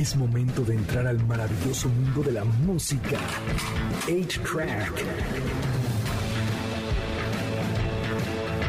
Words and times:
Es 0.00 0.16
momento 0.16 0.64
de 0.64 0.76
entrar 0.76 1.06
al 1.06 1.22
maravilloso 1.26 1.90
mundo 1.90 2.22
de 2.22 2.32
la 2.32 2.42
música. 2.42 3.18
8-Track. 4.06 4.92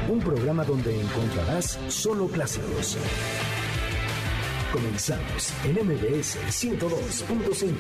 Un 0.10 0.20
programa 0.20 0.66
donde 0.66 1.00
encontrarás 1.00 1.80
solo 1.88 2.28
clásicos. 2.28 2.98
Comenzamos 4.74 5.54
en 5.64 5.88
MBS 5.88 6.38
102.5. 6.50 7.76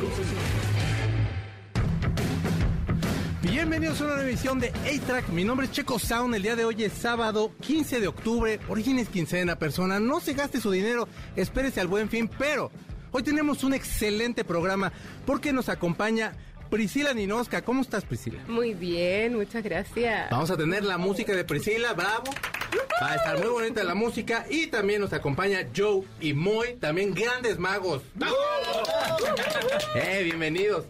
Bienvenidos 3.42 4.00
a 4.00 4.06
una 4.06 4.14
nueva 4.14 4.30
edición 4.30 4.62
de 4.62 4.70
A-Track. 4.70 5.28
Mi 5.28 5.44
nombre 5.44 5.66
es 5.66 5.74
Checo 5.74 6.00
Sound. 6.00 6.36
El 6.36 6.44
día 6.44 6.56
de 6.56 6.64
hoy 6.64 6.86
es 6.86 6.94
sábado 6.94 7.52
15 7.60 8.00
de 8.00 8.08
octubre. 8.08 8.62
Orígenes 8.70 9.10
quincena, 9.10 9.58
persona. 9.58 10.00
No 10.00 10.22
se 10.22 10.36
gaste 10.36 10.62
su 10.62 10.72
dinero. 10.72 11.10
Espérese 11.36 11.82
al 11.82 11.88
buen 11.88 12.08
fin. 12.08 12.30
Pero 12.40 12.72
hoy 13.12 13.24
tenemos 13.24 13.64
un 13.64 13.74
excelente 13.74 14.44
programa 14.44 14.92
porque 15.26 15.54
nos 15.54 15.70
acompaña 15.70 16.34
Priscila 16.72 17.14
Ninoska. 17.14 17.62
¿Cómo 17.64 17.82
estás, 17.82 18.06
Priscila? 18.06 18.40
Muy 18.48 18.74
bien, 18.74 19.36
muchas 19.36 19.62
gracias. 19.62 20.30
Vamos 20.32 20.50
a 20.52 20.58
tener 20.58 20.86
la 20.86 20.98
música 20.98 21.34
de 21.36 21.44
Priscila. 21.44 21.94
Bravo. 21.94 22.32
Va 23.02 23.12
a 23.12 23.16
estar 23.16 23.38
muy 23.40 23.50
bonita 23.50 23.84
la 23.84 23.94
música. 23.94 24.46
Y 24.50 24.68
también 24.68 25.02
nos 25.02 25.12
acompaña 25.12 25.68
Joe 25.76 26.04
y 26.22 26.34
Moy. 26.34 26.78
También 26.80 27.14
grandes 27.14 27.60
magos. 27.60 28.04
Eh, 29.96 30.22
bienvenidos. 30.24 30.86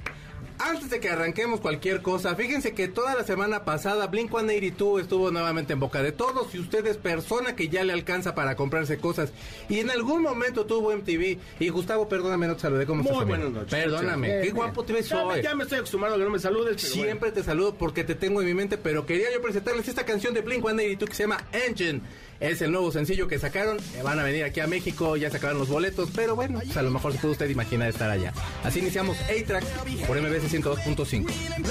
Antes 0.63 0.91
de 0.91 0.99
que 0.99 1.09
arranquemos 1.09 1.59
cualquier 1.59 2.03
cosa, 2.03 2.35
fíjense 2.35 2.73
que 2.75 2.88
toda 2.88 3.15
la 3.15 3.23
semana 3.23 3.65
pasada 3.65 4.05
Blink 4.05 4.29
182 4.29 5.02
estuvo 5.02 5.31
nuevamente 5.31 5.73
en 5.73 5.79
boca 5.79 6.03
de 6.03 6.11
todos 6.11 6.53
y 6.53 6.59
usted 6.59 6.85
es 6.85 6.97
persona 6.97 7.55
que 7.55 7.67
ya 7.67 7.83
le 7.83 7.93
alcanza 7.93 8.35
para 8.35 8.55
comprarse 8.55 8.99
cosas 8.99 9.31
y 9.69 9.79
en 9.79 9.89
algún 9.89 10.21
momento 10.21 10.67
tuvo 10.67 10.95
MTV 10.95 11.39
y 11.59 11.69
Gustavo, 11.69 12.07
perdóname, 12.07 12.45
no 12.45 12.53
te 12.55 12.61
saludé, 12.61 12.85
¿cómo 12.85 13.02
Muy 13.02 13.25
buenas 13.25 13.49
noches. 13.49 13.71
Perdóname, 13.71 14.27
Bien, 14.27 14.38
qué 14.39 14.43
bien. 14.43 14.55
guapo 14.55 14.83
te 14.83 14.94
ves 14.94 15.09
Ya, 15.09 15.25
hoy. 15.25 15.41
ya 15.41 15.55
me 15.55 15.63
estoy 15.63 15.80
acostumbrado 15.80 16.16
a 16.16 16.19
que 16.19 16.25
no 16.25 16.30
me 16.30 16.38
saludes. 16.39 16.75
pero 16.80 16.93
Siempre 16.93 17.31
te 17.31 17.43
saludo 17.43 17.73
porque 17.73 18.03
te 18.03 18.14
tengo 18.14 18.39
en 18.41 18.47
mi 18.47 18.53
mente, 18.53 18.77
pero 18.77 19.08
quería 19.08 19.33
yo 19.33 19.41
presentarles 19.41 19.88
esta 19.88 20.05
canción 20.05 20.36
de 20.36 20.41
Blink 20.41 20.61
182 20.64 21.09
que 21.09 21.16
se 21.16 21.23
llama 21.23 21.43
Engine. 21.53 22.02
Es 22.42 22.61
el 22.61 22.72
nuevo 22.72 22.92
sencillo 22.92 23.28
que 23.28 23.39
sacaron. 23.39 23.78
Eh, 23.95 24.02
Van 24.03 24.20
a 24.20 24.23
venir 24.23 24.44
aquí 24.44 24.59
a 24.59 24.67
México, 24.67 25.16
ya 25.16 25.30
sacaron 25.30 25.59
los 25.59 25.70
boletos, 25.70 26.09
pero 26.14 26.36
bueno, 26.36 26.59
pues 26.59 26.75
a 26.75 26.81
lo 26.81 26.89
mejor 26.89 27.14
se 27.14 27.20
puede 27.20 27.33
usted 27.33 27.50
imaginar 27.50 27.88
estar 27.88 28.09
allá. 28.09 28.33
Así 28.64 28.80
iniciamos 28.80 29.16
A-Track 29.22 29.64
por 30.08 30.20
MBC 30.20 30.50
102.5. 30.50 31.30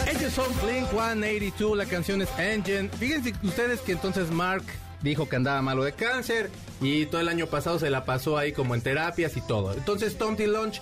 Ellos 0.08 0.32
son 0.32 0.46
Blink 0.62 0.88
182, 0.90 1.76
la 1.76 1.86
canción 1.86 2.22
es 2.22 2.28
Engine. 2.38 2.88
Fíjense 2.98 3.34
ustedes 3.42 3.80
que 3.80 3.92
entonces 3.92 4.30
Mark 4.30 4.64
dijo 5.02 5.28
que 5.28 5.36
andaba 5.36 5.60
malo 5.60 5.82
de 5.82 5.92
cáncer 5.92 6.50
y 6.80 7.06
todo 7.06 7.20
el 7.20 7.28
año 7.28 7.48
pasado 7.48 7.78
se 7.78 7.90
la 7.90 8.04
pasó 8.04 8.38
ahí 8.38 8.52
como 8.52 8.74
en 8.74 8.80
terapias 8.80 9.36
y 9.36 9.40
todo. 9.40 9.74
Entonces 9.74 10.16
Tom 10.16 10.36
T. 10.36 10.46
Lunch 10.46 10.80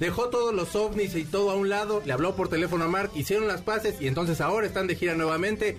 Dejó 0.00 0.30
todos 0.30 0.54
los 0.54 0.74
ovnis 0.76 1.14
y 1.14 1.24
todo 1.24 1.50
a 1.50 1.56
un 1.56 1.68
lado, 1.68 2.00
le 2.06 2.14
habló 2.14 2.34
por 2.34 2.48
teléfono 2.48 2.86
a 2.86 2.88
Mark, 2.88 3.10
hicieron 3.14 3.46
las 3.46 3.60
paces 3.60 4.00
y 4.00 4.08
entonces 4.08 4.40
ahora 4.40 4.66
están 4.66 4.86
de 4.86 4.96
gira 4.96 5.14
nuevamente. 5.14 5.76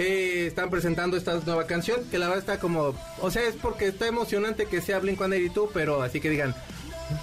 Eh, 0.00 0.46
están 0.46 0.70
presentando 0.70 1.16
esta 1.16 1.34
nueva 1.44 1.66
canción 1.66 2.04
que 2.08 2.20
la 2.20 2.28
verdad 2.28 2.38
está 2.38 2.60
como, 2.60 2.94
o 3.20 3.30
sea, 3.32 3.42
es 3.42 3.56
porque 3.56 3.88
está 3.88 4.06
emocionante 4.06 4.66
que 4.66 4.80
sea 4.80 5.00
Blink 5.00 5.18
182, 5.18 5.70
pero 5.74 6.02
así 6.02 6.20
que 6.20 6.30
digan, 6.30 6.54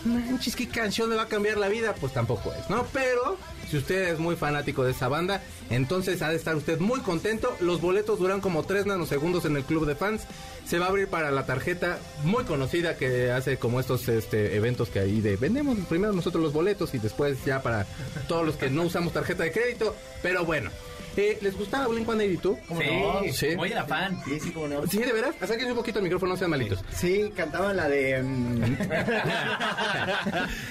manches, 0.03 0.57
¿qué 0.57 0.67
canción 0.67 1.09
le 1.09 1.15
va 1.15 1.21
a 1.21 1.27
cambiar 1.27 1.57
la 1.57 1.69
vida? 1.69 1.95
Pues 2.01 2.11
tampoco 2.11 2.53
es, 2.53 2.69
¿no? 2.69 2.85
Pero 2.91 3.37
si 3.71 3.77
usted 3.77 4.09
es 4.09 4.19
muy 4.19 4.35
fanático 4.35 4.83
de 4.83 4.91
esa 4.91 5.07
banda, 5.07 5.41
entonces 5.69 6.21
ha 6.21 6.27
de 6.27 6.35
estar 6.35 6.53
usted 6.57 6.79
muy 6.79 6.99
contento. 6.99 7.55
Los 7.61 7.79
boletos 7.79 8.19
duran 8.19 8.41
como 8.41 8.63
3 8.63 8.87
nanosegundos 8.87 9.45
en 9.45 9.55
el 9.55 9.63
club 9.63 9.85
de 9.85 9.95
fans. 9.95 10.23
Se 10.67 10.77
va 10.77 10.87
a 10.87 10.89
abrir 10.89 11.07
para 11.07 11.31
la 11.31 11.45
tarjeta 11.45 11.97
muy 12.25 12.43
conocida 12.43 12.97
que 12.97 13.31
hace 13.31 13.55
como 13.55 13.79
estos 13.79 14.09
este, 14.09 14.57
eventos 14.57 14.89
que 14.89 14.99
ahí 14.99 15.21
de 15.21 15.37
vendemos 15.37 15.77
primero 15.87 16.11
nosotros 16.11 16.43
los 16.43 16.51
boletos 16.51 16.93
y 16.93 16.97
después 16.97 17.37
ya 17.45 17.61
para 17.61 17.85
todos 18.27 18.45
los 18.45 18.55
que 18.57 18.69
no 18.69 18.83
usamos 18.83 19.13
tarjeta 19.13 19.43
de 19.43 19.53
crédito. 19.53 19.95
Pero 20.21 20.43
bueno, 20.43 20.71
eh, 21.17 21.38
¿les 21.41 21.58
gustaba 21.58 21.88
Blink 21.88 22.05
182? 22.05 22.58
¿Cómo 22.67 22.81
Sí, 22.81 22.87
no? 23.02 23.33
Sí. 23.33 23.55
Muy 23.55 23.71
era 23.71 23.86
fan. 23.86 24.20
Sí, 24.26 24.39
sí, 24.39 24.52
cómo 24.52 24.67
no. 24.67 24.86
Sí, 24.87 24.98
de 24.98 25.14
veras. 25.14 25.36
Sáquense 25.39 25.71
un 25.71 25.77
poquito 25.77 25.99
el 25.99 26.03
micrófono, 26.03 26.33
no 26.33 26.37
sean 26.37 26.49
malitos. 26.52 26.83
Sí, 26.93 27.31
cantaban 27.36 27.77
la 27.77 27.87
de... 27.87 28.21
mm, 28.23 28.64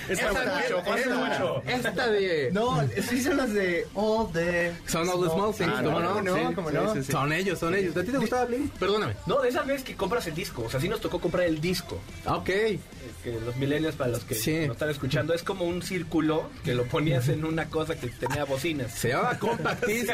Esa 0.08 0.28
mucho, 0.32 0.82
pasa 0.84 0.98
esta- 0.98 1.14
mucho. 1.16 1.62
esta 1.66 2.06
de... 2.08 2.50
no, 2.52 2.82
sí 3.08 3.22
son 3.22 3.36
las 3.36 3.52
de 3.52 3.86
All 3.94 4.30
the... 4.32 4.72
Son 4.86 5.08
all 5.08 5.22
the 5.22 5.30
small 5.30 5.54
things, 5.54 5.72
Ah, 5.74 5.82
¿cómo 5.82 6.00
no, 6.00 6.20
no? 6.20 6.22
no, 6.22 6.36
Sí, 6.48 6.54
cómo 6.54 6.70
sí, 6.70 6.74
no. 6.76 6.94
sí, 6.94 7.02
sí. 7.04 7.12
Son 7.12 7.32
ellos, 7.32 7.58
son 7.58 7.74
ellos. 7.74 7.96
¿A 7.96 8.04
ti 8.04 8.10
te 8.12 8.18
gustaba 8.18 8.44
Blink? 8.46 8.72
Perdóname. 8.74 9.14
No, 9.26 9.40
de 9.40 9.48
esa 9.48 9.62
vez 9.62 9.82
que 9.82 9.94
compras 9.96 10.26
el 10.26 10.34
disco. 10.34 10.62
O 10.66 10.70
sea, 10.70 10.80
sí 10.80 10.88
nos 10.88 11.00
tocó 11.00 11.20
comprar 11.20 11.46
el 11.46 11.60
disco. 11.60 11.98
Ah, 12.26 12.36
Ok. 12.36 12.50
Que 13.24 13.32
los 13.40 13.56
millennials, 13.56 13.96
para 13.96 14.10
los 14.10 14.22
que 14.24 14.34
Sí. 14.34 14.66
no 14.66 14.74
están 14.74 14.90
escuchando, 14.90 15.32
es 15.32 15.42
como 15.42 15.64
un 15.64 15.80
círculo 15.82 16.50
que 16.62 16.74
lo 16.74 16.84
ponías 16.84 17.28
en 17.30 17.44
una 17.46 17.70
cosa 17.70 17.98
que 17.98 18.08
tenía 18.08 18.44
bocinas. 18.44 18.92
Se 18.92 19.08
llama 19.08 19.38
Compact 19.38 19.86
Disc. 19.86 20.10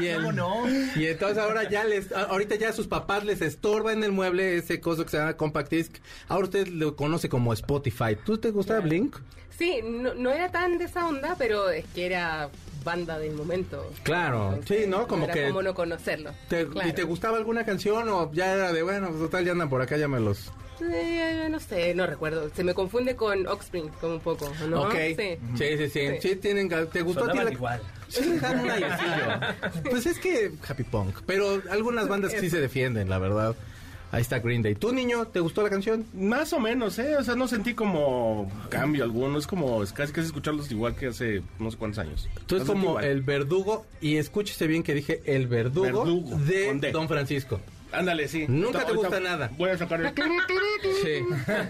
y, 0.00 0.04
y 0.04 0.08
el- 0.08 0.16
¿Cómo 0.16 0.32
no? 0.32 0.64
y 0.96 1.06
entonces 1.06 1.38
ahora 1.38 1.68
ya 1.68 1.84
les, 1.84 2.12
ahorita 2.12 2.56
ya 2.56 2.72
sus 2.72 2.86
papás 2.86 3.24
les 3.24 3.40
estorba 3.40 3.92
en 3.92 4.04
el 4.04 4.12
mueble 4.12 4.56
ese 4.58 4.80
coso 4.80 5.04
que 5.04 5.10
se 5.10 5.16
llama 5.16 5.36
Compact 5.36 5.70
Disc. 5.70 5.96
Ahora 6.28 6.44
usted 6.44 6.66
lo 6.68 6.94
conoce 6.94 7.28
como 7.30 7.52
Spotify. 7.54 8.16
¿Tú 8.24 8.38
te 8.38 8.50
gustaba 8.50 8.80
Blink? 8.80 9.16
Sí, 9.56 9.80
no, 9.82 10.14
no 10.14 10.30
era 10.30 10.50
tan 10.52 10.78
de 10.78 10.84
esa 10.84 11.06
onda, 11.08 11.36
pero 11.38 11.70
es 11.70 11.84
que 11.94 12.06
era 12.06 12.48
banda 12.88 13.18
del 13.18 13.34
momento. 13.34 13.90
Claro, 14.02 14.58
sí, 14.66 14.84
¿no? 14.88 15.06
Como 15.06 15.24
era 15.24 15.34
que- 15.34 15.48
como 15.48 15.62
no 15.62 15.74
conocerlo. 15.74 16.30
¿Te- 16.48 16.66
Claro. 16.66 16.88
¿Y 16.88 16.92
te 16.94 17.02
gustaba 17.04 17.36
alguna 17.36 17.64
canción 17.64 18.08
o 18.08 18.32
ya 18.32 18.54
era 18.54 18.72
de, 18.72 18.82
bueno, 18.82 19.08
pues 19.08 19.20
total, 19.20 19.44
ya 19.44 19.52
andan 19.52 19.68
por 19.68 19.82
acá, 19.82 19.96
ya 19.96 20.08
me 20.08 20.18
los... 20.20 20.50
Eh, 20.80 21.48
no 21.50 21.58
sé, 21.58 21.92
no 21.94 22.06
recuerdo. 22.06 22.50
Se 22.54 22.62
me 22.62 22.72
confunde 22.72 23.16
con 23.16 23.46
Oxspring, 23.48 23.88
como 24.00 24.14
un 24.14 24.20
poco, 24.20 24.50
¿no? 24.68 24.82
Ok. 24.82 24.94
Sí. 25.16 25.36
Sí, 25.58 25.76
sí, 25.76 25.88
sí. 25.88 26.00
Sí, 26.20 26.28
Sí. 26.30 26.36
tienen, 26.36 26.68
¿te 26.68 27.02
gustó 27.02 27.24
a 27.24 27.32
ti 27.32 27.38
Sonaban 27.38 27.44
la- 27.46 27.52
igual. 27.52 27.80
Sí, 28.08 28.22
un. 28.40 29.56
Pues 29.90 30.06
es 30.06 30.18
que 30.20 30.52
Happy 30.68 30.84
Punk, 30.84 31.16
pero 31.26 31.60
algunas 31.70 32.06
bandas 32.08 32.32
sí 32.38 32.48
se 32.48 32.60
defienden, 32.60 33.10
la 33.10 33.18
verdad. 33.18 33.54
Ahí 34.10 34.22
está 34.22 34.38
Green 34.38 34.62
Day. 34.62 34.74
¿Tú, 34.74 34.92
niño, 34.92 35.26
te 35.26 35.40
gustó 35.40 35.62
la 35.62 35.70
canción? 35.70 36.06
Más 36.14 36.52
o 36.52 36.60
menos, 36.60 36.98
¿eh? 36.98 37.16
O 37.16 37.24
sea, 37.24 37.34
no 37.34 37.46
sentí 37.46 37.74
como 37.74 38.50
cambio 38.70 39.04
alguno. 39.04 39.38
Es 39.38 39.46
como, 39.46 39.82
es 39.82 39.92
casi 39.92 40.12
casi 40.12 40.26
escucharlos 40.26 40.70
igual 40.70 40.94
que 40.94 41.08
hace 41.08 41.42
no 41.58 41.70
sé 41.70 41.76
cuántos 41.76 41.98
años. 41.98 42.28
Tú 42.46 42.56
es 42.56 42.64
como 42.64 42.90
igual. 42.90 43.04
el 43.04 43.22
verdugo, 43.22 43.84
y 44.00 44.16
escúchese 44.16 44.66
bien 44.66 44.82
que 44.82 44.94
dije 44.94 45.20
el 45.26 45.46
verdugo, 45.46 46.04
Verdugo, 46.04 46.36
de. 46.38 46.90
Don 46.92 47.08
Francisco. 47.08 47.60
Ándale, 47.90 48.28
sí. 48.28 48.44
Nunca 48.48 48.84
te 48.84 48.92
gusta 48.92 49.18
nada. 49.20 49.50
Voy 49.56 49.70
a 49.70 49.78
sacar 49.78 50.00
el... 50.00 50.08
Sí. 50.08 51.20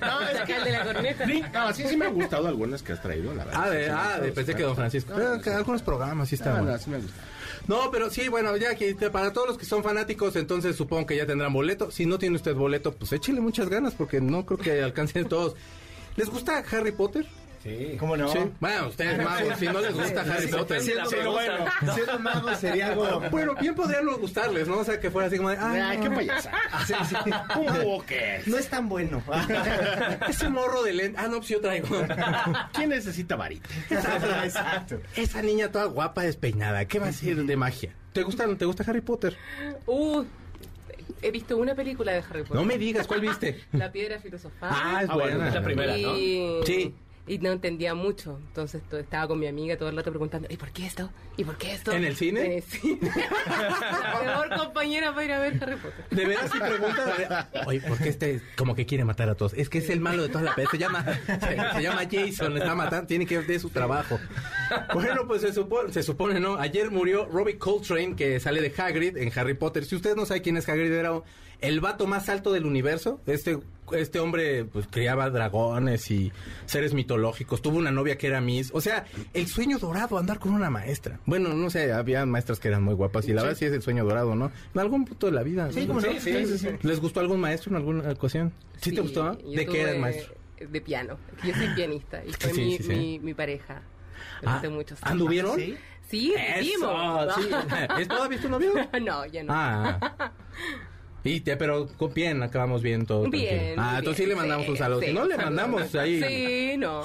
No, 0.00 0.20
es 0.20 0.36
Saca 0.38 0.56
el 0.56 0.64
de 0.64 0.72
la 0.72 0.84
corneta. 0.84 1.26
Sí, 1.26 1.42
no, 1.52 1.72
sí, 1.72 1.84
sí 1.88 1.96
me 1.96 2.06
han 2.06 2.14
gustado 2.14 2.48
algunas 2.48 2.82
que 2.82 2.92
has 2.92 3.00
traído, 3.02 3.32
la 3.34 3.44
verdad. 3.44 3.60
Ah, 3.64 3.70
de, 3.70 3.84
Sí, 3.86 3.90
ah, 3.94 4.18
de- 4.20 4.32
pensé 4.32 4.54
que 4.54 4.62
Don 4.64 4.74
Francisco. 4.76 5.14
que 5.42 5.50
algunos 5.50 5.82
programas 5.82 6.28
sí 6.28 6.34
Ah, 6.34 6.38
estaban. 6.38 6.66
no, 6.66 6.78
sí 6.78 6.90
me 6.90 6.96
han 6.96 7.02
gustado. 7.02 7.22
No, 7.68 7.90
pero 7.90 8.10
sí, 8.10 8.28
bueno, 8.28 8.56
ya 8.56 8.74
que 8.74 8.94
para 9.10 9.32
todos 9.32 9.46
los 9.48 9.58
que 9.58 9.64
son 9.66 9.82
fanáticos, 9.84 10.34
entonces 10.36 10.74
supongo 10.74 11.06
que 11.06 11.16
ya 11.16 11.26
tendrán 11.26 11.52
boleto. 11.52 11.90
Si 11.90 12.06
no 12.06 12.18
tiene 12.18 12.36
usted 12.36 12.54
boleto, 12.54 12.92
pues 12.92 13.12
échele 13.12 13.40
muchas 13.40 13.68
ganas 13.68 13.94
porque 13.94 14.20
no 14.20 14.44
creo 14.46 14.58
que 14.58 14.82
alcancen 14.82 15.28
todos. 15.28 15.54
¿Les 16.16 16.28
gusta 16.30 16.64
Harry 16.72 16.92
Potter? 16.92 17.26
Sí. 17.62 17.96
¿Cómo 17.98 18.16
no? 18.16 18.28
Sí. 18.28 18.38
Bueno, 18.60 18.88
ustedes 18.88 19.18
magos, 19.24 19.58
si 19.58 19.66
no 19.66 19.80
les 19.80 19.92
gusta 19.94 20.20
Harry 20.20 20.46
Potter. 20.46 20.80
Sí, 20.80 20.92
la 20.94 21.04
Pero 21.10 21.32
bueno, 21.32 21.64
siendo 21.94 22.18
mago 22.20 22.54
sería 22.54 22.88
algo... 22.88 23.20
Bueno, 23.30 23.54
bien 23.60 23.74
podrían 23.74 24.04
no 24.06 24.16
gustarles, 24.18 24.68
¿no? 24.68 24.78
O 24.78 24.84
sea, 24.84 25.00
que 25.00 25.10
fuera 25.10 25.26
así 25.28 25.36
como 25.38 25.50
de, 25.50 25.56
ay, 25.58 25.80
Ay, 25.80 25.96
no, 25.98 26.02
qué 26.04 26.10
payasa. 26.10 26.52
Sí, 26.86 26.94
sí. 27.08 27.16
Un. 27.58 27.98
No 28.46 28.58
es 28.58 28.68
tan 28.68 28.88
bueno. 28.88 29.22
ese 30.28 30.48
morro 30.48 30.82
de 30.82 30.92
lente. 30.92 31.18
Ah, 31.20 31.26
no, 31.28 31.38
pues 31.38 31.48
yo 31.48 31.60
traigo. 31.60 31.88
¿Quién 32.72 32.90
necesita 32.90 33.36
varita? 33.36 33.68
Exacto. 33.90 35.00
Esa 35.16 35.42
niña 35.42 35.70
toda 35.72 35.86
guapa, 35.86 36.22
despeinada. 36.22 36.84
¿Qué 36.86 36.98
va 36.98 37.08
a 37.08 37.12
ser 37.12 37.36
de 37.36 37.56
magia? 37.56 37.92
¿Te 38.12 38.22
gusta, 38.22 38.46
¿Te 38.56 38.64
gusta 38.64 38.84
Harry 38.86 39.00
Potter? 39.00 39.36
Uh, 39.86 40.24
he 41.22 41.30
visto 41.30 41.56
una 41.56 41.74
película 41.74 42.12
de 42.12 42.18
Harry 42.18 42.42
Potter. 42.42 42.56
No 42.56 42.64
me 42.64 42.78
digas, 42.78 43.06
¿cuál 43.06 43.20
viste? 43.20 43.62
La 43.72 43.90
piedra 43.92 44.18
filosofal. 44.20 44.70
Ah, 44.72 45.00
es 45.02 45.10
Ah, 45.10 45.14
bueno, 45.14 45.30
buena. 45.36 45.48
es 45.48 45.54
la 45.54 45.62
primera, 45.62 45.96
¿no? 45.96 46.16
y... 46.16 46.60
Sí. 46.64 46.94
Y 47.28 47.38
no 47.38 47.50
entendía 47.52 47.94
mucho. 47.94 48.38
Entonces 48.48 48.82
to- 48.88 48.98
estaba 48.98 49.28
con 49.28 49.38
mi 49.38 49.46
amiga 49.46 49.76
todo 49.76 49.88
el 49.90 49.96
rato 49.96 50.10
preguntando, 50.10 50.48
¿y 50.50 50.56
por 50.56 50.70
qué 50.70 50.86
esto? 50.86 51.10
¿Y 51.36 51.44
por 51.44 51.56
qué 51.58 51.72
esto? 51.74 51.92
¿En 51.92 52.04
el 52.04 52.16
cine? 52.16 52.46
En 52.46 52.52
el 52.52 52.62
cine. 52.62 52.98
La 53.48 54.22
mejor 54.24 54.56
compañera 54.56 55.12
para 55.12 55.24
ir 55.24 55.32
a 55.32 55.38
ver 55.40 55.62
Harry 55.62 55.76
Potter. 55.76 56.04
De 56.10 56.24
veras 56.26 56.50
si 56.50 56.58
pregunta, 56.58 57.50
oye, 57.66 57.80
¿por 57.80 57.98
qué 57.98 58.08
este 58.08 58.40
como 58.56 58.74
que 58.74 58.86
quiere 58.86 59.04
matar 59.04 59.28
a 59.28 59.34
todos? 59.34 59.52
Es 59.54 59.68
que 59.68 59.78
es 59.78 59.90
el 59.90 60.00
malo 60.00 60.22
de 60.22 60.28
toda 60.30 60.42
la 60.44 60.54
película. 60.54 60.68
Se 60.70 60.78
llama, 60.78 61.04
se, 61.04 61.76
se 61.76 61.82
llama 61.82 62.02
Jason, 62.10 62.54
le 62.54 62.60
está 62.60 62.74
matando, 62.74 63.06
tiene 63.06 63.26
que 63.26 63.38
ver 63.38 63.60
su 63.60 63.70
trabajo. 63.70 64.18
Bueno, 64.94 65.26
pues 65.26 65.42
se 65.42 65.52
supone, 65.52 65.92
se 65.92 66.02
supone, 66.02 66.40
¿no? 66.40 66.56
Ayer 66.56 66.90
murió 66.90 67.26
Robbie 67.26 67.58
Coltrane, 67.58 68.16
que 68.16 68.40
sale 68.40 68.60
de 68.60 68.72
Hagrid 68.76 69.16
en 69.16 69.30
Harry 69.38 69.54
Potter. 69.54 69.84
Si 69.84 69.94
usted 69.96 70.16
no 70.16 70.26
sabe 70.26 70.42
quién 70.42 70.56
es 70.56 70.68
Hagrid, 70.68 70.92
era 70.92 71.22
el 71.60 71.80
vato 71.80 72.06
más 72.06 72.28
alto 72.28 72.52
del 72.52 72.66
universo. 72.66 73.20
Este, 73.26 73.58
este 73.92 74.20
hombre, 74.20 74.64
pues, 74.64 74.86
criaba 74.90 75.30
dragones 75.30 76.10
y 76.10 76.32
seres 76.66 76.94
mitológicos. 76.94 77.62
Tuvo 77.62 77.78
una 77.78 77.90
novia 77.90 78.16
que 78.18 78.26
era 78.26 78.40
Miss. 78.40 78.70
O 78.74 78.80
sea, 78.80 79.04
el 79.34 79.46
sueño 79.46 79.78
dorado, 79.78 80.18
andar 80.18 80.38
con 80.38 80.52
una 80.52 80.70
maestra. 80.70 81.20
Bueno, 81.26 81.50
no 81.54 81.70
sé, 81.70 81.92
había 81.92 82.24
maestras 82.26 82.60
que 82.60 82.68
eran 82.68 82.82
muy 82.82 82.94
guapas 82.94 83.28
y 83.28 83.32
la 83.32 83.42
verdad 83.42 83.56
sí 83.56 83.64
es 83.64 83.72
el 83.72 83.82
sueño 83.82 84.04
dorado, 84.04 84.34
¿no? 84.34 84.50
En 84.74 84.80
algún 84.80 85.04
punto 85.04 85.26
de 85.26 85.32
la 85.32 85.42
vida. 85.42 85.70
Sí, 85.72 85.80
¿no? 85.82 85.88
como 85.94 86.00
no. 86.00 86.12
Sí, 86.12 86.18
sí, 86.20 86.46
sí, 86.46 86.58
sí. 86.58 86.68
¿Les 86.82 87.00
gustó 87.00 87.20
algún 87.20 87.40
maestro 87.40 87.70
en 87.70 87.76
alguna 87.76 88.10
ocasión? 88.10 88.52
¿Sí, 88.80 88.92
te 88.92 89.00
gustó? 89.00 89.32
¿De 89.34 89.66
qué 89.66 89.80
era 89.82 89.92
el 89.92 90.00
maestro? 90.00 90.34
de 90.58 90.80
piano. 90.80 91.16
Yo 91.44 91.54
soy 91.54 91.68
pianista 91.68 92.20
y 92.24 92.32
fue 92.32 92.50
Sí, 92.52 92.60
mi, 92.60 92.76
sí, 92.78 92.82
sí. 92.82 92.88
Mi, 92.88 93.18
mi 93.20 93.34
pareja 93.34 93.80
Ah, 94.38 94.40
durante 94.42 94.68
muchos 94.70 95.02
años. 95.02 95.12
¿Anduvieron? 95.12 95.56
¿Sí? 95.56 95.76
Sí, 96.08 96.34
vivimos. 96.60 97.34
sí. 97.36 97.48
¿Es 98.00 98.08
todavía 98.08 98.40
tu 98.40 98.48
novio? 98.48 98.72
no, 99.00 99.24
ya 99.26 99.44
no. 99.44 99.52
Ah. 99.54 100.32
Y 101.28 101.40
te, 101.40 101.56
pero 101.56 101.86
con 101.96 102.14
bien, 102.14 102.42
acabamos 102.42 102.82
bien 102.82 103.04
todo. 103.06 103.28
Bien, 103.28 103.48
tranquilo. 103.74 103.82
Ah, 103.82 103.98
entonces 103.98 104.24
sí 104.24 104.28
le 104.28 104.36
mandamos 104.36 104.64
sí, 104.66 104.72
un 104.72 104.78
saludo. 104.78 105.00
sí, 105.00 105.06
si 105.06 105.12
no, 105.12 105.24
le 105.26 105.36
saludos. 105.36 105.44
mandamos 105.54 105.94
ahí. 105.94 106.22
Sí, 106.22 106.76
no. 106.78 107.02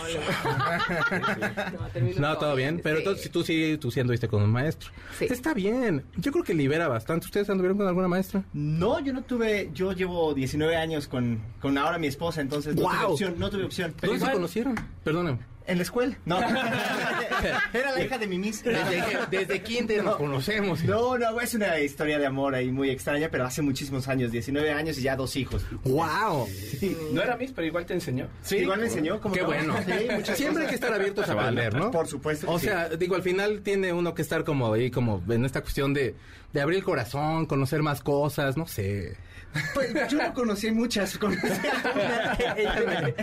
No, 2.19 2.37
todo 2.39 2.55
bien. 2.55 2.79
Pero 2.83 2.97
sí. 2.97 3.01
entonces 3.01 3.31
tú 3.31 3.43
sí, 3.43 3.77
tú 3.79 3.91
sí 3.91 3.99
anduviste 3.99 4.27
con 4.27 4.41
un 4.41 4.49
maestro. 4.49 4.89
Sí. 5.17 5.25
Está 5.25 5.53
bien. 5.53 6.03
Yo 6.17 6.31
creo 6.31 6.43
que 6.43 6.53
libera 6.53 6.87
bastante. 6.87 7.25
¿Ustedes 7.25 7.49
anduvieron 7.49 7.77
con 7.77 7.87
alguna 7.87 8.07
maestra? 8.07 8.43
No, 8.53 8.99
yo 8.99 9.13
no 9.13 9.23
tuve, 9.23 9.69
yo 9.73 9.91
llevo 9.91 10.33
19 10.33 10.75
años 10.75 11.07
con, 11.07 11.39
con 11.61 11.77
ahora 11.77 11.97
mi 11.97 12.07
esposa, 12.07 12.41
entonces 12.41 12.75
no 12.75 12.81
tuve 12.83 12.93
¡Guau! 12.95 13.11
opción, 13.11 13.35
no 13.37 13.49
tuve 13.49 13.63
opción. 13.65 13.93
Pero 13.99 14.13
¿Dónde 14.13 14.25
se 14.25 14.31
conocieron? 14.31 14.75
Perdóname. 15.03 15.39
En 15.67 15.77
la 15.77 15.83
escuela. 15.83 16.17
No. 16.25 16.39
Era 17.73 17.91
la 17.91 18.01
hija 18.03 18.17
de 18.17 18.27
mi 18.27 18.37
miss. 18.37 18.63
Desde, 18.63 19.03
desde 19.29 19.61
kinder 19.61 20.03
nos 20.03 20.15
conocemos. 20.17 20.83
No, 20.83 21.17
no, 21.17 21.39
es 21.41 21.53
una 21.53 21.79
historia 21.79 22.17
de 22.19 22.25
amor 22.25 22.55
ahí 22.55 22.71
muy 22.71 22.89
extraña, 22.89 23.29
pero 23.29 23.45
hace 23.45 23.61
muchísimos 23.61 24.07
años, 24.07 24.31
19 24.31 24.71
años 24.71 24.97
y 24.97 25.01
ya 25.03 25.15
dos 25.15 25.35
hijos. 25.35 25.65
¡Wow! 25.83 26.47
No 27.11 27.21
era 27.21 27.35
Miss, 27.37 27.51
pero 27.53 27.67
igual 27.67 27.85
te 27.85 27.93
enseñó. 27.93 28.27
Sí, 28.41 28.57
igual 28.57 28.79
me 28.79 28.85
enseñó 28.87 29.19
cómo 29.19 29.33
Qué 29.35 29.41
no. 29.41 29.47
bueno. 29.47 29.75
Sí, 30.25 30.33
Siempre 30.35 30.63
hay 30.63 30.69
que 30.69 30.75
estar 30.75 30.93
abiertos 30.93 31.27
a 31.29 31.33
aprender, 31.33 31.73
¿no? 31.75 31.91
Por 31.91 32.07
supuesto 32.07 32.47
que 32.47 32.53
O 32.53 32.59
sí. 32.59 32.67
sea, 32.67 32.89
digo, 32.89 33.15
al 33.15 33.23
final 33.23 33.61
tiene 33.61 33.93
uno 33.93 34.13
que 34.13 34.21
estar 34.21 34.43
como 34.43 34.73
ahí, 34.73 34.91
como 34.91 35.21
en 35.29 35.45
esta 35.45 35.61
cuestión 35.61 35.93
de, 35.93 36.15
de 36.53 36.61
abrir 36.61 36.79
el 36.79 36.83
corazón, 36.83 37.45
conocer 37.45 37.81
más 37.81 38.01
cosas, 38.01 38.57
no 38.57 38.67
sé. 38.67 39.15
Pues 39.73 39.93
yo 40.09 40.17
no 40.17 40.33
conocí 40.33 40.71
muchas, 40.71 41.17
conocí 41.17 41.45
algunas. 41.47 42.39
Ella 42.57 42.75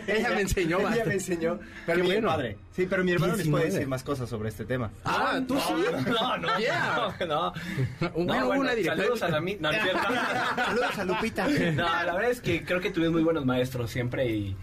me- 0.07 0.13
ella 0.15 0.31
me 0.31 0.41
enseñó 0.43 0.77
Ella 0.79 0.85
bastante. 0.89 1.09
me 1.09 1.15
enseñó. 1.15 1.59
Pero 1.87 1.97
Qué 1.97 2.03
mi 2.03 2.09
bueno. 2.13 2.29
padre. 2.29 2.57
Sí, 2.75 2.87
pero 2.89 3.05
mi 3.05 3.13
hermano 3.13 3.35
les 3.37 3.49
puede 3.49 3.65
19. 3.65 3.73
decir 3.73 3.89
más 3.89 4.03
cosas 4.03 4.29
sobre 4.29 4.49
este 4.49 4.65
tema. 4.65 4.91
Ah, 5.05 5.41
tú 5.47 5.59
sí. 5.59 5.75
No, 6.11 6.37
no, 6.39 6.59
Yeah. 6.59 7.15
no, 7.21 7.27
no. 7.27 7.53
Bueno, 8.15 8.41
No, 8.41 8.49
una 8.61 8.75
directora. 8.75 8.97
Saludos 9.05 9.23
a 9.23 9.29
la 9.29 9.41
mi- 9.41 9.57
No, 9.57 9.71
no. 9.73 9.79
Saludos 10.67 10.99
a 10.99 11.05
Lupita. 11.05 11.49
No, 11.49 11.83
la 12.05 12.13
verdad 12.15 12.31
es 12.31 12.41
que 12.41 12.65
creo 12.65 12.81
que 12.81 12.91
tuvimos 12.91 13.13
muy 13.15 13.23
buenos 13.23 13.45
maestros 13.45 13.91
siempre 13.91 14.29
y, 14.31 14.57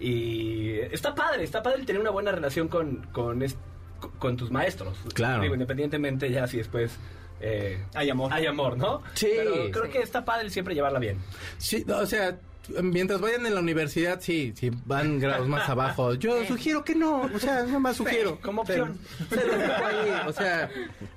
y 0.00 0.78
está 0.92 1.14
padre, 1.14 1.44
está 1.44 1.62
padre 1.62 1.84
tener 1.84 2.00
una 2.00 2.10
buena 2.10 2.30
relación 2.32 2.68
con, 2.68 3.06
con, 3.12 4.36
tus 4.36 4.50
maestros. 4.50 4.98
Claro. 5.14 5.42
Digo, 5.42 5.54
independientemente 5.54 6.30
ya 6.30 6.46
si 6.46 6.58
después 6.58 6.96
eh, 7.40 7.78
Hay 7.94 8.10
amor. 8.10 8.32
hay 8.32 8.46
amor, 8.46 8.76
¿no? 8.76 9.02
Sí. 9.14 9.28
Pero 9.36 9.70
creo 9.70 9.84
Sí. 9.86 9.90
que 9.92 9.98
está 10.00 10.24
padre 10.24 10.50
siempre 10.50 10.74
llevarla 10.74 10.98
bien. 10.98 11.18
Sí, 11.58 11.84
no, 11.86 11.98
o 11.98 12.06
sea, 12.06 12.38
mientras 12.82 13.20
vayan 13.20 13.46
en 13.46 13.54
la 13.54 13.60
universidad, 13.60 14.20
sí, 14.20 14.52
sí, 14.56 14.70
van 14.86 15.18
grados 15.20 15.46
más 15.48 15.68
abajo. 15.68 16.14
Yo 16.14 16.44
sugiero 16.48 16.84
que 16.84 16.94
no, 16.94 17.22
o 17.22 17.38
sea, 17.38 17.62
no 17.64 17.78
más 17.80 17.96
sugiero. 17.96 18.38
como 18.42 18.62
opción. 18.62 18.98
Pero- 19.30 19.42
se 19.42 19.46
lo 19.48 19.58
dejo 19.58 19.84
ahí, 19.86 20.20
o 20.26 20.32
sea, 20.32 20.70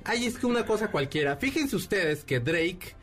ahí 0.06 0.26
es 0.26 0.38
que 0.38 0.46
una 0.46 0.66
cosa 0.66 0.90
cualquiera. 0.92 1.36
Fíjense 1.38 1.76
ustedes 1.76 2.24
que 2.24 2.40
Drake, 2.40 2.96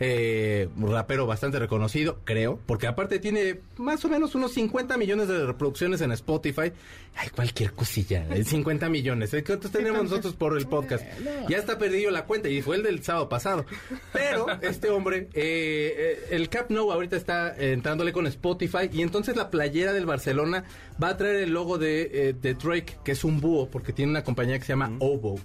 eh, 0.00 0.68
rapero 0.78 1.26
bastante 1.26 1.58
reconocido, 1.58 2.18
creo, 2.24 2.58
porque 2.66 2.86
aparte 2.86 3.18
tiene 3.18 3.60
más 3.76 4.04
o 4.04 4.08
menos 4.08 4.34
unos 4.34 4.52
50 4.52 4.96
millones 4.96 5.28
de 5.28 5.46
reproducciones 5.46 6.00
en 6.00 6.12
Spotify. 6.12 6.72
Ay, 7.16 7.28
cualquier 7.34 7.72
cosilla, 7.72 8.26
eh, 8.34 8.44
50 8.44 8.88
millones. 8.88 9.32
¿eh? 9.34 9.44
¿Cuántos 9.44 9.70
tenemos 9.70 10.02
nosotros 10.04 10.34
por 10.34 10.56
el 10.58 10.66
podcast? 10.66 11.04
Ya 11.48 11.58
está 11.58 11.78
perdido 11.78 12.10
la 12.10 12.24
cuenta 12.24 12.48
y 12.48 12.60
fue 12.62 12.76
el 12.76 12.82
del 12.82 13.02
sábado 13.04 13.28
pasado. 13.28 13.64
Pero 14.12 14.46
este 14.62 14.90
hombre, 14.90 15.28
eh, 15.34 15.94
eh, 15.96 16.26
el 16.30 16.48
Cap 16.48 16.70
No 16.70 16.90
ahorita 16.90 17.16
está 17.16 17.54
eh, 17.56 17.72
entrándole 17.72 18.12
con 18.12 18.26
Spotify 18.26 18.90
y 18.92 19.02
entonces 19.02 19.36
la 19.36 19.50
playera 19.50 19.92
del 19.92 20.06
Barcelona 20.06 20.64
va 21.02 21.10
a 21.10 21.16
traer 21.16 21.36
el 21.36 21.50
logo 21.52 21.78
de, 21.78 22.10
eh, 22.12 22.34
de 22.40 22.54
Drake, 22.54 22.98
que 23.04 23.12
es 23.12 23.24
un 23.24 23.40
búho, 23.40 23.68
porque 23.70 23.92
tiene 23.92 24.10
una 24.10 24.24
compañía 24.24 24.58
que 24.58 24.64
se 24.64 24.72
llama 24.72 24.92
Oboe. 24.98 25.40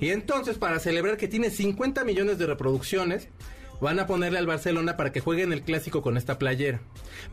Y 0.00 0.08
entonces, 0.08 0.56
para 0.56 0.78
celebrar 0.78 1.18
que 1.18 1.28
tiene 1.28 1.50
50 1.50 2.02
millones 2.04 2.38
de 2.38 2.46
reproducciones, 2.46 3.28
van 3.80 3.98
a 4.00 4.06
ponerle 4.06 4.38
al 4.38 4.46
Barcelona 4.46 4.96
para 4.96 5.12
que 5.12 5.20
juegue 5.20 5.42
en 5.42 5.52
el 5.52 5.62
clásico 5.62 6.02
con 6.02 6.16
esta 6.16 6.38
playera. 6.38 6.80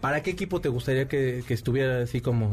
¿Para 0.02 0.22
qué 0.24 0.32
equipo 0.32 0.62
te 0.62 0.70
gustaría 0.70 1.08
que, 1.08 1.44
que 1.48 1.54
estuviera 1.54 2.02
así 2.04 2.22
como 2.22 2.50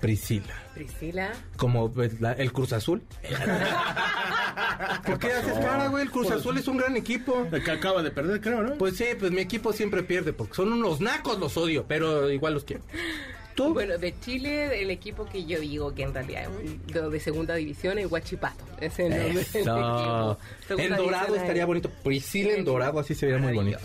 Priscila? 0.00 0.54
Priscila. 0.74 1.32
Como 1.56 1.92
pues, 1.92 2.20
la- 2.20 2.32
el 2.32 2.52
Cruz 2.52 2.72
Azul. 2.72 3.02
¿Por 5.06 5.18
qué 5.18 5.32
haces 5.32 5.58
cara, 5.58 5.88
güey? 5.88 6.04
El 6.04 6.10
Cruz 6.10 6.30
Azul 6.30 6.56
es 6.58 6.68
un 6.68 6.76
gran 6.78 6.96
equipo. 6.96 7.46
El 7.52 7.62
que 7.62 7.70
acaba 7.70 8.02
de 8.02 8.10
perder, 8.10 8.40
creo, 8.40 8.62
¿no? 8.62 8.74
Pues 8.74 8.96
sí, 8.96 9.04
pues 9.18 9.30
mi 9.30 9.40
equipo 9.40 9.72
siempre 9.72 10.02
pierde, 10.02 10.32
porque 10.32 10.54
son 10.54 10.72
unos 10.72 11.00
nacos, 11.00 11.38
los 11.38 11.56
odio, 11.56 11.84
pero 11.86 12.30
igual 12.30 12.54
los 12.54 12.64
quiero. 12.64 12.82
¿Tú? 13.54 13.72
Bueno, 13.74 13.98
de 13.98 14.18
Chile, 14.20 14.80
el 14.82 14.90
equipo 14.90 15.26
que 15.26 15.44
yo 15.44 15.58
digo 15.60 15.94
que 15.94 16.02
en 16.04 16.14
realidad 16.14 16.42
es 16.44 16.48
un- 16.48 16.86
de, 16.86 17.10
de 17.10 17.20
segunda 17.20 17.54
división 17.54 17.98
es 17.98 18.10
Huachipato. 18.10 18.64
Ese 18.80 19.06
es 19.06 19.12
el 19.12 19.22
nombre 19.22 19.44
del 19.44 19.44
equipo. 19.62 20.38
En 20.82 20.96
dorado 20.96 21.34
estaría 21.36 21.62
es- 21.62 21.66
bonito. 21.66 21.90
Priscila 22.02 22.52
en 22.52 22.64
dorado, 22.64 23.00
así 23.00 23.14
se 23.14 23.26
vería 23.26 23.40
muy 23.40 23.52
bonito. 23.54 23.78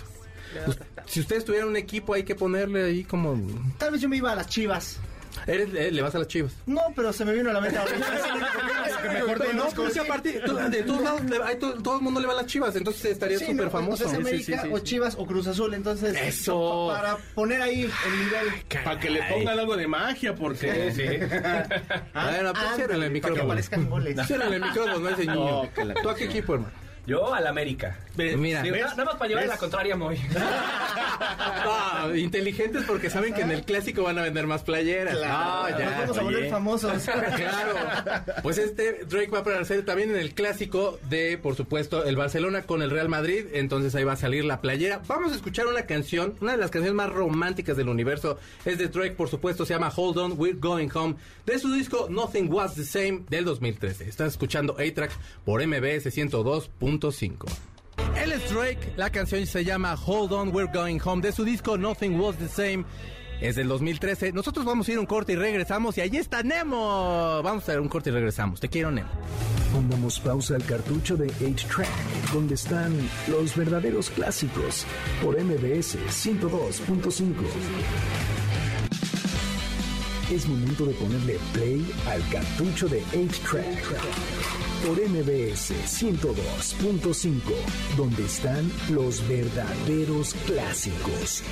Pues, 0.66 0.78
si 1.06 1.20
ustedes 1.20 1.44
tuvieran 1.44 1.68
un 1.68 1.76
equipo, 1.76 2.14
hay 2.14 2.24
que 2.24 2.36
ponerle 2.36 2.84
ahí 2.86 3.04
como. 3.04 3.38
Tal 3.78 3.92
vez 3.92 4.02
yo 4.02 4.08
me 4.08 4.18
iba 4.18 4.32
a 4.32 4.36
las 4.36 4.48
chivas. 4.48 4.98
Eres, 5.48 5.70
eh, 5.76 5.92
le 5.92 6.02
vas 6.02 6.16
a 6.16 6.20
las 6.20 6.28
chivas. 6.28 6.54
No, 6.66 6.82
pero 6.96 7.12
se 7.14 7.26
me 7.26 7.34
vino 7.34 7.50
a 7.50 7.54
la 7.54 7.62
mente 7.62 7.78
ahora. 7.78 7.92
Que 9.06 9.10
mejor 9.12 9.38
de 9.40 9.54
no, 9.54 9.66
pero 9.76 9.90
si 9.92 10.00
aparte, 10.00 10.42
tú- 10.46 10.56
de 10.56 10.82
todos 10.84 11.02
lados, 11.02 11.24
le- 11.26 11.44
hay 11.44 11.58
to- 11.58 11.74
todo 11.84 11.98
el 11.98 12.02
mundo 12.02 12.20
le 12.20 12.26
va 12.28 12.34
a 12.34 12.38
las 12.38 12.46
chivas, 12.48 12.76
entonces 12.76 13.06
estaría 13.06 13.38
Sí, 13.38 13.46
súper 13.46 13.66
no, 13.66 13.72
famoso. 13.72 14.06
o 14.06 14.10
sea, 14.10 14.20
es 14.20 14.28
Sí, 14.28 14.44
sí, 14.44 14.54
América 14.54 14.62
sí, 14.64 14.70
o 14.74 14.78
sí. 14.78 14.84
Chivas 14.84 15.16
o 15.20 15.26
Cruz 15.28 15.46
Azul, 15.48 15.74
entonces 15.76 16.16
Eso. 16.20 16.88
pa- 16.88 17.02
para 17.02 17.18
poner 17.36 17.62
ahí 17.62 17.82
el 17.84 18.20
nivel. 18.20 18.84
Para 18.84 19.00
que 19.00 19.10
le 19.12 19.22
pongan 19.24 19.60
algo 19.60 19.78
de 19.78 19.88
magia, 19.88 20.34
porque... 20.34 20.92
Sí, 20.92 21.02
sí. 21.02 21.08
Bueno, 21.18 21.30
pues 21.30 21.84
Ah, 22.14 22.76
el 22.80 22.88
para 22.88 23.00
que 23.04 23.10
micrófono. 23.10 23.44
aparezcan 23.44 23.90
goles. 23.90 24.28
Ciérrale 24.28 24.56
el 24.56 24.62
micrófono, 24.64 25.00
no 25.00 25.10
ese 25.10 25.22
niño. 25.26 25.40
Oh, 25.62 25.70
¿Tú 26.02 26.10
a 26.10 26.16
qué 26.16 26.24
equipo, 26.26 26.54
hermano? 26.56 26.74
Yo 27.08 27.34
al 27.34 27.46
América. 27.48 27.98
Mira. 28.18 28.62
Digo, 28.62 28.76
nada 28.78 28.90
nada 28.92 29.06
más 29.06 29.16
para 29.16 29.28
llevar 29.28 29.44
¿Ves? 29.44 29.54
la 29.54 29.58
contraria 29.58 29.96
muy. 29.96 30.18
Ah, 31.20 32.10
inteligentes 32.16 32.84
porque 32.86 33.10
saben 33.10 33.34
que 33.34 33.42
en 33.42 33.52
el 33.52 33.64
clásico 33.64 34.04
van 34.04 34.18
a 34.20 34.22
vender 34.24 34.48
más 34.48 34.64
playeras. 34.64 35.18
Ah, 35.26 35.68
Nos 35.70 35.80
ya. 35.80 36.00
vamos 36.00 36.18
a 36.18 36.22
volver 36.24 36.42
oye. 36.44 36.50
famosos. 36.50 37.04
Claro. 37.36 38.24
Pues 38.44 38.58
este 38.58 39.06
Drake 39.06 39.30
va 39.32 39.40
a 39.40 39.42
aparecer 39.42 39.84
también 39.86 40.10
en 40.12 40.18
el 40.18 40.34
clásico 40.34 41.00
de, 41.10 41.38
por 41.38 41.56
supuesto, 41.56 42.04
el 42.06 42.16
Barcelona 42.16 42.64
con 42.64 42.82
el 42.82 42.90
Real 42.90 43.10
Madrid. 43.10 43.46
Entonces 43.54 43.94
ahí 43.96 44.04
va 44.04 44.14
a 44.14 44.18
salir 44.18 44.46
la 44.46 44.62
playera. 44.62 45.02
Vamos 45.08 45.32
a 45.32 45.36
escuchar 45.36 45.68
una 45.68 45.86
canción, 45.86 46.36
una 46.42 46.54
de 46.54 46.58
las 46.58 46.72
canciones 46.72 46.96
más 46.96 47.10
románticas 47.10 47.78
del 47.78 47.90
universo. 47.90 48.38
Es 48.64 48.78
de 48.78 48.88
Drake, 48.88 49.12
por 49.12 49.30
supuesto, 49.30 49.66
se 49.66 49.74
llama 49.74 49.92
Hold 49.96 50.18
On, 50.18 50.34
We're 50.38 50.58
Going 50.58 50.90
Home. 50.94 51.16
De 51.46 51.60
su 51.60 51.72
disco 51.72 52.08
Nothing 52.10 52.52
Was 52.52 52.76
the 52.76 52.84
Same 52.86 53.24
del 53.30 53.46
2013. 53.46 54.08
Estás 54.10 54.30
escuchando 54.34 54.76
A-Track 54.80 55.12
por 55.44 55.66
MBS 55.66 56.12
102.5. 57.00 57.46
Él 58.22 58.32
es 58.32 58.50
Drake, 58.50 58.94
la 58.98 59.10
canción 59.10 59.46
se 59.46 59.64
llama 59.64 59.96
Hold 59.96 60.34
On, 60.34 60.56
We're 60.56 60.72
Going 60.72 61.00
Home, 61.04 61.22
de 61.22 61.32
su 61.32 61.44
disco 61.44 61.78
Nothing 61.78 62.20
Was 62.20 62.38
the 62.38 62.48
Same. 62.48 62.86
Es 63.42 63.56
del 63.56 63.68
2013. 63.68 64.32
Nosotros 64.32 64.66
vamos 64.66 64.88
a 64.88 64.92
ir 64.94 64.98
a 64.98 65.02
un 65.02 65.06
corte 65.06 65.34
y 65.34 65.36
regresamos. 65.36 65.98
Y 65.98 66.02
allí 66.02 66.18
está 66.18 66.42
Nemo. 66.42 67.42
Vamos 67.44 67.68
a 67.68 67.74
ir 67.74 67.80
a 67.80 67.82
un 67.82 67.90
corte 67.90 68.10
y 68.10 68.14
regresamos. 68.14 68.62
Te 68.62 68.70
quiero, 68.70 68.92
Nemo. 68.92 69.10
Pongamos 69.74 70.20
pausa 70.22 70.56
al 70.56 70.64
cartucho 70.64 71.18
de 71.18 71.28
8-Track, 71.28 72.32
donde 72.32 72.56
están 72.56 72.96
los 73.28 73.56
verdaderos 73.56 74.10
clásicos, 74.10 74.86
por 75.22 75.38
MBS 75.38 75.98
102.5. 75.98 77.34
Es 80.32 80.48
momento 80.48 80.86
de 80.86 80.94
ponerle 80.94 81.38
play 81.54 81.86
al 82.10 82.26
cartucho 82.30 82.88
de 82.88 83.04
8-Track, 83.04 83.84
por 84.84 85.00
MBS 85.00 85.72
102.5, 85.72 87.42
donde 87.98 88.26
están 88.26 88.72
los 88.90 89.28
verdaderos 89.28 90.34
clásicos. 90.46 91.44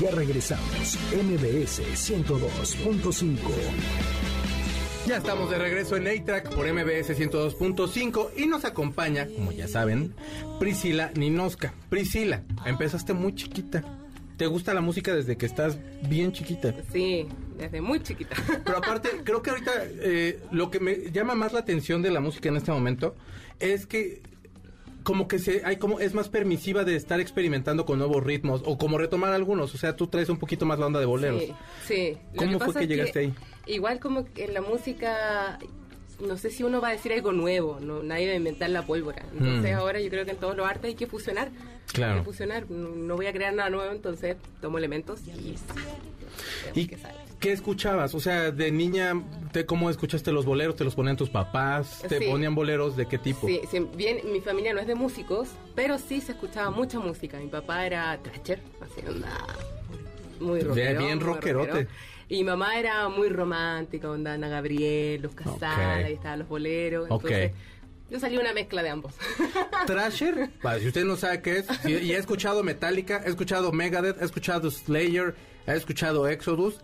Ya 0.00 0.10
regresamos, 0.10 0.98
MBS 1.12 1.82
102.5. 1.94 3.36
Ya 5.06 5.16
estamos 5.16 5.50
de 5.50 5.58
regreso 5.58 5.96
en 5.96 6.06
A-Track 6.06 6.54
por 6.54 6.72
MBS 6.72 7.18
102.5 7.18 8.30
y 8.36 8.46
nos 8.46 8.64
acompaña, 8.64 9.26
como 9.26 9.50
ya 9.50 9.66
saben, 9.66 10.14
Priscila 10.60 11.10
Ninoska. 11.16 11.74
Priscila, 11.88 12.44
empezaste 12.64 13.12
muy 13.12 13.34
chiquita. 13.34 14.01
¿Te 14.36 14.46
gusta 14.46 14.74
la 14.74 14.80
música 14.80 15.14
desde 15.14 15.36
que 15.36 15.46
estás 15.46 15.78
bien 16.08 16.32
chiquita? 16.32 16.74
Sí, 16.92 17.26
desde 17.58 17.80
muy 17.80 18.00
chiquita. 18.02 18.34
Pero 18.64 18.78
aparte, 18.78 19.10
creo 19.24 19.42
que 19.42 19.50
ahorita 19.50 19.72
eh, 20.00 20.40
lo 20.50 20.70
que 20.70 20.80
me 20.80 21.10
llama 21.10 21.34
más 21.34 21.52
la 21.52 21.60
atención 21.60 22.02
de 22.02 22.10
la 22.10 22.20
música 22.20 22.48
en 22.48 22.56
este 22.56 22.72
momento 22.72 23.14
es 23.60 23.86
que 23.86 24.22
como 25.02 25.28
que 25.28 25.38
se 25.38 25.62
hay 25.64 25.76
como 25.76 26.00
es 26.00 26.14
más 26.14 26.28
permisiva 26.28 26.84
de 26.84 26.96
estar 26.96 27.20
experimentando 27.20 27.84
con 27.84 27.98
nuevos 27.98 28.22
ritmos 28.22 28.62
o 28.64 28.78
como 28.78 28.98
retomar 28.98 29.32
algunos, 29.32 29.74
o 29.74 29.78
sea, 29.78 29.96
tú 29.96 30.06
traes 30.06 30.28
un 30.28 30.38
poquito 30.38 30.64
más 30.64 30.78
la 30.78 30.86
onda 30.86 31.00
de 31.00 31.06
boleros. 31.06 31.42
Sí, 31.42 31.54
sí. 31.86 32.18
¿Cómo 32.36 32.58
fue 32.60 32.74
que 32.74 32.86
llegaste 32.86 33.18
ahí? 33.18 33.34
Igual 33.66 34.00
como 34.00 34.24
que 34.24 34.44
en 34.44 34.54
la 34.54 34.60
música, 34.60 35.58
no 36.26 36.36
sé 36.38 36.50
si 36.50 36.62
uno 36.62 36.80
va 36.80 36.88
a 36.88 36.92
decir 36.92 37.12
algo 37.12 37.32
nuevo, 37.32 37.78
no, 37.80 38.02
nadie 38.02 38.26
va 38.28 38.32
a 38.32 38.36
inventar 38.36 38.70
la 38.70 38.86
pólvora. 38.86 39.22
Entonces 39.32 39.72
Mm. 39.74 39.78
ahora 39.78 40.00
yo 40.00 40.08
creo 40.08 40.24
que 40.24 40.30
en 40.32 40.36
todos 40.38 40.56
los 40.56 40.66
artes 40.66 40.84
hay 40.86 40.94
que 40.94 41.06
fusionar. 41.06 41.50
Claro. 41.92 42.12
Hay 42.14 42.18
que 42.20 42.24
fusionar, 42.24 42.70
no, 42.70 42.88
no 42.90 43.16
voy 43.16 43.26
a 43.26 43.32
crear 43.32 43.52
nada 43.52 43.68
nuevo, 43.70 43.92
entonces 43.92 44.36
tomo 44.60 44.78
elementos 44.78 45.20
y... 45.26 45.54
¿Y 46.74 46.86
que. 46.86 46.96
¿Qué 47.40 47.50
escuchabas? 47.52 48.14
O 48.14 48.20
sea, 48.20 48.52
de 48.52 48.70
niña, 48.70 49.20
te, 49.50 49.66
¿cómo 49.66 49.90
escuchaste 49.90 50.30
los 50.30 50.44
boleros? 50.44 50.76
¿Te 50.76 50.84
los 50.84 50.94
ponían 50.94 51.16
tus 51.16 51.28
papás? 51.28 52.00
¿Te 52.08 52.20
Sí. 52.20 52.26
ponían 52.30 52.54
boleros 52.54 52.96
de 52.96 53.06
qué 53.06 53.18
tipo? 53.18 53.48
Sí, 53.48 53.60
sí, 53.68 53.84
bien, 53.96 54.20
mi 54.32 54.40
familia 54.40 54.72
no 54.72 54.78
es 54.80 54.86
de 54.86 54.94
músicos, 54.94 55.48
pero 55.74 55.98
sí 55.98 56.20
se 56.20 56.32
escuchaba 56.32 56.70
mucha 56.70 57.00
música. 57.00 57.38
Mi 57.40 57.48
papá 57.48 57.84
era 57.84 58.16
thrasher, 58.22 58.60
así 58.80 59.04
onda 59.08 59.28
muy 60.38 60.60
rockero. 60.60 61.00
bien 61.04 61.18
rockerote. 61.20 61.70
rockero. 61.72 61.88
Y 62.28 62.38
mi 62.38 62.44
mamá 62.44 62.78
era 62.78 63.08
muy 63.08 63.28
romántica, 63.28 64.08
onda 64.10 64.34
Ana 64.34 64.48
Gabriel, 64.48 65.22
Luz 65.22 65.34
Casada, 65.34 66.00
Ok. 66.02 66.08
y 66.10 66.12
estaban 66.14 66.38
los 66.40 66.48
boleros. 66.48 67.06
Ok. 67.10 67.24
Entonces, 67.30 67.52
yo 68.10 68.20
salí 68.20 68.36
una 68.38 68.52
mezcla 68.52 68.82
de 68.82 68.90
ambos. 68.90 69.14
Thrasher, 69.86 70.50
Vale, 70.62 70.80
si 70.80 70.88
usted 70.88 71.04
no 71.04 71.16
sabe 71.16 71.42
qué 71.42 71.58
es, 71.58 71.66
si- 71.82 71.92
y 71.92 72.12
he 72.12 72.16
escuchado 72.16 72.62
Metallica, 72.62 73.22
he 73.24 73.28
escuchado 73.30 73.72
Megadeth, 73.72 74.20
he 74.20 74.24
escuchado 74.24 74.70
Slayer, 74.70 75.34
he 75.66 75.72
escuchado 75.74 76.28
Exodus. 76.28 76.78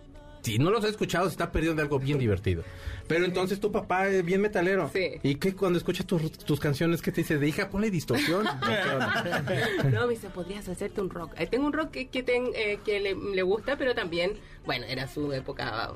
Si 0.49 0.59
no 0.59 0.69
los 0.71 0.83
he 0.83 0.89
escuchado, 0.89 1.25
se 1.25 1.31
está 1.31 1.51
perdiendo 1.51 1.77
de 1.77 1.83
algo 1.83 1.99
bien 1.99 2.17
divertido. 2.19 2.63
Pero 3.07 3.25
entonces 3.25 3.59
tu 3.59 3.71
papá 3.71 4.07
es 4.07 4.23
bien 4.23 4.41
metalero. 4.41 4.89
Sí. 4.93 5.11
¿Y 5.23 5.35
qué 5.35 5.55
cuando 5.55 5.77
escuchas 5.77 6.05
tus, 6.05 6.31
tus 6.31 6.59
canciones, 6.59 7.01
qué 7.01 7.11
te 7.11 7.21
dice? 7.21 7.37
De 7.37 7.47
hija, 7.47 7.69
ponle 7.69 7.89
distorsión. 7.89 8.45
no, 9.91 10.07
me 10.07 10.13
dice, 10.13 10.29
podrías 10.29 10.67
hacerte 10.69 11.01
un 11.01 11.09
rock. 11.09 11.33
Eh, 11.37 11.47
tengo 11.47 11.65
un 11.65 11.73
rock 11.73 11.91
que, 11.91 12.07
que, 12.07 12.23
ten- 12.23 12.51
eh, 12.55 12.79
que 12.85 12.99
le, 12.99 13.15
le 13.15 13.41
gusta, 13.41 13.77
pero 13.77 13.95
también, 13.95 14.33
bueno, 14.65 14.85
era 14.87 15.07
su 15.07 15.31
época. 15.33 15.91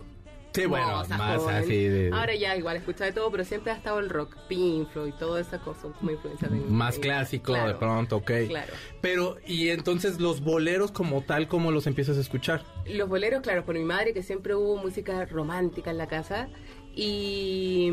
Sí, 0.54 0.66
bueno, 0.68 1.04
más 1.10 1.38
joven. 1.40 1.56
así 1.56 1.88
de- 1.88 2.12
Ahora 2.14 2.36
ya 2.36 2.56
igual 2.56 2.78
escucha 2.78 3.06
de 3.06 3.12
todo, 3.12 3.32
pero 3.32 3.44
siempre 3.44 3.72
ha 3.72 3.76
estado 3.76 4.00
el 4.00 4.10
rock, 4.10 4.36
Pink 4.48 4.88
Floyd, 4.90 5.14
toda 5.20 5.42
esa 5.42 5.60
cosa 5.60 5.88
como 6.00 6.12
influencia 6.12 6.48
de 6.48 6.58
Más 6.58 7.00
clásico 7.00 7.54
de 7.54 7.74
pronto, 7.74 8.18
ok. 8.18 8.32
Claro. 8.48 8.74
Pero, 9.02 9.38
y 9.48 9.70
entonces 9.70 10.20
los 10.20 10.42
boleros 10.42 10.92
como 10.92 11.22
tal, 11.24 11.48
¿cómo 11.48 11.72
los 11.72 11.88
empiezas 11.88 12.18
a 12.18 12.22
escuchar? 12.22 12.64
Los 12.86 13.10
boleros, 13.10 13.42
claro, 13.42 13.66
por 13.66 13.76
mi 13.76 13.84
madre, 13.84 14.14
que 14.14 14.22
siempre 14.24 14.54
hubo 14.56 14.78
música 14.78 15.26
romántica 15.26 15.90
en 15.92 15.98
la 15.98 16.08
casa. 16.08 16.50
Y, 16.96 17.90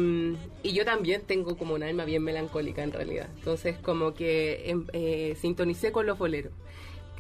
y 0.63 0.73
yo 0.73 0.85
también 0.85 1.23
tengo 1.27 1.57
como 1.57 1.75
un 1.75 1.83
alma 1.83 2.05
bien 2.05 2.23
melancólica 2.23 2.83
en 2.83 2.93
realidad. 2.93 3.29
Entonces, 3.39 3.79
como 3.79 4.13
que 4.15 4.69
em, 4.71 4.87
eh, 4.93 5.37
sintonicé 5.41 5.91
con 5.91 6.07
los 6.07 6.19
boleros. 6.19 6.53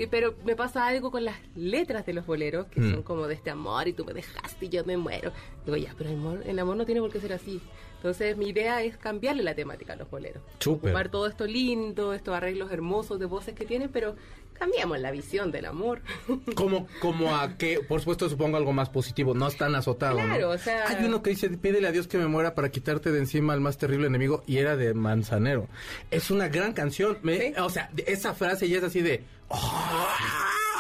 Que, 0.00 0.09
pero 0.09 0.35
me 0.47 0.57
pasa 0.57 0.87
algo 0.87 1.11
con 1.11 1.26
las 1.26 1.37
letras 1.54 2.07
de 2.07 2.14
los 2.14 2.25
boleros, 2.25 2.66
que 2.69 2.80
Mm. 2.80 2.90
son 2.90 3.02
como 3.02 3.26
de 3.26 3.35
este 3.35 3.50
amor 3.50 3.87
y 3.87 3.92
tú 3.92 4.07
me 4.07 4.14
dejaste 4.14 4.64
y 4.64 4.69
yo 4.71 4.83
me 4.87 4.97
muero. 4.97 5.30
Digo, 5.66 5.76
ya, 5.76 5.95
pero 5.99 6.09
el 6.09 6.16
amor, 6.16 6.42
el 6.47 6.59
amor 6.59 6.76
no 6.76 6.87
tiene 6.87 7.02
por 7.02 7.11
qué 7.12 7.21
ser 7.21 7.35
así. 7.35 7.61
Entonces, 7.97 8.35
mi 8.38 8.49
idea 8.49 8.83
es 8.83 8.97
cambiarle 8.97 9.42
la 9.42 9.54
temática 9.54 9.92
a 9.92 9.97
los 9.97 10.11
boleros. 10.11 10.42
Súper. 10.59 10.88
Ocupar 10.90 11.11
todo 11.11 11.26
esto 11.26 11.47
lindo, 11.47 12.14
estos 12.14 12.35
arreglos 12.35 12.73
hermosos 12.73 13.21
de 13.21 13.26
voces 13.26 13.54
que 13.54 13.66
tienen, 13.66 13.90
pero 13.90 14.16
cambiamos 14.61 15.00
la 15.00 15.11
visión 15.11 15.50
del 15.50 15.64
amor. 15.64 16.00
Como, 16.55 16.87
como 17.00 17.35
a 17.35 17.57
que, 17.57 17.81
por 17.81 17.99
supuesto, 18.00 18.29
supongo 18.29 18.57
algo 18.59 18.73
más 18.73 18.88
positivo, 18.90 19.35
no 19.35 19.49
es 19.49 19.57
tan 19.57 19.75
azotado, 19.75 20.19
¿no? 20.19 20.25
Claro, 20.26 20.50
o 20.50 20.59
sea- 20.59 20.87
Hay 20.88 21.05
uno 21.05 21.21
que 21.23 21.31
dice, 21.31 21.49
pídele 21.50 21.88
a 21.88 21.93
Dios 21.93 22.07
que 22.07 22.19
me 22.19 22.26
muera 22.29 22.55
para 22.55 22.69
quitarte 22.71 23.11
de 23.11 23.19
encima 23.19 23.55
al 23.55 23.61
más 23.61 23.76
terrible 23.79 24.07
enemigo, 24.07 24.45
y 24.47 24.59
era 24.59 24.76
de 24.76 24.95
Manzanero. 24.95 25.67
Es 26.12 26.31
una 26.31 26.49
gran 26.49 26.73
canción, 26.75 27.19
me- 27.23 27.38
Sí. 27.40 27.52
o 27.59 27.71
sea, 27.71 27.90
esa 28.07 28.35
frase 28.35 28.69
ya 28.69 28.79
es 28.79 28.85
así 28.85 29.00
de... 29.00 29.25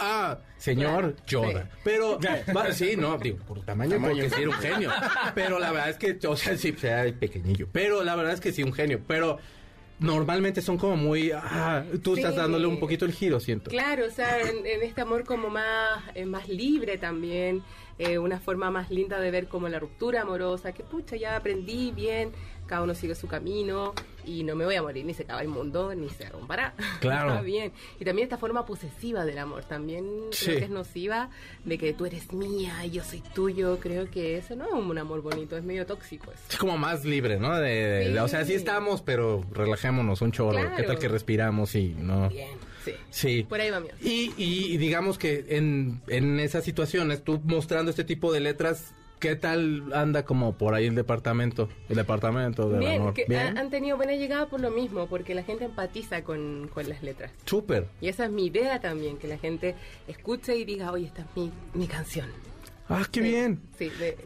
"Ah, 0.02 0.38
señor 0.58 1.14
Claro, 1.14 1.26
Yoda. 1.26 1.62
sí. 1.64 1.68
Pero, 1.84 2.18
va- 2.56 2.72
sí, 2.72 2.94
no, 2.96 3.18
digo, 3.18 3.38
por 3.46 3.62
tamaño, 3.64 3.92
Tamaño. 3.92 4.14
porque 4.14 4.30
sí 4.30 4.42
era 4.42 4.48
un 4.50 4.56
genio. 4.56 4.90
Pero 5.34 5.58
la 5.58 5.72
verdad 5.72 5.90
es 5.90 5.96
que, 5.96 6.26
o 6.26 6.36
sea, 6.36 6.56
sí, 6.56 6.72
sea 6.78 7.04
pequeñillo. 7.18 7.68
Pero 7.72 8.02
la 8.04 8.14
verdad 8.16 8.34
es 8.34 8.40
que 8.40 8.52
sí, 8.52 8.62
un 8.62 8.72
genio. 8.72 9.00
Pero 9.06 9.38
normalmente 10.00 10.62
son 10.62 10.78
como 10.78 10.96
muy... 10.96 11.30
ah, 11.32 11.84
tú 12.02 12.16
estás 12.16 12.34
dándole 12.34 12.66
un 12.66 12.80
poquito 12.80 13.04
el 13.04 13.12
giro, 13.12 13.38
siento. 13.38 13.70
Claro, 13.70 14.06
o 14.06 14.10
sea, 14.10 14.40
en, 14.40 14.66
en 14.66 14.82
este 14.82 15.00
amor 15.02 15.24
como 15.24 15.50
más, 15.50 16.02
eh, 16.14 16.24
más 16.24 16.48
libre 16.48 16.98
también, 16.98 17.62
eh, 17.98 18.18
una 18.18 18.40
forma 18.40 18.70
más 18.70 18.90
linda 18.90 19.20
de 19.20 19.30
ver 19.30 19.46
como 19.46 19.68
la 19.68 19.78
ruptura 19.78 20.22
amorosa, 20.22 20.72
que 20.72 20.82
pucha, 20.82 21.16
ya 21.16 21.36
aprendí 21.36 21.92
bien, 21.92 22.32
cada 22.70 22.82
uno 22.82 22.94
sigue 22.94 23.14
su 23.14 23.26
camino 23.26 23.92
y 24.24 24.44
no 24.44 24.54
me 24.54 24.64
voy 24.64 24.74
a 24.76 24.82
morir, 24.82 25.04
ni 25.04 25.12
se 25.12 25.24
acaba 25.24 25.42
el 25.42 25.48
mundo, 25.48 25.94
ni 25.94 26.08
se 26.08 26.28
romperá. 26.28 26.74
Claro. 27.00 27.30
Está 27.30 27.42
bien. 27.42 27.72
Y 27.98 28.04
también 28.04 28.24
esta 28.26 28.38
forma 28.38 28.64
posesiva 28.64 29.24
del 29.24 29.38
amor, 29.38 29.64
también 29.64 30.04
Sí. 30.30 30.46
creo 30.46 30.58
que 30.58 30.64
es 30.66 30.70
nociva, 30.70 31.30
de 31.64 31.76
que 31.78 31.92
tú 31.94 32.06
eres 32.06 32.32
mía 32.32 32.84
y 32.86 32.90
yo 32.90 33.02
soy 33.02 33.22
tuyo, 33.34 33.78
creo 33.80 34.10
que 34.10 34.36
eso 34.38 34.54
no 34.56 34.66
es 34.66 34.72
un 34.72 34.96
amor 34.98 35.20
bonito, 35.22 35.56
es 35.56 35.64
medio 35.64 35.84
tóxico 35.86 36.30
eso. 36.30 36.42
Es 36.50 36.56
como 36.56 36.78
más 36.78 37.04
libre, 37.04 37.38
¿no? 37.38 37.54
De, 37.58 37.68
de- 37.70 38.10
de- 38.12 38.20
o 38.20 38.28
sea, 38.28 38.44
sí 38.44 38.52
Sí. 38.52 38.56
estamos, 38.56 39.02
pero 39.02 39.44
relajémonos 39.52 40.20
un 40.22 40.32
chorro. 40.32 40.60
Claro. 40.60 40.76
¿Qué 40.76 40.82
tal 40.84 40.98
que 40.98 41.08
respiramos 41.08 41.74
y 41.74 41.88
no? 41.98 42.28
Bien, 42.28 42.50
sí. 42.84 42.92
Sí. 43.10 43.42
Por 43.48 43.60
ahí 43.60 43.70
va 43.70 43.80
mi 43.80 43.88
Y, 44.02 44.32
y 44.36 44.76
digamos 44.76 45.18
que 45.18 45.46
en, 45.48 46.00
en 46.08 46.38
esas 46.40 46.62
situaciones, 46.64 47.24
tú 47.24 47.40
mostrando 47.44 47.90
este 47.90 48.04
tipo 48.04 48.32
de 48.32 48.40
letras, 48.40 48.94
¿qué 49.20 49.36
tal 49.36 49.92
anda 49.94 50.24
como 50.24 50.54
por 50.54 50.74
ahí 50.74 50.86
el 50.86 50.94
departamento? 50.96 51.68
El 51.88 51.96
departamento 51.96 52.68
del 52.68 52.80
Bien, 52.80 53.00
amor. 53.02 53.14
que 53.14 53.26
Bien. 53.28 53.56
ha- 53.56 53.60
han 53.60 53.70
tenido 53.70 53.96
buena 53.96 54.14
llegada 54.14 54.46
por 54.48 54.60
lo 54.60 54.70
mismo, 54.70 55.06
porque 55.08 55.34
la 55.34 55.42
gente 55.44 55.64
empatiza 55.64 56.24
con, 56.24 56.68
con 56.74 56.88
las 56.88 57.02
letras. 57.02 57.30
Súper. 57.44 57.86
Y 58.00 58.08
esa 58.08 58.24
es 58.24 58.30
mi 58.32 58.46
idea 58.46 58.80
también, 58.80 59.18
que 59.18 59.28
la 59.28 59.38
gente 59.38 59.76
escuche 60.08 60.56
y 60.56 60.64
diga, 60.64 60.90
oye, 60.90 61.06
esta 61.06 61.22
es 61.22 61.28
mi, 61.36 61.52
mi 61.74 61.86
canción. 61.86 62.26
Ah, 62.88 63.04
qué 63.12 63.20
Sí, 63.22 63.28
bien. 63.28 63.60
Sí, 63.78 63.88
de- 63.90 64.16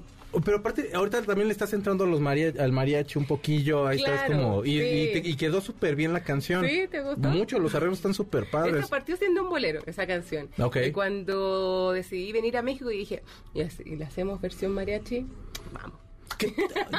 Pero 0.44 0.58
aparte, 0.58 0.90
ahorita 0.94 1.22
también 1.22 1.48
le 1.48 1.52
estás 1.52 1.72
entrando 1.72 2.04
a 2.04 2.06
los 2.06 2.20
maria- 2.20 2.52
al 2.58 2.72
mariachi 2.72 3.18
un 3.18 3.26
poquillo, 3.26 3.86
ahí 3.86 3.98
estás 3.98 4.22
Claro, 4.24 4.42
como... 4.42 4.64
Y, 4.64 4.78
sí. 4.80 4.84
y 4.84 5.12
te- 5.22 5.28
y 5.28 5.36
quedó 5.36 5.60
súper 5.60 5.96
bien 5.96 6.12
la 6.12 6.22
canción. 6.22 6.66
¿Sí? 6.66 6.86
¿Te 6.90 7.00
gustó? 7.02 7.28
Mucho, 7.28 7.58
los 7.58 7.74
arreglos 7.74 7.98
están 7.98 8.14
súper 8.14 8.48
padres. 8.50 8.88
partió 8.88 9.16
siendo 9.16 9.42
un 9.42 9.50
bolero, 9.50 9.80
esa 9.86 10.06
canción. 10.06 10.48
Ok. 10.58 10.76
Y 10.86 10.92
cuando 10.92 11.92
decidí 11.92 12.32
venir 12.32 12.56
a 12.56 12.62
México 12.62 12.90
y 12.90 12.98
dije, 12.98 13.22
¿y, 13.54 13.60
así- 13.62 13.82
y 13.86 13.96
le 13.96 14.04
hacemos 14.04 14.40
versión 14.40 14.72
mariachi? 14.72 15.26
Vamos. 15.72 15.98
que 16.38 16.52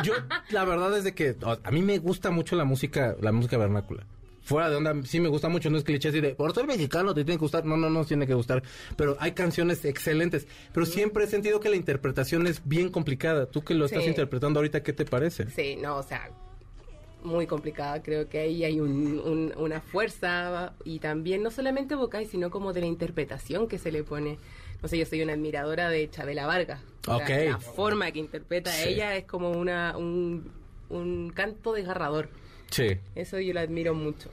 yo 0.04 0.14
la 0.52 0.64
verdad 0.66 0.98
es 0.98 1.04
de 1.04 1.14
que 1.14 1.36
a 1.64 1.72
mí 1.72 1.82
me 1.82 1.98
gusta 1.98 2.30
mucho 2.32 2.56
la 2.56 2.64
música 2.64 3.16
la 3.20 3.32
música 3.32 3.58
vernácula 3.58 4.06
fuera 4.46 4.70
de 4.70 4.78
onda 4.78 4.94
sí 5.04 5.20
me 5.20 5.28
gusta 5.28 5.50
mucho 5.50 5.70
no 5.70 5.78
es 5.78 5.84
cliché 5.84 6.08
así 6.10 6.22
de 6.22 6.36
por 6.36 6.54
ser 6.54 6.66
mexicano 6.68 7.14
te 7.14 7.26
tiene 7.26 7.38
que 7.38 7.42
gustar 7.44 7.66
no 7.66 7.76
no 7.76 7.90
no 7.90 8.06
tiene 8.06 8.26
que 8.26 8.34
gustar 8.34 8.64
pero 8.96 9.18
hay 9.20 9.34
canciones 9.34 9.84
excelentes 9.84 10.48
pero 10.72 10.86
siempre 10.86 11.26
he 11.26 11.28
sentido 11.28 11.60
que 11.60 11.70
la 11.70 11.76
interpretación 11.76 12.48
es 12.48 12.62
bien 12.64 12.90
complicada 12.90 13.48
tú 13.48 13.64
que 13.64 13.74
lo 13.74 13.86
estás 13.86 14.06
interpretando 14.08 14.60
ahorita 14.60 14.82
qué 14.84 14.94
te 14.94 15.04
parece 15.04 15.50
Sí, 15.50 15.76
no, 15.76 15.98
o 15.98 16.04
sea, 16.04 16.30
muy 17.24 17.48
complicada. 17.48 18.04
Creo 18.04 18.30
que 18.30 18.38
ahí 18.40 18.64
hay 18.64 18.80
un- 18.80 19.20
un- 19.20 19.54
una 19.58 19.82
fuerza 19.82 20.74
y 20.84 21.00
también 21.00 21.42
no 21.42 21.50
solamente 21.50 21.96
vocal, 21.96 22.28
sino 22.28 22.52
como 22.52 22.72
de 22.72 22.82
la 22.82 22.86
interpretación 22.86 23.68
que 23.68 23.80
se 23.80 23.92
le 23.92 24.04
pone. 24.04 24.38
No 24.84 24.88
sé, 24.88 25.00
yo 25.00 25.08
soy 25.08 25.24
una 25.24 25.34
admiradora 25.34 25.90
de 25.90 26.08
Chabela 26.08 26.46
Vargas. 26.46 26.82
O 27.08 27.18
sea, 27.18 27.26
Ok. 27.26 27.30
la 27.50 27.58
forma 27.60 28.12
que 28.12 28.20
interpreta 28.20 28.72
Sí. 28.72 28.90
ella 28.90 29.16
es 29.16 29.26
como 29.26 29.50
una, 29.50 29.98
un, 29.98 30.52
un 30.90 31.32
canto 31.32 31.74
desgarrador. 31.74 32.30
Sí 32.70 32.98
Eso 33.16 33.40
yo 33.40 33.54
lo 33.54 33.60
admiro 33.60 33.94
mucho. 33.94 34.30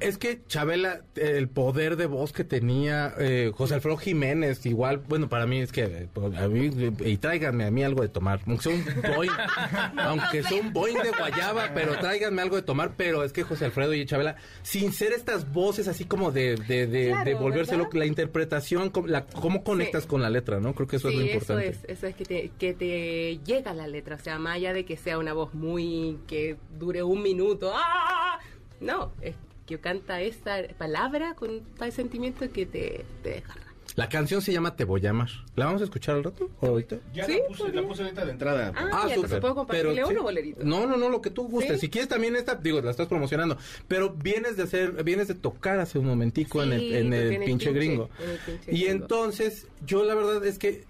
Es 0.00 0.18
que 0.18 0.40
Chabela, 0.46 1.02
el 1.16 1.48
poder 1.48 1.96
de 1.96 2.06
voz 2.06 2.32
que 2.32 2.44
tenía 2.44 3.14
eh, 3.18 3.52
José 3.54 3.74
Alfredo 3.74 3.96
Jiménez, 3.96 4.64
igual, 4.66 4.98
bueno, 5.08 5.28
para 5.28 5.46
mí 5.46 5.60
es 5.60 5.72
que 5.72 5.82
eh, 5.84 6.08
a 6.38 6.48
mí, 6.48 6.70
y 7.00 7.16
tráiganme 7.16 7.64
a 7.64 7.70
mí 7.70 7.82
algo 7.82 8.02
de 8.02 8.08
tomar, 8.08 8.40
aunque 8.46 8.62
sea 8.62 8.72
un 8.74 8.84
boing, 9.14 9.30
aunque 9.98 10.42
sea 10.42 10.60
un 10.60 10.72
boing 10.72 10.96
de 11.02 11.10
guayaba, 11.10 11.70
pero 11.74 11.98
tráiganme 11.98 12.42
algo 12.42 12.56
de 12.56 12.62
tomar, 12.62 12.92
pero 12.96 13.24
es 13.24 13.32
que 13.32 13.42
José 13.42 13.66
Alfredo 13.66 13.94
y 13.94 14.06
Chabela, 14.06 14.36
sin 14.62 14.92
ser 14.92 15.12
estas 15.12 15.52
voces 15.52 15.88
así 15.88 16.04
como 16.04 16.30
de, 16.30 16.56
de, 16.56 16.86
de, 16.86 17.08
Claro, 17.08 17.24
de 17.24 17.34
volvérselo, 17.34 17.84
¿verdad? 17.84 17.98
la 17.98 18.06
interpretación, 18.06 18.92
la, 19.06 19.26
cómo 19.26 19.64
conectas 19.64 20.02
Sí. 20.04 20.08
con 20.08 20.22
la 20.22 20.30
letra, 20.30 20.60
¿no? 20.60 20.74
Creo 20.74 20.86
que 20.86 20.96
eso 20.96 21.08
es 21.08 21.14
lo 21.16 21.22
importante. 21.22 21.68
eso 21.68 21.80
es, 21.88 21.98
eso 21.98 22.06
es 22.06 22.14
que 22.14 22.24
te, 22.24 22.50
que 22.58 22.74
te 22.74 23.38
llega 23.44 23.72
la 23.74 23.86
letra, 23.88 24.16
o 24.16 24.18
sea, 24.18 24.38
más 24.38 24.56
allá 24.56 24.72
de 24.72 24.84
que 24.84 24.96
sea 24.96 25.18
una 25.18 25.32
voz 25.32 25.54
muy, 25.54 26.18
que 26.26 26.56
dure 26.78 27.02
un 27.02 27.22
minuto, 27.22 27.72
¡ah! 27.74 28.38
no, 28.80 29.12
es 29.20 29.34
que 29.68 29.78
canta 29.78 30.20
esa 30.22 30.56
palabra 30.78 31.34
con 31.34 31.60
tal 31.78 31.92
sentimiento 31.92 32.50
que 32.50 32.66
te, 32.66 33.04
te 33.22 33.30
desgarra. 33.30 33.62
La 33.96 34.08
canción 34.08 34.40
se 34.42 34.52
llama 34.52 34.76
Te 34.76 34.84
voy 34.84 35.04
a 35.06 35.10
amar. 35.10 35.28
¿La 35.56 35.64
vamos 35.66 35.80
a 35.80 35.84
escuchar 35.84 36.14
al 36.16 36.22
rato? 36.24 36.48
¿O 36.60 36.66
ahorita? 36.66 36.98
Ya 37.12 37.24
Sí, 37.24 37.32
la, 37.40 37.46
puse, 37.48 37.62
pues 37.64 37.74
la 37.74 37.82
puse 37.82 38.02
ahorita 38.04 38.24
de 38.26 38.32
entrada. 38.32 38.72
Ah, 38.76 38.88
ya, 39.08 39.14
entonces 39.14 39.22
súper. 39.22 39.40
puedo 39.40 39.54
compartirle 39.56 40.04
uno 40.04 40.08
sí. 40.18 40.22
bolerito. 40.22 40.64
No, 40.64 40.86
no, 40.86 40.96
no, 40.96 41.08
lo 41.08 41.20
que 41.20 41.30
tú 41.30 41.48
gustes. 41.48 41.74
¿Sí? 41.80 41.86
Si 41.86 41.90
quieres 41.90 42.08
también 42.08 42.36
esta, 42.36 42.54
digo, 42.54 42.80
la 42.80 42.90
estás 42.92 43.08
promocionando. 43.08 43.58
Pero 43.88 44.10
vienes 44.10 44.56
de 44.56 44.62
hacer, 44.64 45.02
vienes 45.04 45.26
de 45.28 45.34
tocar 45.34 45.80
hace 45.80 45.98
un 45.98 46.06
momentico 46.06 46.62
en 46.62 46.72
el, 46.74 46.92
en 46.94 47.10
pinche 47.10 47.46
pinche, 47.46 47.72
gringo. 47.72 48.10
en 48.22 48.30
el 48.30 48.38
pinche 48.38 48.70
Y 48.70 48.84
gringo. 48.84 48.92
entonces, 48.92 49.66
yo 49.84 50.04
la 50.04 50.14
verdad 50.14 50.44
es 50.46 50.58
que 50.58 50.84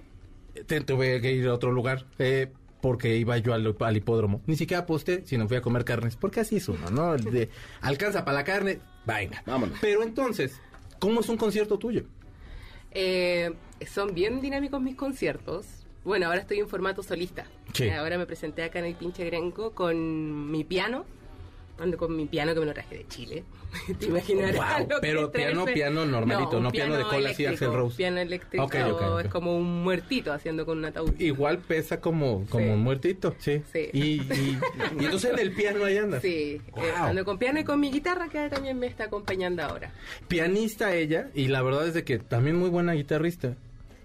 te, 0.66 0.80
tuve 0.82 1.20
que 1.23 1.32
ir 1.32 1.47
a 1.49 1.54
otro 1.54 1.73
lugar. 1.73 2.04
eh, 2.18 2.52
porque 2.80 3.16
iba 3.16 3.37
yo 3.38 3.54
al, 3.54 3.76
al 3.78 3.97
hipódromo. 3.97 4.42
Ni 4.47 4.56
siquiera 4.56 4.82
aposté, 4.82 5.23
sino 5.26 5.49
fui 5.49 5.56
a 5.56 5.62
comer 5.62 5.85
carnes. 5.85 6.16
Porque 6.16 6.40
así 6.40 6.56
es 6.56 6.68
uno, 6.68 6.90
¿no? 6.90 7.16
De, 7.16 7.49
alcanza 7.80 8.25
para 8.25 8.38
la 8.38 8.44
carne, 8.44 8.80
venga. 9.04 9.42
Vámonos. 9.47 9.78
Pero 9.80 10.02
entonces, 10.02 10.61
¿cómo 10.99 11.20
es 11.20 11.28
un 11.28 11.37
concierto 11.37 11.78
tuyo? 11.78 12.04
Eh, 12.92 13.52
son 13.87 14.14
bien 14.14 14.40
dinámicos 14.40 14.80
mis 14.80 14.97
conciertos. 14.97 15.66
Bueno, 16.04 16.26
ahora 16.26 16.40
estoy 16.40 16.58
en 16.58 16.68
formato 16.68 17.02
solista. 17.02 17.47
Sí. 17.75 17.88
Ahora 17.90 18.16
me 18.16 18.26
presenté 18.26 18.62
acá 18.62 18.78
en 18.78 18.87
el 18.87 18.94
pinche 18.94 19.25
gringo 19.25 19.73
con 19.73 20.50
mi 20.50 20.64
piano 20.64 21.04
ando 21.78 21.97
con 21.97 22.16
mi 22.16 22.26
piano 22.26 22.54
que 22.54 22.61
me 22.61 22.66
lo 22.66 22.75
traje 22.75 22.99
de 22.99 23.06
Chile. 23.08 23.44
Te 23.99 24.06
imaginarás. 24.06 24.56
Wow, 24.88 24.99
pero 25.00 25.30
piano, 25.30 25.64
piano 25.66 26.06
normalito, 26.06 26.61
no 26.61 26.70
piano 26.70 26.97
de 26.97 27.04
cola 27.04 27.30
así, 27.30 27.47
Axl 27.47 27.66
Rose. 27.66 27.97
Piano 27.97 28.18
eléctrico 28.18 29.20
es 29.20 29.28
como 29.28 29.56
un 29.56 29.82
muertito 29.85 30.32
haciendo 30.32 30.64
con 30.66 30.78
un 30.78 30.85
ataúd. 30.87 31.12
Igual 31.20 31.58
pesa 31.58 32.00
como, 32.00 32.47
como 32.49 32.64
Sí. 32.64 32.70
un 32.70 32.80
muertito, 32.80 33.35
sí. 33.38 33.62
Sí. 33.73 33.88
Y, 33.92 34.00
y, 34.00 34.58
y 35.00 35.04
entonces 35.04 35.32
en 35.32 35.38
el 35.38 35.52
piano 35.52 35.85
ahí 35.85 35.97
anda. 35.99 36.20
Sí, 36.20 36.61
Wow. 36.73 36.85
eh, 36.85 36.92
ando 36.97 37.25
con 37.25 37.38
piano 37.38 37.61
y 37.61 37.64
con 37.64 37.78
mi 37.80 37.90
guitarra 37.90 38.28
que 38.28 38.49
también 38.49 38.78
me 38.78 38.87
está 38.87 39.04
acompañando 39.04 39.62
ahora. 39.62 39.92
Pianista 40.28 40.94
ella, 40.94 41.30
y 41.35 41.49
la 41.49 41.62
verdad 41.62 41.87
es 41.87 41.94
de 41.94 42.04
que 42.04 42.18
también 42.18 42.56
muy 42.56 42.70
buena 42.70 42.92
guitarrista. 42.94 43.54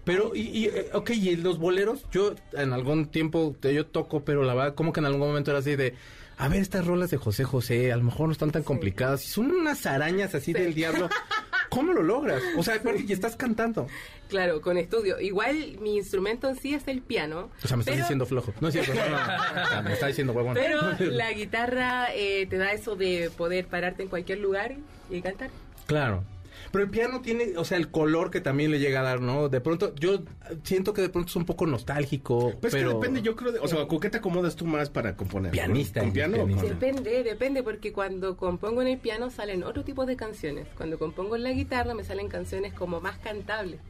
Pero, 0.04 0.32
y, 0.34 0.42
y, 0.42 0.66
eh, 0.66 0.88
ok, 0.92 1.10
y 1.10 1.36
los 1.36 1.58
boleros, 1.58 2.04
yo 2.12 2.34
en 2.52 2.72
algún 2.74 3.06
tiempo 3.06 3.56
yo 3.62 3.86
toco, 3.86 4.22
pero 4.22 4.42
la 4.42 4.52
verdad, 4.54 4.74
como 4.74 4.92
que 4.92 5.00
en 5.00 5.06
algún 5.06 5.20
momento 5.20 5.50
era 5.50 5.60
así 5.60 5.76
de, 5.76 5.94
a 6.36 6.48
ver, 6.48 6.60
estas 6.62 6.86
rolas 6.86 7.10
de 7.10 7.16
José 7.16 7.44
José, 7.44 7.92
a 7.92 7.96
lo 7.96 8.04
mejor 8.04 8.26
no 8.26 8.32
están 8.32 8.50
tan 8.50 8.62
complicadas, 8.62 9.24
y 9.24 9.28
son 9.28 9.50
unas 9.50 9.86
arañas 9.86 10.34
así 10.34 10.52
Sí. 10.52 10.52
del 10.54 10.74
diablo. 10.74 11.08
¿Cómo 11.70 11.92
lo 11.92 12.02
logras? 12.02 12.40
O 12.56 12.62
sea, 12.62 12.76
aparte, 12.76 13.04
y 13.08 13.12
estás 13.12 13.34
cantando. 13.36 13.88
Claro, 14.28 14.60
con 14.60 14.76
estudio. 14.76 15.18
Igual 15.20 15.78
mi 15.80 15.96
instrumento 15.96 16.48
en 16.48 16.56
sí 16.56 16.72
es 16.74 16.86
el 16.86 17.00
piano. 17.02 17.50
O 17.64 17.66
sea, 17.66 17.76
me 17.76 17.80
estás 17.82 17.94
pero- 17.94 18.04
diciendo 18.04 18.26
flojo. 18.26 18.52
No 18.60 18.68
es 18.68 18.74
cierto, 18.74 18.94
no, 18.94 19.00
no, 19.08 19.10
no. 19.16 19.62
O 19.62 19.66
sea, 19.68 19.82
me 19.82 19.92
está 19.94 20.06
diciendo 20.06 20.32
huevón. 20.32 20.54
Pero 20.54 20.80
la 21.10 21.32
guitarra 21.32 22.14
eh, 22.14 22.46
te 22.48 22.58
da 22.58 22.72
eso 22.72 22.94
de 22.94 23.30
poder 23.36 23.66
pararte 23.66 24.02
en 24.04 24.08
cualquier 24.08 24.38
lugar 24.38 24.76
y 25.10 25.20
cantar. 25.20 25.50
Claro. 25.86 26.22
Pero 26.70 26.84
el 26.84 26.90
piano 26.90 27.20
tiene, 27.20 27.56
o 27.56 27.64
sea, 27.64 27.78
el 27.78 27.90
color 27.90 28.30
que 28.30 28.40
también 28.40 28.70
le 28.70 28.78
llega 28.80 29.00
a 29.00 29.02
dar, 29.02 29.20
¿no? 29.20 29.48
De 29.48 29.60
pronto, 29.60 29.94
yo 29.96 30.22
siento 30.62 30.92
que 30.92 31.02
de 31.02 31.08
pronto 31.08 31.28
es 31.30 31.36
un 31.36 31.44
poco 31.44 31.66
nostálgico. 31.66 32.52
Pues 32.60 32.72
pero 32.72 32.88
que 32.90 32.94
depende, 32.96 33.22
yo 33.22 33.36
creo, 33.36 33.52
de- 33.52 33.58
o 33.60 33.68
sea, 33.68 33.86
¿con 33.86 34.00
qué 34.00 34.10
te 34.10 34.18
acomodas 34.18 34.56
tú 34.56 34.66
más 34.66 34.90
para 34.90 35.16
componer? 35.16 35.52
Pianista, 35.52 36.00
¿Con 36.00 36.12
piano 36.12 36.34
o 36.36 36.46
pianista. 36.46 36.62
con- 36.68 36.78
Depende, 36.78 37.22
depende, 37.22 37.62
porque 37.62 37.92
cuando 37.92 38.36
compongo 38.36 38.82
en 38.82 38.88
el 38.88 38.98
piano 38.98 39.30
salen 39.30 39.62
otro 39.62 39.84
tipo 39.84 40.06
de 40.06 40.16
canciones. 40.16 40.66
Cuando 40.76 40.98
compongo 40.98 41.36
en 41.36 41.42
la 41.44 41.52
guitarra 41.52 41.94
me 41.94 42.04
salen 42.04 42.28
canciones 42.28 42.72
como 42.74 43.00
más 43.00 43.18
cantables. 43.18 43.80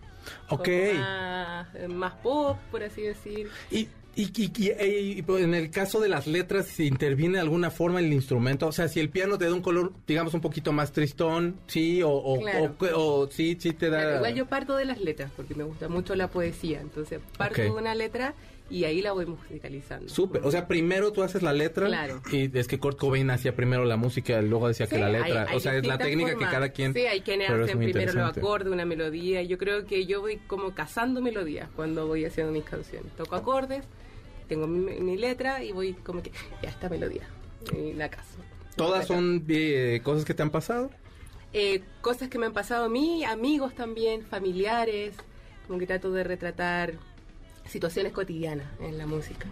Ok. 0.49 0.69
Más, 0.99 1.67
más 1.89 2.15
pop, 2.23 2.57
por 2.71 2.83
así 2.83 3.03
decir. 3.03 3.49
Y, 3.71 3.89
y, 4.17 4.31
y- 4.43 4.73
y- 5.19 5.23
pues, 5.23 5.43
en 5.45 5.55
el 5.55 5.71
caso 5.71 6.01
de 6.01 6.09
las 6.09 6.27
letras, 6.27 6.67
si 6.67 6.87
interviene 6.87 7.35
de 7.35 7.41
alguna 7.41 7.71
forma 7.71 8.01
el 8.01 8.13
instrumento, 8.13 8.67
o 8.67 8.73
sea, 8.73 8.89
si 8.89 9.01
el 9.01 9.09
piano 9.11 9.39
te 9.39 9.47
da 9.47 9.55
un 9.55 9.63
color, 9.63 9.93
digamos, 10.07 10.35
un 10.35 10.41
poquito 10.41 10.73
más 10.73 10.93
tristón, 10.93 11.57
sí, 11.67 12.03
o, 12.03 12.11
o, 12.11 12.41
Claro. 12.41 12.75
o- 12.79 13.23
o 13.23 13.31
sí, 13.31 13.57
sí 13.59 13.73
te 13.73 13.91
da... 13.91 14.01
Claro, 14.01 14.17
igual 14.17 14.35
yo 14.35 14.47
parto 14.47 14.77
de 14.77 14.85
las 14.85 15.01
letras, 15.01 15.31
porque 15.37 15.55
me 15.55 15.65
gusta 15.65 15.89
mucho 15.89 16.15
la 16.15 16.29
poesía. 16.29 16.81
Entonces 16.81 17.21
parto 17.37 17.61
de 17.63 17.71
una 17.71 17.95
letra 17.95 18.35
y 18.71 18.85
ahí 18.85 19.03
la 19.03 19.13
voy 19.13 19.27
musicalizando. 19.27 20.09
Súper, 20.09 20.43
o 20.45 20.51
sea, 20.51 20.67
primero 20.67 21.13
tú 21.13 21.23
haces 21.23 21.43
la 21.43 21.53
letra 21.53 21.87
Claro. 21.87 22.23
y 22.33 22.57
es 22.57 22.67
que 22.67 22.79
Kurt 22.79 22.99
Cobain 22.99 23.29
hacía 23.31 23.55
primero 23.55 23.85
la 23.85 23.97
música 23.99 24.41
luego 24.41 24.69
decía 24.69 24.87
que 24.87 24.97
la 24.99 25.11
letra, 25.11 25.47
hay 25.51 25.57
o 25.57 25.61
sea, 25.61 25.77
es 25.77 25.87
la 25.87 25.99
técnica 25.99 26.31
formas. 26.33 26.49
que 26.49 26.55
cada 26.55 26.69
quien... 26.71 26.95
Sí, 26.95 27.01
hay 27.01 27.21
quienes 27.21 27.51
hacen 27.51 27.79
primero 27.79 28.13
los 28.15 28.37
acordes, 28.37 28.73
una 28.73 28.87
melodía. 28.87 29.43
Yo 29.43 29.59
creo 29.59 29.85
que 29.85 30.07
yo 30.07 30.21
voy 30.23 30.39
como 30.47 30.75
cazando 30.75 31.21
melodías 31.21 31.69
cuando 31.77 32.07
voy 32.07 32.25
haciendo 32.25 32.53
mis 32.53 32.65
canciones. 32.65 33.13
Toco 33.17 33.37
acordes, 33.37 33.85
tengo 34.49 34.67
mi, 34.67 35.01
mi 35.01 35.17
letra 35.17 35.63
y 35.63 35.73
voy 35.73 35.95
como 35.95 36.23
que, 36.23 36.33
ya 36.63 36.71
esta 36.71 36.89
melodía. 36.89 37.29
Y 37.73 37.93
la 37.95 38.09
caso. 38.09 38.37
¿Todas 38.77 39.07
son 39.07 39.45
eh, 39.49 40.01
cosas 40.03 40.25
que 40.25 40.35
te 40.35 40.43
han 40.43 40.51
pasado? 40.51 40.91
Eh, 41.53 41.83
cosas 42.01 42.29
que 42.29 42.39
me 42.39 42.47
han 42.47 42.53
pasado 42.53 42.87
a 42.87 42.89
mí, 42.89 43.25
amigos 43.25 43.75
también, 43.75 44.25
familiares. 44.25 45.15
Como 45.67 45.79
que 45.79 45.87
trato 45.87 46.13
de 46.13 46.25
retratar 46.25 46.95
situaciones 47.67 48.13
cotidianas 48.13 48.67
en 48.81 48.99
la 48.99 49.07
música. 49.07 49.47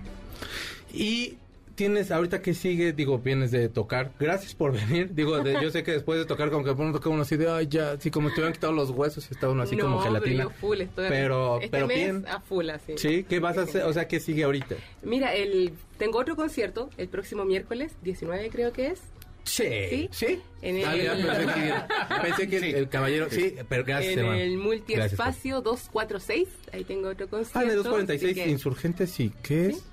Y 0.93 1.39
tienes, 1.75 2.11
ahorita 2.11 2.43
que 2.43 2.55
sigue, 2.55 2.93
digo, 2.93 3.19
vienes 3.19 3.51
de 3.51 3.69
tocar. 3.69 4.13
Gracias 4.21 4.55
por 4.55 4.73
venir. 4.89 5.15
Digo, 5.15 5.41
de- 5.41 5.55
yo 5.63 5.71
sé 5.71 5.83
que 5.83 5.93
después 5.93 6.19
de 6.19 6.25
tocar, 6.25 6.51
como 6.51 6.65
que 6.65 6.71
uno 6.71 6.93
toca 6.93 7.09
uno 7.09 7.23
así 7.23 7.37
de, 7.37 7.49
ay, 7.51 7.67
ya, 7.69 7.93
así 7.93 8.11
como 8.11 8.29
te 8.29 8.35
hubieran 8.35 8.53
quitado 8.53 8.73
los 8.73 8.91
huesos 8.91 9.27
y 9.31 9.35
está 9.35 9.49
uno 9.49 9.63
así 9.63 9.77
no, 9.77 9.85
como 9.85 10.01
gelatina. 10.01 10.45
Pero, 10.45 10.51
yo 10.51 10.57
full 10.61 10.81
estoy 10.81 11.09
Pero- 11.09 11.57
este 11.57 11.69
pero 11.71 11.87
mes 11.87 11.97
bien. 11.97 12.25
a 12.29 12.41
full 12.41 12.71
así. 12.71 12.93
Sí, 12.97 13.25
¿qué 13.29 13.39
vas 13.41 13.59
a 13.59 13.63
hacer? 13.63 13.83
O 13.85 13.93
sea, 13.93 14.09
¿qué 14.09 14.21
sigue 14.21 14.45
ahorita? 14.45 14.77
Mira, 15.03 15.35
el, 15.35 15.73
tengo 15.99 16.19
otro 16.19 16.37
concierto 16.37 16.91
el 16.97 17.09
próximo 17.09 17.45
miércoles, 17.45 17.93
19 18.03 18.49
creo 18.51 18.73
que 18.73 18.89
es. 18.89 19.01
Sí. 19.45 19.65
¿Sí? 19.91 20.09
¿Sí? 20.13 20.41
En 20.63 20.77
el- 20.77 20.85
Ah, 20.85 20.97
ya, 20.97 21.13
pensé 21.15 21.47
que, 21.53 22.23
pensé 22.23 22.49
que 22.49 22.57
el, 22.59 22.65
el 22.77 22.89
caballero, 22.89 23.27
sí, 23.29 23.55
pero 23.69 23.83
gracias, 23.85 24.13
en 24.13 24.19
hermano. 24.21 24.39
el 24.41 24.57
multiespacio 24.57 25.61
246. 25.63 26.49
Ahí 26.73 26.85
tengo 26.85 27.09
otro 27.09 27.27
Ah, 27.27 27.31
concierto. 27.31 27.61
en 27.63 27.69
el 27.71 27.77
246, 27.77 28.33
así 28.33 28.45
que 28.45 28.51
Insurgentes 28.51 29.19
y 29.21 29.31
¿qué 29.43 29.67
es? 29.71 29.85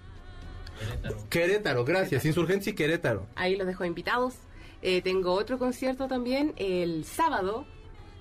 Querétaro, 1.29 1.85
gracias. 1.85 2.25
Insurgentes 2.25 2.67
y 2.67 2.73
Querétaro. 2.73 3.25
Ahí 3.35 3.55
los 3.55 3.67
dejo 3.67 3.85
invitados. 3.85 4.35
Eh, 4.81 5.01
tengo 5.01 5.33
otro 5.33 5.59
concierto 5.59 6.07
también 6.07 6.53
el 6.57 7.05
sábado. 7.05 7.65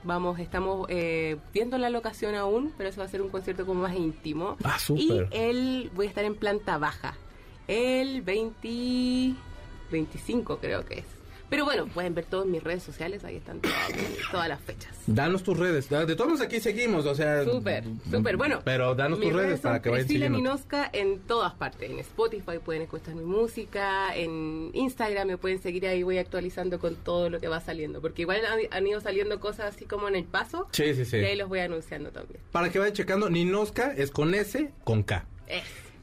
Vamos, 0.05 0.39
estamos 0.39 0.87
eh, 0.89 1.37
viendo 1.53 1.77
la 1.77 1.91
locación 1.91 2.35
aún, 2.35 2.73
pero 2.77 2.89
eso 2.89 3.01
va 3.01 3.07
a 3.07 3.09
ser 3.09 3.21
un 3.21 3.31
concierto 3.31 3.67
como 3.67 3.83
más 3.83 3.97
íntimo. 3.97 4.57
Ah, 4.65 4.79
súper. 4.79 5.29
Y 5.33 5.37
el, 5.37 5.91
voy 5.95 6.07
a 6.07 6.09
estar 6.09 6.25
en 6.25 6.37
planta 6.37 6.79
baja. 6.79 7.17
El 7.67 8.23
20, 8.23 9.35
25 9.91 10.59
creo 10.59 10.85
que 10.85 11.01
es. 11.01 11.18
Pero 11.51 11.65
bueno, 11.65 11.87
pueden 11.87 12.15
ver 12.15 12.27
todo 12.27 12.45
en 12.45 12.51
mis 12.51 12.63
redes 12.63 12.83
sociales, 12.83 13.25
ahí 13.25 13.37
están 13.37 13.61
todas, 13.61 13.77
todas 14.31 14.49
las 14.49 14.61
fechas. 14.61 14.95
Danos 15.07 15.43
tus 15.43 15.59
redes. 15.59 15.89
De 15.89 16.15
todos 16.15 16.41
aquí 16.41 16.61
seguimos, 16.61 17.07
o 17.07 17.15
sea. 17.15 17.45
Súper, 17.45 17.85
súper. 18.11 18.37
Bueno, 18.37 18.61
Pero 18.65 18.95
danos 18.95 19.21
tus 19.21 19.33
redes 19.33 19.61
son 19.61 19.71
para 19.71 19.83
que 19.83 19.89
vayan 19.91 20.09
siguiendo. 20.09 20.39
Minosca 20.39 20.91
en 20.93 21.21
todas 21.21 21.55
partes. 21.55 21.91
En 21.91 21.99
Spotify 22.01 22.59
pueden 22.63 22.83
escuchar 22.83 23.15
mi 23.15 23.25
música. 23.25 24.15
En 24.15 24.71
Instagram 24.75 25.29
me 25.29 25.39
pueden 25.39 25.61
seguir 25.63 25.87
ahí. 25.87 26.03
Voy 26.03 26.19
actualizando 26.19 26.79
con 26.79 26.97
todo 26.97 27.31
lo 27.31 27.41
que 27.41 27.49
va 27.49 27.61
saliendo. 27.61 28.01
Porque 28.01 28.23
igual 28.23 28.41
han, 28.45 28.61
han 28.71 28.87
ido 28.87 29.01
saliendo 29.01 29.41
cosas 29.41 29.75
así 29.75 29.87
como 29.87 30.09
en 30.09 30.17
el 30.17 30.25
paso. 30.25 30.69
Sí, 30.73 30.95
sí, 30.95 31.05
sí. 31.05 31.17
Y 31.17 31.25
ahí 31.25 31.37
los 31.37 31.49
voy 31.49 31.61
anunciando 31.61 32.11
también. 32.11 32.41
Para 32.53 32.71
que 32.71 32.79
vayan 32.79 32.95
checando, 32.95 33.31
Ninosca 33.31 33.93
es 33.97 34.11
con 34.11 34.35
S, 34.35 34.71
con 34.85 35.03
K. 35.03 35.25
Es. 35.47 35.63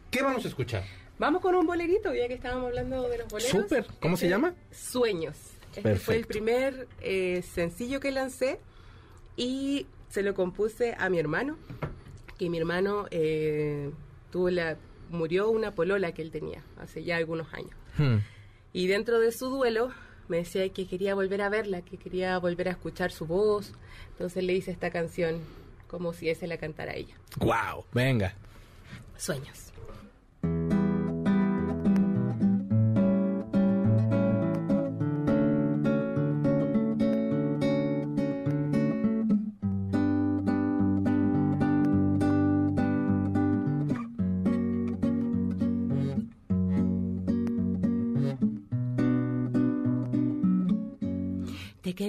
¿Qué 0.10 0.23
vamos 0.23 0.45
a 0.45 0.47
escuchar? 0.47 0.84
Vamos 1.17 1.41
con 1.41 1.56
un 1.56 1.65
bolerito, 1.65 2.13
ya 2.13 2.28
que 2.28 2.34
estábamos 2.34 2.65
hablando 2.67 3.08
de 3.08 3.19
los 3.19 3.28
boleros. 3.30 3.51
Súper. 3.51 3.86
¿Cómo 4.01 4.17
se 4.17 4.25
Este, 4.25 4.36
llama? 4.36 4.54
Sueños. 4.71 5.38
Este 5.75 5.82
fue 5.82 6.15
el 6.15 6.21
Perfecto. 6.25 6.28
primer 6.30 6.88
eh, 7.01 7.41
sencillo 7.41 7.99
que 7.99 8.12
lancé 8.12 8.60
y 9.38 9.88
se 10.10 10.23
lo 10.23 10.34
compuse 10.34 10.95
a 10.97 11.10
mi 11.10 11.19
hermano, 11.19 11.58
que 12.38 12.49
mi 12.49 12.58
hermano 12.58 13.08
eh, 13.12 13.91
tuvo 14.32 14.49
la, 14.49 14.78
murió 15.10 15.49
una 15.49 15.71
polola 15.71 16.13
que 16.13 16.21
él 16.21 16.32
tenía 16.32 16.63
hace 16.80 17.04
ya 17.04 17.17
algunos 17.17 17.54
años. 17.54 17.71
Hmm. 17.97 18.17
Y 18.73 18.88
dentro 18.88 19.19
de 19.19 19.32
su 19.32 19.49
duelo 19.49 19.91
me 20.28 20.38
decía 20.38 20.67
que 20.69 20.88
quería 20.88 21.15
volver 21.15 21.41
a 21.41 21.49
verla, 21.49 21.82
que 21.82 21.97
quería 21.97 22.38
volver 22.39 22.67
a 22.69 22.71
escuchar 22.71 23.12
su 23.12 23.25
voz. 23.25 23.73
Entonces 24.12 24.43
le 24.43 24.54
hice 24.54 24.71
esta 24.71 24.91
canción 24.91 25.41
como 25.88 26.13
si 26.13 26.30
ese 26.30 26.47
la 26.47 26.58
cantara 26.58 26.93
ella. 26.95 27.15
Wow. 27.38 27.86
Venga. 27.93 28.34
Sueños. 29.17 29.71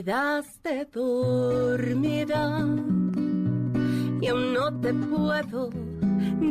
Quedaste 0.06 0.88
dormida. 0.92 2.64
Y 4.20 4.28
aún 4.28 4.54
no 4.54 4.80
te 4.80 4.94
puedo 4.94 5.70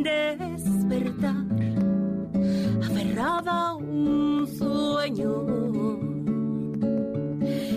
despertar, 0.04 1.46
aferrada 2.84 3.68
a 3.68 3.74
un 3.76 4.46
sueño 4.46 5.46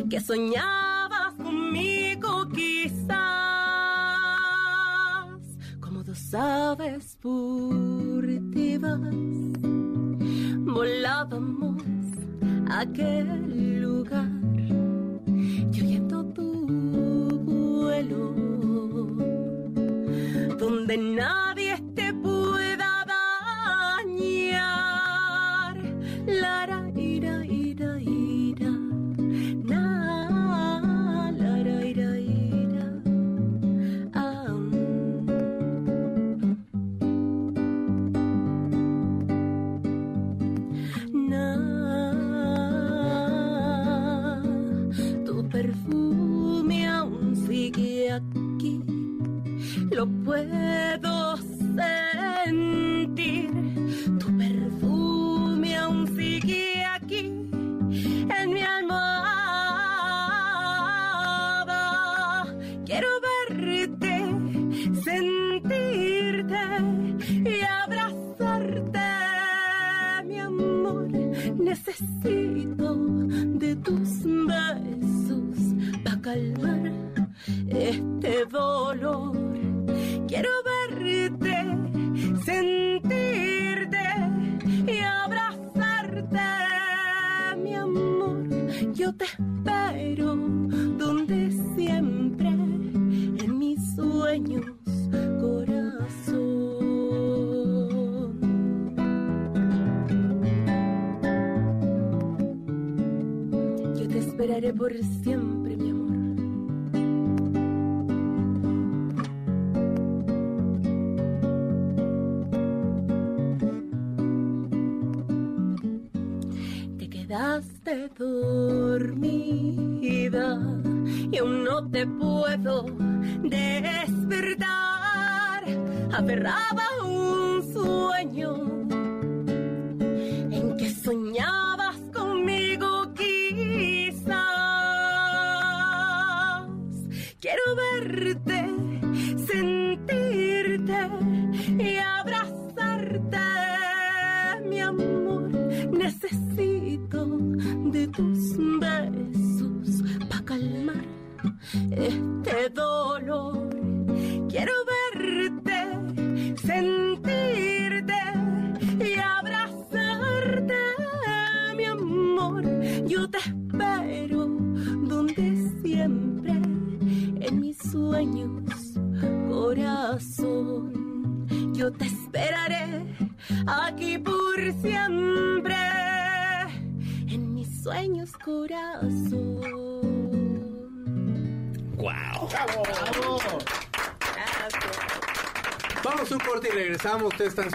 que 0.09 0.19
soñabas 0.19 1.33
conmigo 1.35 2.49
quizás, 2.49 3.07
como 5.79 6.03
dos 6.03 6.33
aves 6.33 7.17
furtivas, 7.21 8.99
volábamos 10.65 11.81
a 12.69 12.81
aquel 12.81 13.81
lugar 13.81 14.28
tu 16.33 16.67
vuelo, 17.45 18.33
donde 20.57 20.97
nadie 20.97 21.75
te 21.95 22.13
pueda 22.13 23.05
dañar. 24.05 24.67
Lara, 26.27 26.89
ira, 26.95 27.45
ira, 27.45 27.99
ira, 28.01 28.71
na, 29.63 31.31
lara, 31.37 31.85
ira, 31.85 32.19
ira, 32.19 32.87
am. 34.13 34.71
Na, 41.29 41.45
perfume 45.51 45.98
lo 49.99 50.07
puedo 50.23 50.58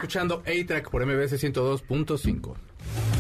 escuchando 0.04 0.42
A-Track 0.44 0.90
por 0.90 1.06
MBS 1.06 1.42
102.5. 1.42 2.54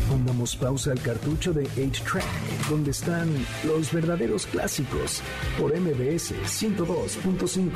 Pongamos 0.06 0.54
pausa 0.54 0.92
al 0.92 1.00
cartucho 1.00 1.54
de 1.54 1.64
8-Track, 1.64 2.68
donde 2.68 2.90
están 2.90 3.32
los 3.66 3.90
verdaderos 3.90 4.44
clásicos 4.44 5.22
por 5.58 5.74
MBS 5.74 6.34
102.5. 6.44 7.70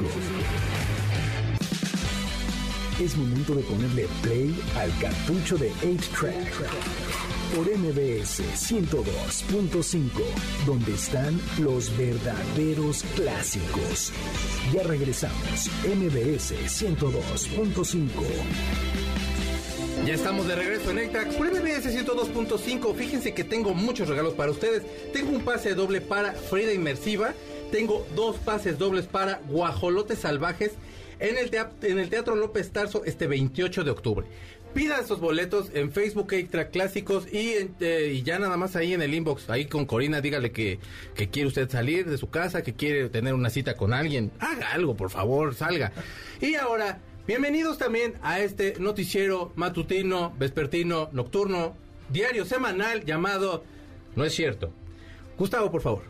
Es 3.00 3.16
momento 3.16 3.54
de 3.54 3.62
ponerle 3.62 4.06
play 4.20 4.54
al 4.76 4.90
cartucho 4.98 5.56
de 5.56 5.72
8-Track 5.72 6.68
por 7.56 7.66
MBS 7.66 8.42
102.5, 8.42 10.10
donde 10.66 10.92
están 10.92 11.40
los 11.60 11.96
verdaderos 11.96 13.04
clásicos. 13.16 14.12
Ya 14.72 14.82
regresamos, 14.82 15.70
MBS 15.82 16.52
102.5. 16.52 18.08
Ya 20.04 20.12
estamos 20.14 20.46
de 20.46 20.56
regreso 20.56 20.90
en 20.90 20.98
A-Track 20.98 21.32
por 21.38 21.46
MBS 21.50 21.86
102.5. 21.86 22.94
Fíjense 22.94 23.32
que 23.32 23.44
tengo 23.44 23.72
muchos 23.72 24.08
regalos 24.08 24.34
para 24.34 24.50
ustedes. 24.50 24.82
Tengo 25.12 25.30
un 25.30 25.40
pase 25.42 25.74
doble 25.74 26.02
para 26.02 26.32
Frida 26.32 26.74
Inmersiva. 26.74 27.32
Tengo 27.72 28.06
dos 28.14 28.36
pases 28.36 28.78
dobles 28.78 29.06
para 29.06 29.40
Guajolotes 29.48 30.18
Salvajes 30.18 30.72
en 31.18 31.36
el 31.38 32.10
Teatro 32.10 32.36
López 32.36 32.70
Tarso 32.70 33.04
este 33.06 33.26
28 33.26 33.84
de 33.84 33.90
octubre. 33.90 34.26
Pida 34.74 35.00
esos 35.00 35.18
boletos 35.18 35.70
en 35.74 35.90
Facebook 35.90 36.32
A-Track 36.34 36.70
Clásicos 36.70 37.26
y, 37.32 37.52
en- 37.54 37.74
eh, 37.80 38.22
ya 38.24 38.38
nada 38.38 38.56
más 38.56 38.76
ahí 38.76 38.94
en 38.94 39.02
el 39.02 39.12
inbox, 39.12 39.50
ahí 39.50 39.64
con 39.64 39.86
Corina, 39.86 40.20
dígale 40.20 40.52
que, 40.52 40.78
que 41.14 41.28
quiere 41.30 41.48
usted 41.48 41.68
salir 41.68 42.06
de 42.08 42.16
su 42.18 42.30
casa, 42.30 42.62
que 42.62 42.74
quiere 42.74 43.08
tener 43.08 43.34
una 43.34 43.50
cita 43.50 43.74
con 43.74 43.92
alguien. 43.92 44.30
Haga 44.38 44.68
algo, 44.72 44.96
por 44.96 45.10
favor, 45.10 45.54
salga. 45.54 45.90
Y 46.40 46.54
ahora, 46.54 47.00
bienvenidos 47.26 47.78
también 47.78 48.14
a 48.22 48.38
este 48.40 48.74
noticiero 48.78 49.52
matutino, 49.56 50.32
vespertino, 50.38 51.08
nocturno, 51.12 51.74
diario 52.10 52.44
semanal 52.44 53.04
llamado 53.04 53.64
No 54.14 54.24
es 54.24 54.34
cierto. 54.34 54.70
Gustavo, 55.38 55.72
por 55.72 55.80
favor. 55.82 56.02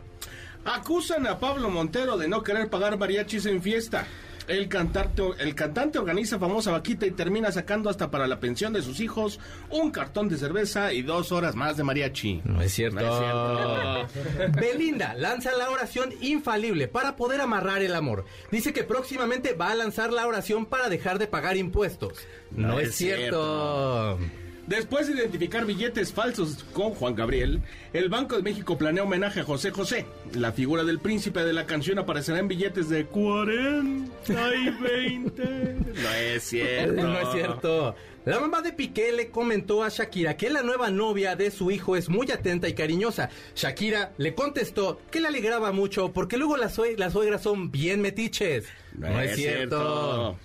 Acusan 0.65 1.25
a 1.25 1.39
Pablo 1.39 1.69
Montero 1.69 2.17
de 2.17 2.27
no 2.27 2.43
querer 2.43 2.69
pagar 2.69 2.97
mariachis 2.99 3.45
en 3.47 3.61
fiesta. 3.63 4.05
El 4.49 4.67
cantante, 4.67 5.21
el 5.39 5.53
cantante 5.53 5.99
organiza 5.99 6.39
famosa 6.39 6.71
vaquita 6.71 7.05
y 7.05 7.11
termina 7.11 7.51
sacando 7.51 7.89
hasta 7.89 8.09
para 8.09 8.25
la 8.27 8.39
pensión 8.39 8.73
de 8.73 8.81
sus 8.81 8.99
hijos 8.99 9.39
un 9.69 9.91
cartón 9.91 10.27
de 10.27 10.37
cerveza 10.37 10.91
y 10.91 11.03
dos 11.03 11.31
horas 11.31 11.55
más 11.55 11.77
de 11.77 11.83
mariachi. 11.83 12.41
No 12.43 12.59
es 12.61 12.73
cierto. 12.73 12.99
No 12.99 14.01
es 14.03 14.51
Belinda 14.59 15.13
lanza 15.13 15.55
la 15.55 15.69
oración 15.69 16.13
infalible 16.21 16.87
para 16.87 17.15
poder 17.15 17.41
amarrar 17.41 17.83
el 17.83 17.93
amor. 17.93 18.25
Dice 18.51 18.73
que 18.73 18.83
próximamente 18.83 19.53
va 19.53 19.69
a 19.69 19.75
lanzar 19.75 20.11
la 20.11 20.25
oración 20.25 20.65
para 20.65 20.89
dejar 20.89 21.19
de 21.19 21.27
pagar 21.27 21.55
impuestos. 21.55 22.13
No, 22.49 22.69
No 22.69 22.79
es, 22.79 22.89
es 22.89 22.95
cierto. 22.95 24.17
Después 24.69 25.07
de 25.07 25.13
identificar 25.15 25.65
billetes 25.65 26.13
falsos 26.13 26.63
con 26.73 26.91
Juan 26.91 27.15
Gabriel, 27.15 27.59
el 27.91 28.07
Banco 28.07 28.35
de 28.35 28.43
México 28.43 28.77
planea 28.77 29.03
homenaje 29.03 29.39
a 29.39 29.43
José 29.43 29.71
José. 29.71 30.05
La 30.35 30.51
figura 30.51 30.83
del 30.83 30.99
príncipe 30.99 31.43
de 31.43 31.53
la 31.53 31.65
canción 31.65 31.97
aparecerá 31.97 32.37
en 32.37 32.47
billetes 32.47 32.87
de 32.87 33.05
40 33.05 34.55
y 34.55 34.69
20. 34.69 35.75
No 35.99 36.09
es 36.13 36.43
cierto. 36.43 37.01
No 37.01 37.19
es 37.19 37.31
cierto. 37.33 37.95
La 38.25 38.39
mamá 38.39 38.61
de 38.61 38.71
Piqué 38.73 39.11
le 39.11 39.29
comentó 39.31 39.83
a 39.83 39.89
Shakira 39.89 40.37
que 40.37 40.49
la 40.51 40.61
nueva 40.61 40.91
novia 40.91 41.35
de 41.35 41.49
su 41.51 41.71
hijo 41.71 41.95
es 41.95 42.07
muy 42.09 42.29
atenta 42.31 42.69
y 42.69 42.73
cariñosa. 42.73 43.29
Shakira 43.55 44.11
le 44.17 44.35
contestó 44.35 45.01
que 45.09 45.19
le 45.19 45.29
alegraba 45.29 45.71
mucho 45.71 46.11
porque 46.13 46.37
luego 46.37 46.57
las, 46.57 46.75
sue- 46.75 46.95
las 46.95 47.13
suegras 47.13 47.41
son 47.41 47.71
bien 47.71 48.01
metiches. 48.01 48.65
No, 48.93 49.19
es 49.19 49.35
cierto. 49.35 50.37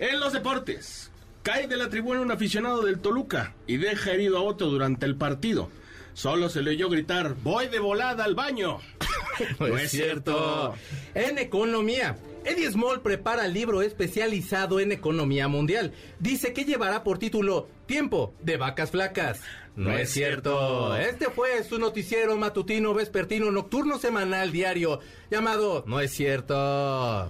En 0.00 0.18
los 0.18 0.32
deportes, 0.32 1.10
cae 1.44 1.68
de 1.68 1.76
la 1.76 1.90
tribuna 1.90 2.22
un 2.22 2.32
aficionado 2.32 2.82
del 2.82 2.98
Toluca 2.98 3.54
y 3.66 3.76
deja 3.76 4.12
herido 4.12 4.38
a 4.38 4.42
otro 4.42 4.68
durante 4.68 5.06
el 5.06 5.14
partido. 5.14 5.68
Solo 6.14 6.48
se 6.48 6.62
le 6.62 6.70
oyó 6.70 6.88
gritar, 6.88 7.36
voy 7.42 7.68
de 7.68 7.78
volada 7.78 8.24
al 8.24 8.34
baño. 8.34 8.80
No, 9.58 9.76
es 9.76 9.90
cierto. 9.90 10.76
En 11.12 11.38
economía. 11.38 12.16
Eddie 12.44 12.70
Small 12.70 13.00
prepara 13.00 13.48
libro 13.48 13.82
especializado 13.82 14.78
en 14.78 14.92
economía 14.92 15.48
mundial. 15.48 15.92
Dice 16.20 16.52
que 16.52 16.64
llevará 16.64 17.02
por 17.02 17.18
título 17.18 17.66
Tiempo 17.86 18.32
de 18.42 18.58
vacas 18.58 18.92
flacas. 18.92 19.40
No, 19.74 19.90
es 19.90 20.10
cierto. 20.10 20.94
Este 20.96 21.30
fue 21.30 21.64
su 21.64 21.80
noticiero 21.80 22.36
matutino, 22.36 22.94
vespertino, 22.94 23.50
nocturno, 23.50 23.98
semanal, 23.98 24.52
diario, 24.52 25.00
llamado 25.32 25.82
No 25.88 25.98
es 25.98 26.12
cierto. 26.12 27.28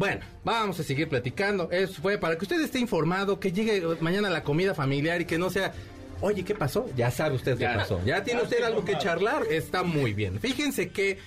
Bueno, 0.00 0.22
vamos 0.44 0.80
a 0.80 0.82
seguir 0.82 1.10
platicando. 1.10 1.70
Eso 1.70 2.00
fue 2.00 2.16
para 2.16 2.38
que 2.38 2.46
usted 2.46 2.58
esté 2.62 2.78
informado, 2.78 3.38
que 3.38 3.52
llegue 3.52 3.82
mañana 4.00 4.30
la 4.30 4.42
comida 4.42 4.72
familiar 4.74 5.20
y 5.20 5.26
que 5.26 5.36
no 5.36 5.50
sea 5.50 5.74
Oye, 6.22 6.42
¿qué 6.42 6.54
pasó? 6.54 6.86
Ya 6.96 7.10
sabe 7.10 7.34
usted 7.34 7.58
qué 7.58 7.64
Ya. 7.64 7.74
pasó. 7.74 8.00
Ya 8.06 8.24
tiene 8.24 8.40
usted 8.42 8.62
algo 8.62 8.82
que 8.82 8.96
charlar. 8.96 9.42
Está 9.50 9.82
muy 9.82 10.14
bien. 10.14 10.40
Fíjense 10.40 10.88
que 10.88 11.18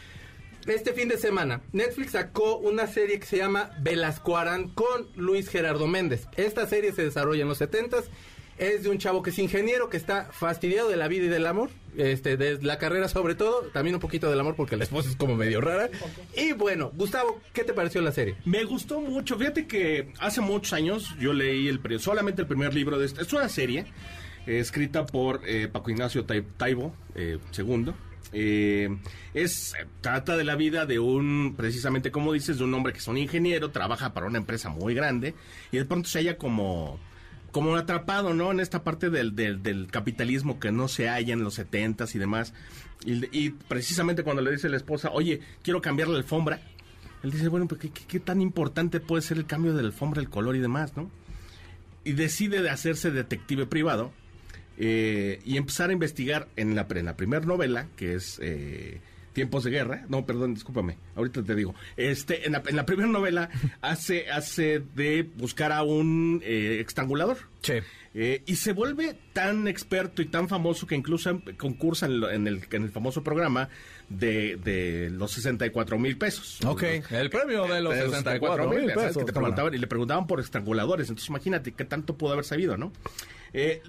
este 0.65 0.93
fin 0.93 1.07
de 1.07 1.17
semana 1.19 1.61
Netflix 1.71 2.13
sacó 2.13 2.57
una 2.57 2.87
serie 2.87 3.19
que 3.19 3.27
se 3.27 3.37
llama 3.37 3.69
Velascoarán 3.79 4.69
con 4.69 5.07
Luis 5.15 5.49
Gerardo 5.49 5.85
Méndez. 5.85 6.27
Esta 6.35 6.65
serie 6.65 6.93
se 6.93 7.03
desarrolla 7.03 7.43
en 7.43 7.49
los 7.49 7.61
70s. 7.61 8.05
Es 8.57 8.83
de 8.83 8.89
un 8.89 8.97
chavo 8.99 9.23
que 9.23 9.31
es 9.31 9.39
ingeniero, 9.39 9.89
que 9.89 9.97
está 9.97 10.25
fastidiado 10.31 10.87
de 10.87 10.95
la 10.95 11.07
vida 11.07 11.25
y 11.25 11.29
del 11.29 11.45
amor, 11.47 11.69
este, 11.97 12.37
de 12.37 12.61
la 12.61 12.77
carrera 12.77 13.07
sobre 13.09 13.33
todo, 13.35 13.63
también 13.73 13.95
un 13.95 13.99
poquito 14.01 14.29
del 14.29 14.39
amor 14.39 14.55
porque 14.55 14.77
la 14.77 14.83
esposa 14.83 15.09
es 15.09 15.15
como 15.15 15.35
medio 15.35 15.59
rara. 15.59 15.89
Y 16.37 16.53
bueno, 16.53 16.91
Gustavo, 16.95 17.41
¿qué 17.51 17.63
te 17.63 17.73
pareció 17.73 18.01
la 18.01 18.11
serie? 18.11 18.35
Me 18.45 18.63
gustó 18.63 19.01
mucho. 19.01 19.37
Fíjate 19.37 19.65
que 19.67 20.13
hace 20.19 20.39
muchos 20.41 20.73
años 20.73 21.15
yo 21.19 21.33
leí 21.33 21.67
el 21.67 21.79
solamente 21.99 22.41
el 22.43 22.47
primer 22.47 22.73
libro 22.73 22.99
de 22.99 23.07
esta. 23.07 23.21
Es 23.21 23.33
una 23.33 23.49
serie 23.49 23.85
eh, 24.45 24.59
escrita 24.59 25.05
por 25.05 25.41
eh, 25.47 25.67
Paco 25.67 25.89
Ignacio 25.89 26.25
Tai- 26.25 26.45
Taibo 26.57 26.95
eh. 27.15 27.39
Eh, 28.35 28.89
es 29.33 29.73
trata 30.01 30.35
de 30.37 30.43
la 30.43 30.55
vida 30.55 30.85
de 30.87 30.97
un 30.99 31.53
precisamente 31.55 32.11
como 32.11 32.33
dices 32.33 32.57
de 32.57 32.63
un 32.63 32.73
hombre 32.73 32.91
que 32.91 32.97
es 32.99 33.07
un 33.07 33.17
ingeniero 33.17 33.69
trabaja 33.69 34.13
para 34.15 34.25
una 34.25 34.39
empresa 34.39 34.69
muy 34.69 34.95
grande 34.95 35.35
y 35.71 35.77
de 35.77 35.85
pronto 35.85 36.09
se 36.09 36.17
halla 36.17 36.35
como 36.37 36.99
como 37.53 37.75
atrapado, 37.75 38.33
¿no? 38.33 38.51
En 38.51 38.59
esta 38.59 38.83
parte 38.83 39.11
del, 39.11 39.35
del, 39.35 39.87
capitalismo 39.91 40.59
que 40.59 40.71
no 40.71 40.87
se 40.87 41.07
halla 41.07 41.33
en 41.33 41.43
los 41.43 41.53
setentas 41.53 42.15
y 42.15 42.19
demás. 42.19 42.51
Y, 43.05 43.51
precisamente 43.51 44.23
cuando 44.23 44.41
le 44.41 44.51
dice 44.51 44.69
la 44.69 44.77
esposa, 44.77 45.11
oye, 45.11 45.39
quiero 45.61 45.81
cambiar 45.81 46.07
la 46.07 46.17
alfombra, 46.17 46.59
él 47.21 47.31
dice, 47.31 47.47
bueno, 47.49 47.67
pues 47.67 47.81
¿qué, 48.07 48.19
tan 48.19 48.41
importante 48.41 48.99
puede 48.99 49.21
ser 49.21 49.37
el 49.37 49.45
cambio 49.45 49.73
de 49.73 49.83
la 49.83 49.89
alfombra, 49.89 50.19
el 50.19 50.29
color 50.29 50.55
y 50.55 50.59
demás, 50.59 50.97
¿no? 50.97 51.11
Y 52.03 52.13
decide 52.13 52.61
de 52.61 52.71
hacerse 52.71 53.11
detective 53.11 53.67
privado 53.67 54.11
eh, 54.77 55.39
y 55.45 55.57
empezar 55.57 55.91
a 55.91 55.93
investigar 55.93 56.47
en 56.55 56.75
la, 56.75 56.87
en 56.89 57.05
la 57.05 57.15
primera 57.15 57.45
novela, 57.45 57.87
que 57.95 58.15
es 58.15 58.39
eh, 58.41 58.99
Tiempos 59.33 59.63
de 59.63 59.71
Guerra. 59.71 60.05
No, 60.09 60.25
perdón, 60.25 60.53
discúlpame, 60.53 60.97
ahorita 61.15 61.43
te 61.43 61.55
digo. 61.55 61.73
Este, 61.97 62.45
en 62.45 62.53
la, 62.53 62.63
en 62.65 62.75
la 62.75 62.85
primera 62.85 63.09
novela 63.09 63.49
hace, 63.81 64.29
hace 64.29 64.81
de 64.95 65.23
buscar 65.35 65.71
a 65.71 65.83
un 65.83 66.41
eh, 66.43 66.81
estrangulador. 66.85 67.37
Sí. 67.61 67.73
Eh, 68.15 68.43
y 68.45 68.57
se 68.57 68.73
vuelve 68.73 69.15
tan 69.33 69.67
experto 69.67 70.21
y 70.21 70.25
tan 70.25 70.47
famoso 70.47 70.85
que 70.85 70.93
incluso 70.93 71.41
concursa 71.57 72.05
en, 72.05 72.19
lo- 72.19 72.29
en 72.29 72.47
el, 72.47 72.61
en 72.69 72.83
el 72.83 72.91
famoso 72.91 73.23
programa 73.23 73.69
de, 74.07 74.57
de 74.57 75.09
los 75.09 75.31
64 75.31 75.97
mil 75.97 76.15
pesos. 76.15 76.59
Ok, 76.63 76.83
el 77.09 77.29
premio 77.31 77.65
de 77.65 77.81
los 77.81 77.95
De 77.95 78.01
64 78.03 78.69
mil 78.69 78.85
pesos. 78.93 79.17
Que 79.25 79.75
y 79.75 79.79
le 79.79 79.87
preguntaban 79.87 80.27
por 80.27 80.39
estranguladores. 80.39 81.09
Entonces 81.09 81.27
imagínate 81.29 81.71
qué 81.71 81.85
tanto 81.85 82.15
pudo 82.15 82.33
haber 82.33 82.45
sabido, 82.45 82.77
¿no? 82.77 82.93
Eh, 83.51 83.81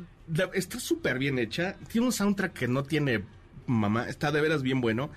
está 0.55 0.81
súper 0.81 1.19
bien 1.19 1.39
hecha. 1.39 1.77
Tiene 1.93 2.07
un 2.07 2.13
soundtrack 2.13 2.55
que 2.55 2.69
no 2.69 2.83
tiene 2.83 3.25
mamá. 3.67 4.09
Está 4.09 4.33
de 4.33 4.41
veras 4.41 4.63
bien 4.63 4.81
bueno. 4.81 5.11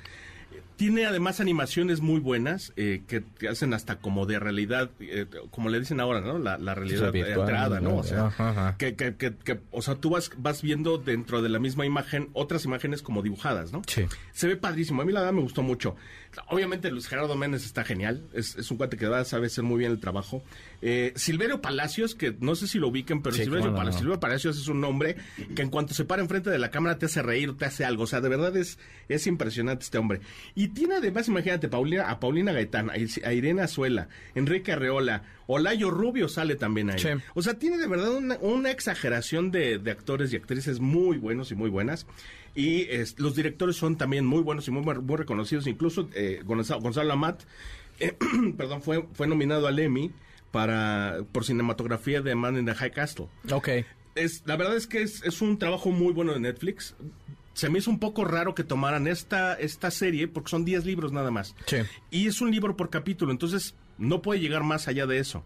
Tiene 0.75 1.07
además 1.07 1.39
animaciones 1.39 2.01
muy 2.01 2.19
buenas 2.19 2.71
eh, 2.75 3.01
que, 3.07 3.23
que 3.39 3.47
hacen 3.49 3.73
hasta 3.73 3.95
como 3.97 4.27
de 4.27 4.37
realidad, 4.37 4.91
eh, 4.99 5.25
como 5.49 5.69
le 5.69 5.79
dicen 5.79 5.99
ahora, 5.99 6.21
¿no? 6.21 6.37
La, 6.37 6.59
la 6.59 6.75
realidad 6.75 7.07
alterada, 7.07 7.81
¿no? 7.81 7.97
O 7.97 8.03
sea, 8.03 8.27
ajá, 8.27 8.49
ajá. 8.51 8.77
que, 8.77 8.95
que, 8.95 9.15
que, 9.15 9.35
que, 9.35 9.59
o 9.71 9.81
sea, 9.81 9.95
tú 9.95 10.11
vas, 10.11 10.29
vas 10.37 10.61
viendo 10.61 10.99
dentro 10.99 11.41
de 11.41 11.49
la 11.49 11.57
misma 11.57 11.87
imagen 11.87 12.29
otras 12.33 12.63
imágenes 12.65 13.01
como 13.01 13.23
dibujadas, 13.23 13.71
¿no? 13.73 13.81
Sí. 13.87 14.05
Se 14.33 14.47
ve 14.47 14.55
padrísimo. 14.55 15.01
A 15.01 15.05
mí 15.05 15.11
la 15.11 15.21
verdad 15.21 15.33
me 15.33 15.41
gustó 15.41 15.63
mucho. 15.63 15.95
Obviamente 16.49 16.91
Luis 16.91 17.07
Gerardo 17.07 17.35
Méndez 17.35 17.65
está 17.65 17.83
genial. 17.83 18.23
Es, 18.33 18.55
es 18.55 18.69
un 18.71 18.77
cuate 18.77 18.97
que 18.97 19.05
verdad 19.07 19.25
sabe 19.25 19.47
hacer 19.47 19.63
muy 19.63 19.79
bien 19.79 19.91
el 19.91 19.99
trabajo. 19.99 20.43
Eh, 20.81 21.13
Silverio 21.15 21.61
Palacios, 21.61 22.13
que 22.15 22.35
no 22.39 22.55
sé 22.55 22.67
si 22.67 22.77
lo 22.77 22.89
ubiquen, 22.89 23.21
pero 23.23 23.35
Sí, 23.35 23.43
Silverio, 23.43 23.73
Palacios, 23.73 23.95
no. 23.95 23.99
Silverio 23.99 24.19
Palacios 24.19 24.57
es 24.57 24.67
un 24.67 24.83
hombre 24.83 25.15
que 25.55 25.61
en 25.61 25.69
cuanto 25.69 25.93
se 25.93 26.05
para 26.05 26.21
enfrente 26.21 26.49
de 26.49 26.59
la 26.59 26.69
cámara 26.69 26.97
te 26.97 27.07
hace 27.07 27.21
reír, 27.23 27.57
te 27.57 27.65
hace 27.65 27.85
algo. 27.85 28.03
O 28.03 28.07
sea, 28.07 28.21
de 28.21 28.29
verdad 28.29 28.55
es, 28.55 28.77
es 29.09 29.25
impresionante 29.27 29.83
este 29.83 29.97
hombre. 29.97 30.21
Y 30.55 30.69
tiene 30.69 30.95
además, 30.95 31.27
imagínate, 31.27 31.67
Paulina, 31.67 32.09
a 32.09 32.19
Paulina 32.19 32.51
Gaitán, 32.51 32.89
a 32.91 33.33
Irene 33.33 33.61
Azuela, 33.61 34.07
Enrique 34.35 34.71
Arreola, 34.73 35.23
Olayo 35.47 35.89
Rubio 35.89 36.27
sale 36.29 36.55
también 36.55 36.91
ahí. 36.91 36.99
Sí. 36.99 37.09
O 37.33 37.41
sea, 37.41 37.55
tiene 37.55 37.77
de 37.77 37.87
verdad 37.87 38.11
una, 38.11 38.37
una 38.37 38.69
exageración 38.69 39.49
de, 39.51 39.79
de 39.79 39.91
actores 39.91 40.31
y 40.33 40.35
actrices 40.35 40.79
muy 40.79 41.17
buenos 41.17 41.51
y 41.51 41.55
muy 41.55 41.69
buenas. 41.69 42.05
Y 42.57 42.87
los 43.17 43.35
directores 43.35 43.75
son 43.75 43.97
también 43.97 44.25
muy 44.25 44.41
buenos 44.41 44.67
y 44.67 44.71
muy, 44.71 44.81
muy 44.81 45.15
reconocidos. 45.15 45.67
Incluso 45.67 46.09
eh, 46.15 46.41
Gonzalo, 46.43 46.81
Gonzalo 46.81 47.13
Amat, 47.13 47.43
eh, 47.99 48.17
perdón, 48.57 48.81
fue, 48.81 49.07
fue 49.13 49.27
nominado 49.27 49.67
al 49.67 49.77
Emmy 49.77 50.11
para, 50.49 51.19
por 51.31 51.45
cinematografía 51.45 52.23
de 52.23 52.33
Man 52.33 52.57
in 52.57 52.65
the 52.65 52.73
High 52.73 52.91
Castle. 52.91 53.27
Ok. 53.51 53.69
Es, 54.15 54.41
la 54.47 54.55
verdad 54.55 54.75
es 54.75 54.87
que 54.87 55.03
es, 55.03 55.23
es 55.23 55.43
un 55.43 55.59
trabajo 55.59 55.91
muy 55.91 56.13
bueno 56.13 56.33
de 56.33 56.39
Netflix. 56.39 56.95
Se 57.53 57.69
me 57.69 57.77
hizo 57.77 57.91
un 57.91 57.99
poco 57.99 58.25
raro 58.25 58.55
que 58.55 58.63
tomaran 58.63 59.05
esta, 59.05 59.53
esta 59.53 59.91
serie 59.91 60.27
porque 60.27 60.49
son 60.49 60.65
10 60.65 60.83
libros 60.83 61.11
nada 61.11 61.29
más. 61.29 61.55
Sí. 61.67 61.77
Y 62.09 62.25
es 62.25 62.41
un 62.41 62.49
libro 62.49 62.75
por 62.75 62.89
capítulo, 62.89 63.31
entonces 63.31 63.75
no 63.99 64.23
puede 64.23 64.39
llegar 64.39 64.63
más 64.63 64.87
allá 64.87 65.05
de 65.05 65.19
eso. 65.19 65.43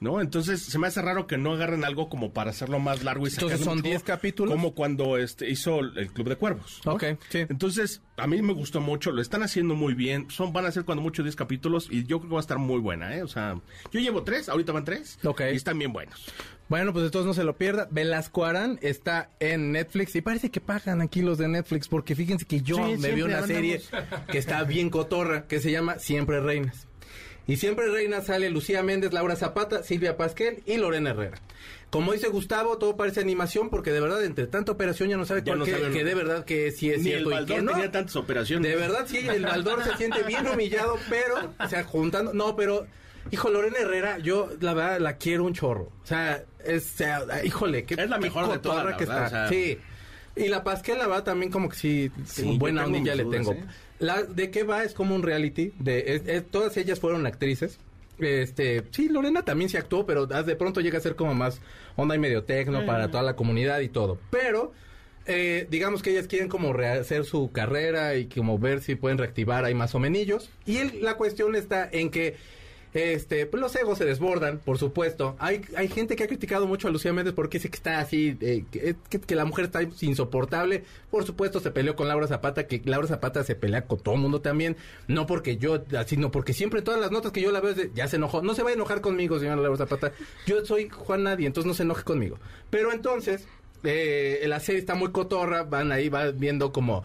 ¿No? 0.00 0.20
Entonces 0.20 0.62
se 0.62 0.78
me 0.78 0.86
hace 0.86 1.00
raro 1.02 1.26
que 1.26 1.38
no 1.38 1.52
agarren 1.52 1.84
algo 1.84 2.08
como 2.08 2.32
para 2.32 2.50
hacerlo 2.50 2.78
más 2.78 3.02
largo 3.04 3.26
y 3.26 3.30
Entonces, 3.30 3.60
¿son 3.60 3.76
mucho, 3.76 3.88
10 3.88 4.02
capítulos? 4.02 4.52
Como 4.54 4.74
cuando 4.74 5.16
este 5.18 5.48
hizo 5.50 5.80
el 5.80 6.12
Club 6.12 6.28
de 6.28 6.36
Cuervos. 6.36 6.80
¿no? 6.84 6.92
Ok, 6.94 7.04
sí. 7.30 7.38
Entonces, 7.48 8.02
a 8.16 8.26
mí 8.26 8.40
me 8.42 8.52
gustó 8.52 8.80
mucho, 8.80 9.12
lo 9.12 9.20
están 9.22 9.42
haciendo 9.42 9.74
muy 9.74 9.94
bien. 9.94 10.30
Son, 10.30 10.52
van 10.52 10.66
a 10.66 10.72
ser 10.72 10.84
cuando 10.84 11.02
mucho 11.02 11.22
10 11.22 11.36
capítulos 11.36 11.88
y 11.90 12.04
yo 12.04 12.18
creo 12.18 12.28
que 12.30 12.34
va 12.34 12.40
a 12.40 12.42
estar 12.42 12.58
muy 12.58 12.80
buena, 12.80 13.16
¿eh? 13.16 13.22
O 13.22 13.28
sea, 13.28 13.60
yo 13.92 14.00
llevo 14.00 14.22
tres, 14.22 14.48
ahorita 14.48 14.72
van 14.72 14.84
tres. 14.84 15.18
Ok. 15.24 15.40
Y 15.52 15.56
están 15.56 15.78
bien 15.78 15.92
buenos. 15.92 16.24
Bueno, 16.68 16.92
pues 16.94 17.04
entonces 17.04 17.26
no 17.26 17.34
se 17.34 17.44
lo 17.44 17.56
pierda. 17.58 17.88
Velasco 17.90 18.44
Arán 18.46 18.78
está 18.80 19.30
en 19.38 19.72
Netflix 19.72 20.16
y 20.16 20.22
parece 20.22 20.50
que 20.50 20.62
pagan 20.62 21.02
aquí 21.02 21.20
los 21.20 21.36
de 21.36 21.46
Netflix 21.46 21.88
porque 21.88 22.14
fíjense 22.14 22.46
que 22.46 22.62
yo 22.62 22.76
Sí, 22.76 22.96
me 22.98 23.10
vi 23.12 23.20
una 23.20 23.34
andamos. 23.38 23.48
serie 23.48 23.80
que 24.30 24.38
está 24.38 24.64
bien 24.64 24.88
cotorra 24.88 25.46
que 25.46 25.60
se 25.60 25.70
llama 25.70 25.98
Siempre 25.98 26.40
Reinas. 26.40 26.88
Y 27.46 27.56
Siempre 27.56 27.88
Reinas 27.90 28.26
sale 28.26 28.48
Lucía 28.50 28.82
Méndez, 28.82 29.12
Laura 29.12 29.36
Zapata, 29.36 29.82
Silvia 29.82 30.16
Pasquel 30.16 30.62
y 30.66 30.76
Lorena 30.78 31.10
Herrera. 31.10 31.38
Como 31.90 32.12
dice 32.12 32.28
Gustavo, 32.28 32.78
todo 32.78 32.96
parece 32.96 33.20
animación 33.20 33.70
porque 33.70 33.92
de 33.92 34.00
verdad 34.00 34.24
entre 34.24 34.46
tanta 34.46 34.72
operación 34.72 35.10
ya 35.10 35.16
no 35.16 35.24
sabe 35.26 35.40
Ya 35.40 35.52
cuál 35.52 35.58
no 35.60 35.66
sabe 35.66 35.90
que 35.92 36.02
de 36.04 36.14
verdad 36.14 36.44
que 36.44 36.72
sí 36.72 36.90
es 36.90 37.02
Ni 37.02 37.10
el 37.12 37.24
cierto 37.24 37.42
y 37.42 37.46
que 37.46 37.62
no. 37.62 37.72
tenía 37.72 37.90
tantas 37.92 38.16
operaciones. 38.16 38.68
De 38.70 38.76
verdad, 38.76 39.04
sí, 39.06 39.18
el 39.18 39.44
Baldor 39.44 39.84
se 39.84 39.96
siente 39.96 40.22
bien 40.24 40.46
humillado, 40.48 40.98
pero, 41.10 41.52
o 41.60 41.68
sea, 41.68 41.84
juntando, 41.84 42.32
no, 42.32 42.56
pero, 42.56 42.86
hijo, 43.30 43.48
Lorena 43.50 43.78
Herrera, 43.78 44.18
yo 44.18 44.50
la 44.60 44.74
verdad 44.74 44.98
la 45.00 45.18
quiero 45.18 45.44
un 45.44 45.54
chorro. 45.54 45.92
O 46.02 46.06
sea, 46.06 46.42
es, 46.64 46.82
sea, 46.84 47.24
híjole, 47.44 47.84
qué 47.84 47.94
Es 47.94 48.10
la 48.10 48.18
mejor 48.18 48.50
de 48.50 48.58
todas, 48.58 48.96
que 48.96 49.04
verdad, 49.04 49.26
está. 49.26 49.26
o 49.26 49.30
sea. 49.30 49.48
Sí. 49.48 49.78
Y 50.36 50.48
la 50.48 50.64
Pasquel, 50.64 50.98
la 50.98 51.06
verdad, 51.06 51.22
también 51.22 51.52
como 51.52 51.68
que 51.68 51.76
sí, 51.76 52.10
Sí, 52.24 52.56
buena 52.58 52.86
ondilla 52.86 53.14
le 53.14 53.24
tengo. 53.26 53.52
¿eh? 53.52 53.64
La, 53.98 54.22
¿De 54.22 54.50
qué 54.50 54.62
va? 54.64 54.82
Es 54.84 54.92
como 54.94 55.14
un 55.14 55.22
reality. 55.22 55.72
De, 55.78 56.14
es- 56.14 56.22
es- 56.26 56.44
todas 56.50 56.76
ellas 56.76 57.00
fueron 57.00 57.26
actrices. 57.26 57.78
Este, 58.18 58.84
sí, 58.92 59.08
Lorena 59.08 59.42
también 59.44 59.68
se 59.68 59.78
actuó, 59.78 60.06
pero 60.06 60.26
de 60.26 60.56
pronto 60.56 60.80
llega 60.80 60.98
a 60.98 61.00
ser 61.00 61.16
como 61.16 61.34
más 61.34 61.60
onda 61.96 62.14
y 62.14 62.18
medio 62.18 62.44
tecno 62.44 62.86
para 62.86 63.10
toda 63.10 63.22
la 63.24 63.34
comunidad 63.36 63.80
y 63.80 63.88
todo. 63.88 64.18
Pero, 64.30 64.72
eh, 65.26 65.66
digamos 65.70 66.02
que 66.02 66.10
ellas 66.10 66.28
quieren 66.28 66.48
como 66.48 66.72
rehacer 66.72 67.24
su 67.24 67.50
carrera 67.50 68.14
y 68.16 68.26
como 68.26 68.58
ver 68.58 68.82
si 68.82 68.94
pueden 68.94 69.18
reactivar 69.18 69.64
ahí 69.64 69.74
más 69.74 69.94
o 69.96 69.98
menos. 69.98 70.50
Y 70.64 70.76
el- 70.78 71.02
la 71.02 71.14
cuestión 71.16 71.56
está 71.56 71.88
en 71.90 72.10
que 72.10 72.36
este, 72.94 73.44
pues 73.46 73.60
los 73.60 73.74
egos 73.76 73.98
se 73.98 74.04
desbordan, 74.04 74.58
por 74.64 74.78
supuesto. 74.78 75.34
Hay, 75.40 75.62
hay 75.76 75.88
gente 75.88 76.14
que 76.14 76.22
ha 76.24 76.26
criticado 76.28 76.66
mucho 76.66 76.86
a 76.86 76.90
Lucía 76.92 77.12
Méndez 77.12 77.34
porque 77.34 77.58
dice 77.58 77.68
que 77.68 77.76
está 77.76 77.98
así, 77.98 78.38
eh, 78.40 78.64
que, 78.70 78.94
que- 79.18 79.34
la 79.34 79.44
mujer 79.44 79.64
está 79.66 79.80
insoportable. 80.00 80.84
Por 81.10 81.24
supuesto, 81.24 81.58
se 81.60 81.72
peleó 81.72 81.96
con 81.96 82.06
Laura 82.06 82.28
Zapata, 82.28 82.66
que 82.68 82.80
Laura 82.84 83.08
Zapata 83.08 83.42
se 83.42 83.56
pelea 83.56 83.84
con 83.86 83.98
todo 83.98 84.14
el 84.14 84.20
mundo 84.20 84.40
también. 84.40 84.76
No 85.08 85.26
porque 85.26 85.56
yo, 85.56 85.82
sino 86.06 86.30
porque 86.30 86.52
siempre 86.52 86.82
todas 86.82 87.00
las 87.00 87.10
notas 87.10 87.32
que 87.32 87.40
yo 87.40 87.50
la 87.50 87.60
veo 87.60 87.74
ya 87.94 88.06
se 88.06 88.16
enojó. 88.16 88.42
No 88.42 88.54
se 88.54 88.62
va 88.62 88.70
a 88.70 88.74
enojar 88.74 89.00
conmigo, 89.00 89.38
señora 89.40 89.60
Laura 89.60 89.76
Zapata. 89.78 90.12
Yo 90.46 90.64
soy 90.64 90.88
Juan 90.88 91.24
Nadie, 91.24 91.46
entonces 91.48 91.66
no 91.66 91.74
se 91.74 91.82
enoje 91.82 92.04
conmigo. 92.04 92.38
Pero 92.70 92.92
entonces, 92.92 93.46
eh, 93.82 94.40
la 94.46 94.60
serie 94.60 94.78
está 94.78 94.94
muy 94.94 95.10
cotorra, 95.10 95.64
van 95.64 95.90
ahí, 95.90 96.08
va 96.08 96.30
viendo 96.30 96.72
como 96.72 97.02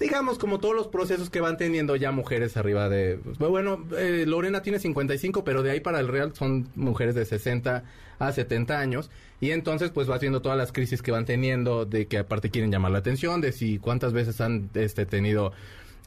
digamos, 0.00 0.38
como 0.38 0.58
todos 0.58 0.74
los 0.74 0.88
procesos 0.88 1.28
que 1.28 1.42
van 1.42 1.58
teniendo 1.58 1.94
ya 1.94 2.10
mujeres 2.10 2.56
arriba 2.56 2.88
de... 2.88 3.18
pues, 3.22 3.38
bueno, 3.38 3.86
eh, 3.96 4.24
Lorena 4.26 4.62
tiene 4.62 4.78
55, 4.78 5.44
pero 5.44 5.62
de 5.62 5.72
ahí 5.72 5.80
para 5.80 6.00
el 6.00 6.08
Real 6.08 6.34
son 6.34 6.68
mujeres 6.74 7.14
de 7.14 7.26
60 7.26 7.84
a 8.18 8.32
70 8.32 8.80
años. 8.80 9.10
Y 9.40 9.50
entonces, 9.50 9.90
pues 9.90 10.06
vas 10.06 10.20
viendo 10.20 10.40
todas 10.40 10.56
las 10.56 10.72
crisis 10.72 11.02
que 11.02 11.10
van 11.10 11.26
teniendo, 11.26 11.84
de 11.84 12.06
que 12.06 12.18
aparte 12.18 12.50
quieren 12.50 12.72
llamar 12.72 12.92
la 12.92 12.98
atención, 12.98 13.42
de 13.42 13.52
si 13.52 13.78
cuántas 13.78 14.14
veces 14.14 14.40
han 14.40 14.70
este, 14.74 15.04
tenido 15.04 15.52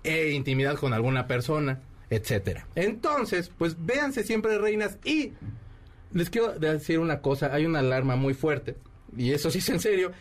eh, 0.03 0.32
intimidad 0.32 0.75
con 0.75 0.93
alguna 0.93 1.27
persona, 1.27 1.79
etcétera. 2.10 2.67
Entonces, 2.73 3.51
pues 3.58 3.77
véanse 3.79 4.23
siempre 4.23 4.58
reinas 4.58 4.97
y 5.06 5.34
les 6.13 6.32
quiero 6.32 6.58
decir 6.58 6.97
una 6.97 7.21
cosa, 7.21 7.53
hay 7.53 7.65
una 7.65 7.79
alarma 7.79 8.15
muy 8.15 8.34
fuerte, 8.34 8.75
y 9.15 9.32
eso 9.32 9.51
sí 9.51 9.60
es 9.60 9.69
en 9.69 9.79
serio. 9.79 10.12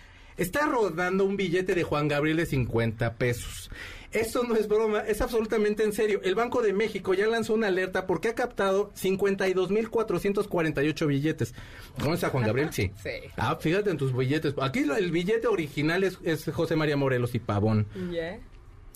Está 0.43 0.67
rodando 0.67 1.25
un 1.25 1.37
billete 1.37 1.75
de 1.75 1.83
Juan 1.83 2.07
Gabriel 2.09 2.37
de 2.37 2.47
50 2.47 3.15
pesos. 3.15 3.71
Esto 4.13 4.45
no 4.45 4.55
es 4.57 4.69
broma, 4.69 5.01
es 5.01 5.21
absolutamente 5.23 5.83
en 5.85 5.95
serio. 5.95 6.21
El 6.23 6.35
Banco 6.35 6.61
de 6.61 6.75
México 6.75 7.15
ya 7.15 7.27
lanzó 7.27 7.55
una 7.55 7.69
alerta 7.69 8.07
porque 8.07 8.29
ha 8.29 8.35
captado 8.35 8.93
52.448 8.93 11.07
billetes. 11.07 11.55
¿Conoces 11.99 12.25
a 12.25 12.29
Juan 12.29 12.45
Gabriel? 12.45 12.69
Sí. 12.73 12.91
Sí. 13.03 13.09
Ah, 13.39 13.57
fíjate 13.59 13.89
en 13.91 13.97
tus 13.97 14.15
billetes. 14.15 14.53
Aquí 14.61 14.81
el 14.81 15.11
billete 15.11 15.47
original 15.47 16.05
es, 16.05 16.19
es 16.25 16.45
José 16.53 16.77
María 16.77 16.99
Morelos 16.99 17.35
y 17.35 17.39
Pavón. 17.39 17.87
Ya. 18.13 18.39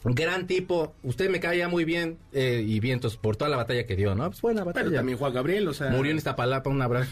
Gran 0.05 0.47
tipo. 0.47 0.95
Usted 1.03 1.31
me 1.31 1.41
caía 1.41 1.69
muy 1.69 1.87
bien 1.87 2.19
eh, 2.33 2.63
y 2.65 2.79
vientos 2.81 3.17
por 3.17 3.37
toda 3.37 3.51
la 3.51 3.57
batalla 3.57 3.87
que 3.87 3.97
dio, 3.97 4.15
¿no? 4.15 4.29
Pues 4.29 4.43
buena 4.43 4.65
batalla. 4.65 4.85
Pero 4.85 4.97
también 4.97 5.17
Juan 5.17 5.33
Gabriel, 5.33 5.67
o 5.69 5.73
sea... 5.73 5.89
Murió 5.91 6.11
en 6.13 6.19
Iztapalapa, 6.19 6.69
un 6.69 6.83
abrazo. 6.83 7.11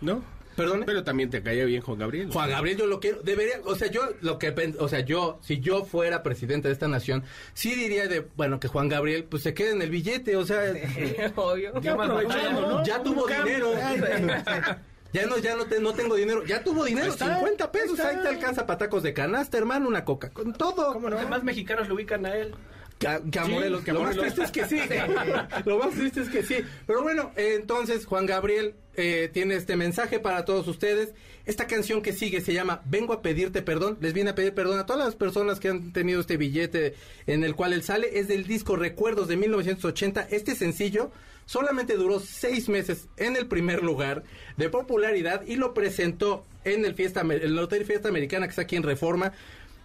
¿No? 0.00 0.22
Perdón. 0.56 0.82
Pero 0.86 1.02
también 1.04 1.30
te 1.30 1.42
caía 1.42 1.64
bien 1.64 1.80
Juan 1.82 1.98
Gabriel. 1.98 2.30
Juan 2.32 2.50
Gabriel 2.50 2.76
yo 2.78 2.86
lo 2.86 3.00
quiero, 3.00 3.22
debería, 3.22 3.54
o 3.64 3.74
sea, 3.74 3.88
yo 3.90 4.02
lo 4.20 4.38
que, 4.38 4.54
o 4.78 4.88
sea, 4.88 5.00
yo, 5.00 5.38
si 5.42 5.60
yo 5.60 5.84
fuera 5.84 6.22
presidente 6.22 6.68
de 6.68 6.74
esta 6.74 6.88
nación, 6.88 7.24
sí 7.54 7.74
diría 7.74 8.06
de, 8.08 8.26
bueno, 8.36 8.60
que 8.60 8.68
Juan 8.68 8.88
Gabriel, 8.88 9.24
pues 9.24 9.42
se 9.42 9.54
quede 9.54 9.70
en 9.72 9.82
el 9.82 9.90
billete, 9.90 10.36
o 10.36 10.44
sea, 10.44 10.62
Obvio. 11.36 11.80
Ya 11.80 11.94
¿no? 11.96 13.02
tuvo 13.02 13.26
dinero. 13.26 13.72
Ya 15.12 15.26
no, 15.26 15.36
ya 15.36 15.54
no, 15.56 15.66
te- 15.66 15.78
no 15.78 15.92
tengo 15.92 16.14
dinero, 16.14 16.42
ya 16.46 16.64
tuvo 16.64 16.86
dinero, 16.86 17.08
está, 17.08 17.34
50 17.36 17.70
pesos, 17.70 18.00
ahí 18.00 18.16
te 18.22 18.28
alcanza 18.28 18.66
patacos 18.66 19.02
de 19.02 19.12
canasta, 19.12 19.58
hermano, 19.58 19.86
una 19.86 20.06
coca, 20.06 20.30
con 20.30 20.54
todo. 20.54 20.98
Los 20.98 21.20
demás 21.20 21.42
mexicanos 21.44 21.86
lo 21.86 21.96
ubican 21.96 22.24
a 22.24 22.34
él. 22.34 22.54
Que, 22.98 23.08
a- 23.08 23.20
que 23.20 23.38
a 23.38 23.44
Sí, 23.46 23.50
Morelos. 23.52 23.82
que 23.84 23.90
a 23.90 23.94
lo 23.94 24.02
más 24.04 24.16
triste 24.16 24.42
es 24.44 24.50
que 24.52 24.64
sí. 24.68 24.78
lo 25.64 25.78
más 25.78 25.90
triste 25.94 26.20
es 26.20 26.28
que 26.28 26.42
sí. 26.42 26.56
Pero 26.86 27.02
bueno, 27.02 27.32
eh, 27.36 27.56
entonces 27.60 28.06
Juan 28.06 28.26
Gabriel 28.26 28.74
eh, 28.96 29.28
tiene 29.32 29.54
este 29.56 29.76
mensaje 29.76 30.20
para 30.20 30.44
todos 30.44 30.68
ustedes. 30.68 31.12
Esta 31.44 31.66
canción 31.66 32.02
que 32.02 32.12
sigue 32.12 32.40
se 32.40 32.52
llama 32.54 32.82
Vengo 32.84 33.12
a 33.12 33.22
pedirte 33.22 33.62
perdón. 33.62 33.98
Les 34.00 34.12
viene 34.12 34.30
a 34.30 34.34
pedir 34.36 34.54
perdón 34.54 34.78
a 34.78 34.86
todas 34.86 35.04
las 35.04 35.16
personas 35.16 35.58
que 35.58 35.68
han 35.68 35.92
tenido 35.92 36.20
este 36.20 36.36
billete 36.36 36.94
en 37.26 37.42
el 37.42 37.56
cual 37.56 37.72
él 37.72 37.82
sale. 37.82 38.18
Es 38.20 38.28
del 38.28 38.46
disco 38.46 38.76
Recuerdos 38.76 39.26
de 39.26 39.36
1980. 39.36 40.28
Este 40.30 40.54
sencillo 40.54 41.10
solamente 41.44 41.96
duró 41.96 42.20
seis 42.20 42.68
meses 42.68 43.08
en 43.16 43.34
el 43.34 43.48
primer 43.48 43.82
lugar 43.82 44.22
de 44.56 44.68
popularidad 44.68 45.42
y 45.44 45.56
lo 45.56 45.74
presentó 45.74 46.46
en 46.64 46.84
el 46.84 46.94
fiesta, 46.94 47.22
el 47.22 47.58
Hotel 47.58 47.84
Fiesta 47.84 48.08
Americana 48.08 48.46
que 48.46 48.50
está 48.50 48.62
aquí 48.62 48.76
en 48.76 48.84
Reforma. 48.84 49.32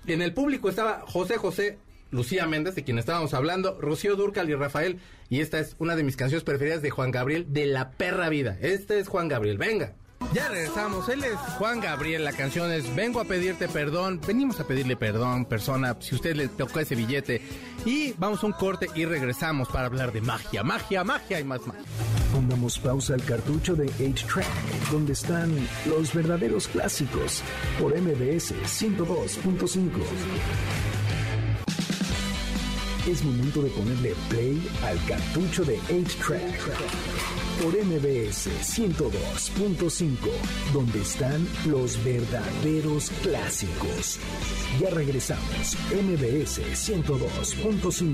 En 0.06 0.22
el 0.22 0.34
público 0.36 0.70
estaba 0.70 1.02
José 1.08 1.38
José, 1.38 1.80
Lucía 2.12 2.48
Méndez, 2.48 2.76
de 2.76 2.84
quien 2.84 3.00
estábamos 3.00 3.34
hablando, 3.34 3.80
Rocío 3.80 4.16
Durcal 4.16 4.50
y 4.50 4.56
Rafael. 4.56 5.00
Y 5.30 5.42
esta 5.42 5.60
es 5.60 5.76
una 5.80 5.96
de 5.96 6.04
mis 6.04 6.16
canciones 6.16 6.44
preferidas 6.44 6.82
de 6.82 6.90
Juan 6.90 7.12
Gabriel, 7.12 7.46
de 7.50 7.66
la 7.66 7.92
perra 7.92 8.30
vida. 8.30 8.58
Este 8.62 9.00
es 9.00 9.08
Juan 9.08 9.28
Gabriel, 9.28 9.58
venga. 9.58 9.94
Ya 10.34 10.50
regresamos, 10.50 11.08
él 11.10 11.24
es 11.24 11.38
Juan 11.58 11.80
Gabriel, 11.80 12.26
la 12.26 12.34
canción 12.34 12.72
es 12.72 12.94
Vengo 12.96 13.22
a 13.22 13.26
pedirte 13.26 13.68
perdón, 13.68 14.20
venimos 14.26 14.60
a 14.60 14.68
pedirle 14.68 14.98
perdón, 14.98 15.46
persona, 15.46 15.96
si 16.00 16.16
usted 16.16 16.36
le 16.36 16.48
tocó 16.50 16.80
ese 16.80 16.96
billete. 16.96 17.42
Y 17.86 18.14
vamos 18.18 18.44
a 18.44 18.48
un 18.48 18.54
corte 18.54 18.88
y 18.94 19.06
regresamos 19.06 19.70
para 19.70 19.86
hablar 19.86 20.12
de 20.12 20.22
magia, 20.22 20.64
magia, 20.64 21.04
magia 21.04 21.40
y 21.40 21.44
más 21.44 21.66
magia. 21.66 21.84
Pongamos 22.34 22.78
pausa 22.80 23.14
al 23.14 23.24
cartucho 23.24 23.76
de 23.76 23.86
8-Track, 23.86 24.92
donde 24.92 25.14
están 25.14 25.56
los 25.86 26.14
verdaderos 26.14 26.68
clásicos, 26.68 27.42
por 27.80 27.98
MBS 27.98 28.54
102.5. 28.66 31.17
Es 33.08 33.24
momento 33.24 33.62
de 33.62 33.70
ponerle 33.70 34.14
play 34.28 34.62
al 34.84 35.02
cartucho 35.06 35.64
de 35.64 35.80
8-Track, 35.80 36.60
por 37.64 37.74
MBS 37.74 38.50
102.5, 38.50 40.18
donde 40.74 41.02
están 41.02 41.48
los 41.68 42.04
verdaderos 42.04 43.10
clásicos. 43.24 44.20
Ya 44.82 44.90
regresamos, 44.90 45.78
MBS 45.90 46.60
102.5. 46.60 48.14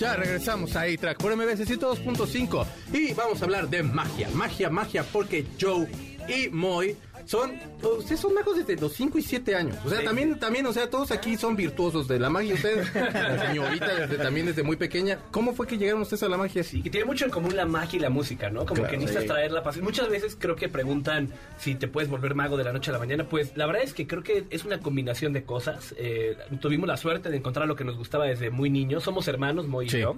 Ya 0.00 0.16
regresamos 0.16 0.74
a 0.74 0.80
A-Track 0.80 1.18
por 1.18 1.36
MBS 1.36 1.60
102.5 1.60 2.66
y 2.92 3.14
vamos 3.14 3.40
a 3.40 3.44
hablar 3.44 3.70
de 3.70 3.84
magia, 3.84 4.28
magia, 4.34 4.68
magia, 4.68 5.04
porque 5.04 5.46
Joe 5.60 5.86
y 6.28 6.48
Moy 6.48 6.96
son, 7.24 7.52
ustedes 7.98 8.20
son 8.20 8.34
magos 8.34 8.56
desde 8.56 8.80
los 8.80 8.92
5 8.92 9.18
y 9.18 9.22
7 9.22 9.54
años. 9.54 9.76
O 9.84 9.88
sea, 9.90 10.02
también, 10.04 10.38
también, 10.38 10.66
o 10.66 10.72
sea, 10.72 10.88
todos 10.90 11.10
aquí 11.10 11.36
son 11.36 11.56
virtuosos 11.56 12.08
de 12.08 12.18
la 12.18 12.28
magia. 12.30 12.54
Ustedes, 12.54 12.94
la 12.94 13.46
señorita, 13.48 13.94
desde, 13.94 14.16
también 14.18 14.46
desde 14.46 14.62
muy 14.62 14.76
pequeña. 14.76 15.18
¿Cómo 15.30 15.54
fue 15.54 15.66
que 15.66 15.78
llegaron 15.78 16.02
ustedes 16.02 16.22
a 16.24 16.28
la 16.28 16.36
magia 16.36 16.60
así? 16.62 16.82
Y 16.84 16.90
tiene 16.90 17.06
mucho 17.06 17.24
en 17.24 17.30
común 17.30 17.54
la 17.56 17.64
magia 17.66 17.96
y 17.96 18.00
la 18.00 18.10
música, 18.10 18.50
¿no? 18.50 18.60
Como 18.66 18.74
Claro, 18.82 18.90
que 18.90 18.96
necesitas 18.96 19.22
sí. 19.24 19.28
traer 19.28 19.52
la 19.52 19.62
pasión. 19.62 19.84
Muchas 19.84 20.08
veces 20.08 20.36
creo 20.38 20.56
que 20.56 20.68
preguntan 20.68 21.28
si 21.58 21.74
te 21.74 21.88
puedes 21.88 22.10
volver 22.10 22.34
mago 22.34 22.56
de 22.56 22.64
la 22.64 22.72
noche 22.72 22.90
a 22.90 22.94
la 22.94 22.98
mañana. 22.98 23.28
Pues 23.28 23.56
la 23.56 23.66
verdad 23.66 23.82
es 23.82 23.94
que 23.94 24.06
creo 24.06 24.22
que 24.22 24.44
es 24.50 24.64
una 24.64 24.80
combinación 24.80 25.32
de 25.32 25.44
cosas. 25.44 25.94
Eh, 25.98 26.36
tuvimos 26.60 26.88
la 26.88 26.96
suerte 26.96 27.30
de 27.30 27.36
encontrar 27.36 27.66
lo 27.68 27.76
que 27.76 27.84
nos 27.84 27.96
gustaba 27.96 28.26
desde 28.26 28.50
muy 28.50 28.70
niños. 28.70 29.02
Somos 29.04 29.28
hermanos, 29.28 29.66
Moy 29.68 29.86
y 29.86 29.90
Sí. 29.90 30.00
yo. 30.00 30.16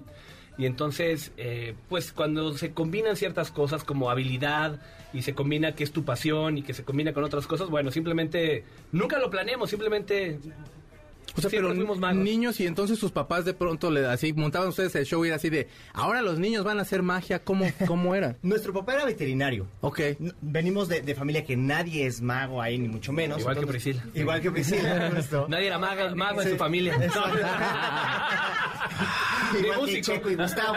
Y 0.56 0.66
entonces, 0.66 1.32
eh, 1.36 1.74
pues 1.88 2.12
cuando 2.12 2.56
se 2.56 2.72
combinan 2.72 3.16
ciertas 3.16 3.50
cosas 3.50 3.82
como 3.82 4.10
habilidad 4.10 4.80
y 5.12 5.22
se 5.22 5.34
combina 5.34 5.74
que 5.74 5.82
es 5.82 5.92
tu 5.92 6.04
pasión 6.04 6.58
y 6.58 6.62
que 6.62 6.74
se 6.74 6.84
combina 6.84 7.12
con 7.12 7.24
otras 7.24 7.46
cosas, 7.46 7.70
bueno, 7.70 7.90
simplemente 7.90 8.64
nunca 8.92 9.18
lo 9.18 9.30
planeamos, 9.30 9.70
simplemente... 9.70 10.38
O 11.36 11.40
sea, 11.40 11.50
siempre 11.50 11.68
pero 11.70 11.74
fuimos 11.80 11.98
magos. 11.98 12.22
niños 12.22 12.60
y 12.60 12.66
entonces 12.66 12.98
sus 12.98 13.10
papás 13.10 13.44
de 13.44 13.54
pronto 13.54 13.90
le 13.90 14.06
así 14.06 14.32
montaban 14.32 14.68
ustedes 14.68 14.94
el 14.94 15.04
show 15.04 15.24
y 15.24 15.28
era 15.28 15.36
así 15.36 15.50
de, 15.50 15.68
ahora 15.92 16.22
los 16.22 16.38
niños 16.38 16.62
van 16.64 16.78
a 16.78 16.82
hacer 16.82 17.02
magia, 17.02 17.40
¿cómo, 17.42 17.66
cómo 17.86 18.14
era? 18.14 18.36
Nuestro 18.42 18.72
papá 18.72 18.94
era 18.94 19.04
veterinario. 19.04 19.66
Ok. 19.80 20.00
Venimos 20.40 20.88
de, 20.88 21.00
de 21.02 21.14
familia 21.14 21.44
que 21.44 21.56
nadie 21.56 22.06
es 22.06 22.20
mago 22.22 22.62
ahí, 22.62 22.78
ni 22.78 22.88
mucho 22.88 23.12
menos. 23.12 23.40
Igual 23.40 23.58
que 23.58 23.66
Priscila. 23.66 24.04
Igual 24.14 24.40
que 24.40 24.50
Priscila. 24.52 25.10
Nadie 25.48 25.66
era 25.66 25.78
maga- 25.78 26.14
mago 26.14 26.40
en 26.42 26.50
su 26.50 26.56
familia. 26.56 26.94
Igual 29.58 29.74
que 29.74 29.80
músico. 29.80 30.00
Checo 30.12 30.30
y 30.30 30.34
Gustavo. 30.36 30.74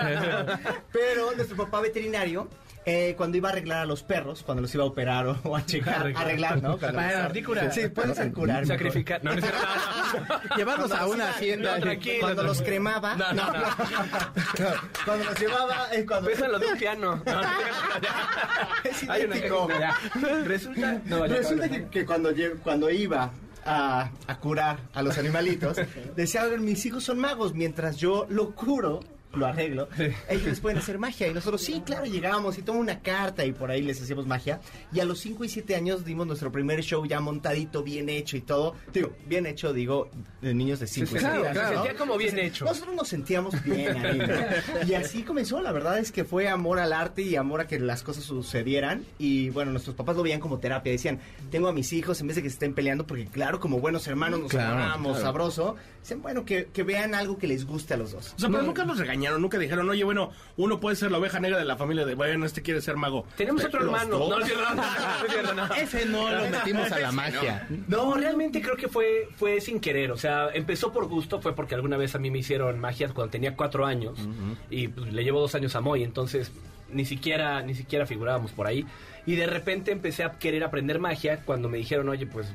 Pero 0.91 1.34
nuestro 1.36 1.58
papá 1.58 1.82
veterinario, 1.82 2.48
eh, 2.89 3.15
cuando 3.17 3.36
iba 3.38 3.50
a 3.50 3.52
arreglar 3.52 3.80
a 3.82 3.86
los 3.86 4.02
perros, 4.02 4.43
cuando 4.43 4.62
los 4.62 4.73
iba 4.73 4.84
a 4.86 4.88
operar 4.88 5.28
o, 5.28 5.38
o 5.43 5.56
a 5.58 5.65
checar, 5.65 5.95
Arreglar. 5.95 6.23
arreglar, 6.23 6.63
¿no? 6.63 6.78
Cuando 6.78 6.97
Para 6.97 7.34
curar. 7.43 7.73
Sí, 7.73 7.88
puede 7.89 8.15
ser 8.15 8.32
curar. 8.32 8.65
Sacrificar. 8.65 9.21
No, 9.23 9.36
no. 9.36 9.41
Llevarlos 10.58 10.91
a 10.93 11.06
una 11.06 11.30
hacienda. 11.32 11.76
No, 11.76 11.82
tranquilo. 11.82 12.19
Cuando 12.21 12.43
los 12.43 12.62
cremaba. 12.62 13.15
No, 13.15 13.34
no, 13.34 13.52
no. 13.52 13.60
Cuando 15.06 15.26
los 15.26 15.39
llevaba. 15.39 15.88
eh, 15.93 16.06
cuando... 16.06 16.30
Pésalo 16.30 16.60
de 16.60 16.65
un 16.67 16.78
piano. 16.78 17.21
No, 17.26 17.41
no, 17.41 17.50
Es 18.84 19.10
Hay 19.10 19.23
una 19.26 19.36
ya. 19.80 19.97
Resulta. 20.45 21.02
No, 21.06 21.26
ya, 21.26 21.36
Resulta 21.36 21.69
que, 21.69 21.88
que 21.88 22.06
cuando, 22.06 22.32
cuando 22.63 22.89
iba 22.89 23.32
a, 23.65 24.10
a 24.28 24.38
curar 24.39 24.78
a 24.93 25.02
los 25.02 25.17
animalitos, 25.17 25.78
decía, 26.15 26.43
"Oigan, 26.45 26.63
mis 26.63 26.86
hijos 26.86 27.04
son 27.04 27.19
magos, 27.19 27.54
mientras 27.54 27.97
yo 27.97 28.26
lo 28.30 28.56
curo, 28.56 29.02
lo 29.33 29.45
arreglo, 29.45 29.87
ellos 30.29 30.59
pueden 30.59 30.77
hacer 30.79 30.97
magia. 30.99 31.27
Y 31.27 31.33
nosotros, 31.33 31.61
sí, 31.61 31.81
claro, 31.85 32.05
llegábamos 32.05 32.57
y 32.57 32.61
toma 32.61 32.79
una 32.79 32.99
carta 33.01 33.45
y 33.45 33.51
por 33.51 33.69
ahí 33.69 33.81
les 33.81 34.01
hacíamos 34.01 34.25
magia. 34.25 34.59
Y 34.93 34.99
a 34.99 35.05
los 35.05 35.19
5 35.19 35.43
y 35.43 35.49
7 35.49 35.75
años 35.75 36.05
dimos 36.05 36.25
nuestro 36.27 36.51
primer 36.51 36.81
show 36.81 37.05
ya 37.05 37.19
montadito, 37.19 37.83
bien 37.83 38.09
hecho 38.09 38.37
y 38.37 38.41
todo. 38.41 38.75
Digo, 38.93 39.11
bien 39.25 39.45
hecho, 39.45 39.73
digo, 39.73 40.09
de 40.41 40.53
niños 40.53 40.79
de 40.79 40.87
5 40.87 41.05
y 41.05 41.07
7 41.19 41.19
Claro, 41.19 41.43
años. 41.47 41.57
Se 41.67 41.73
sentía 41.73 41.95
como 41.95 42.17
bien 42.17 42.39
hecho. 42.39 42.65
Nosotros 42.65 42.95
nos 42.95 43.07
sentíamos 43.07 43.63
bien 43.63 43.97
ahí. 44.05 44.17
¿no? 44.17 44.87
Y 44.87 44.93
así 44.95 45.23
comenzó, 45.23 45.61
la 45.61 45.71
verdad 45.71 45.99
es 45.99 46.11
que 46.11 46.23
fue 46.23 46.47
amor 46.47 46.79
al 46.79 46.93
arte 46.93 47.21
y 47.21 47.35
amor 47.35 47.61
a 47.61 47.67
que 47.67 47.79
las 47.79 48.03
cosas 48.03 48.23
sucedieran. 48.23 49.05
Y 49.19 49.49
bueno, 49.49 49.71
nuestros 49.71 49.95
papás 49.95 50.15
lo 50.15 50.23
veían 50.23 50.39
como 50.39 50.59
terapia. 50.59 50.91
Decían, 50.91 51.19
tengo 51.51 51.67
a 51.67 51.73
mis 51.73 51.93
hijos 51.93 52.19
en 52.21 52.27
vez 52.27 52.37
de 52.37 52.43
que 52.43 52.49
se 52.49 52.53
estén 52.55 52.73
peleando, 52.73 53.05
porque 53.05 53.25
claro, 53.25 53.59
como 53.59 53.79
buenos 53.79 54.07
hermanos 54.07 54.39
nos 54.39 54.51
Claro, 54.51 54.75
amamos, 54.81 55.11
claro. 55.17 55.25
sabroso. 55.25 55.75
Dicen, 56.01 56.21
bueno, 56.21 56.45
que, 56.45 56.67
que 56.73 56.83
vean 56.83 57.13
algo 57.13 57.37
que 57.37 57.47
les 57.47 57.65
guste 57.65 57.93
a 57.93 57.97
los 57.97 58.11
dos. 58.13 58.33
O 58.35 58.39
sea, 58.39 58.49
pero 58.49 58.63
nunca 58.63 58.85
regañaron, 58.85 59.16
nunca 59.17 59.58
dijeron, 59.58 59.89
oye, 59.89 60.03
bueno, 60.03 60.32
uno 60.56 60.80
puede 60.80 60.95
ser 60.95 61.12
la 61.12 61.17
oveja 61.17 61.39
negra 61.39 61.58
de 61.58 61.65
la 61.65 61.75
familia 61.75 62.06
de, 62.06 62.15
bueno, 62.15 62.45
este 62.45 62.62
quiere 62.62 62.82
ser 62.82 62.95
mago. 62.95 63.25
Tenemos 63.36 63.63
otro 63.65 63.84
hermano. 63.84 64.17
dos. 64.17 64.30
No, 64.30 64.38
no, 64.38 64.43
es 64.43 64.47
cierto, 64.47 64.73
no, 64.73 64.75
no, 64.75 65.25
es 65.25 65.32
cierto, 65.32 65.53
no. 65.53 65.73
Ese 65.75 66.06
no 66.06 66.32
lo 66.32 66.49
metimos 66.49 66.91
a 66.91 66.99
la 66.99 67.12
magia. 67.12 67.67
No, 67.88 68.13
realmente 68.15 68.62
creo 68.62 68.75
que 68.75 68.88
fue, 68.88 69.30
fue 69.36 69.60
sin 69.62 69.80
querer. 69.80 70.12
O 70.12 70.17
sea, 70.17 70.49
empezó 70.53 70.91
por 70.91 71.08
gusto, 71.08 71.41
fue 71.41 71.53
porque 71.56 71.75
alguna 71.75 71.97
vez 71.97 72.15
a 72.15 72.19
mí 72.19 72.32
me 72.32 72.39
hicieron 72.39 72.80
magia 72.80 73.10
cuando 73.10 73.32
tenía 73.32 73.56
cuatro 73.56 73.86
años. 73.86 74.19
Y 74.69 74.88
pues, 74.89 75.12
le 75.12 75.23
llevo 75.23 75.39
dos 75.41 75.56
años 75.56 75.75
a 75.75 75.82
Moy, 75.82 76.03
entonces 76.03 76.51
ni 76.91 77.06
siquiera, 77.06 77.62
ni 77.62 77.75
siquiera 77.75 78.06
figurábamos 78.06 78.51
por 78.51 78.67
ahí. 78.67 78.86
Y 79.25 79.36
de 79.36 79.45
repente 79.45 79.91
empecé 79.91 80.23
a 80.23 80.39
querer 80.39 80.63
aprender 80.63 80.99
magia 80.99 81.41
cuando 81.45 81.67
me 81.69 81.77
dijeron, 81.77 82.08
oye, 82.10 82.25
pues 82.25 82.47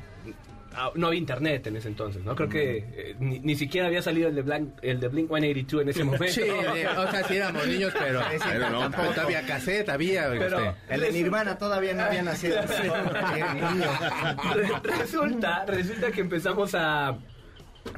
no 0.94 1.06
había 1.08 1.18
internet 1.18 1.66
en 1.66 1.76
ese 1.76 1.88
entonces, 1.88 2.22
¿no? 2.24 2.34
Creo 2.34 2.48
que 2.48 2.76
eh, 2.78 3.16
ni, 3.18 3.38
ni 3.40 3.54
siquiera 3.56 3.86
había 3.88 4.02
salido 4.02 4.28
el 4.28 4.34
de, 4.34 4.42
Blank, 4.42 4.78
el 4.82 5.00
de 5.00 5.08
Blink 5.08 5.28
182 5.28 5.82
en 5.82 5.88
ese 5.88 6.04
momento. 6.04 6.26
Sí, 6.28 6.42
o 6.42 7.10
sea, 7.10 7.24
sí 7.28 7.36
éramos 7.36 7.66
niños, 7.66 7.92
pero, 7.98 8.20
Pero 8.42 8.70
no, 8.70 8.90
pero 8.90 9.10
todavía 9.10 9.42
cassette 9.46 9.88
había. 9.88 10.28
Pero- 10.30 10.58
este. 10.70 10.94
El 10.94 11.00
de 11.00 11.12
Nirvana 11.12 11.58
todavía 11.58 11.94
no 11.94 12.02
había 12.04 12.22
nacido. 12.22 12.56
Re- 14.54 14.96
resulta, 14.98 15.64
resulta 15.66 16.10
que 16.12 16.20
empezamos 16.20 16.74
a 16.74 17.16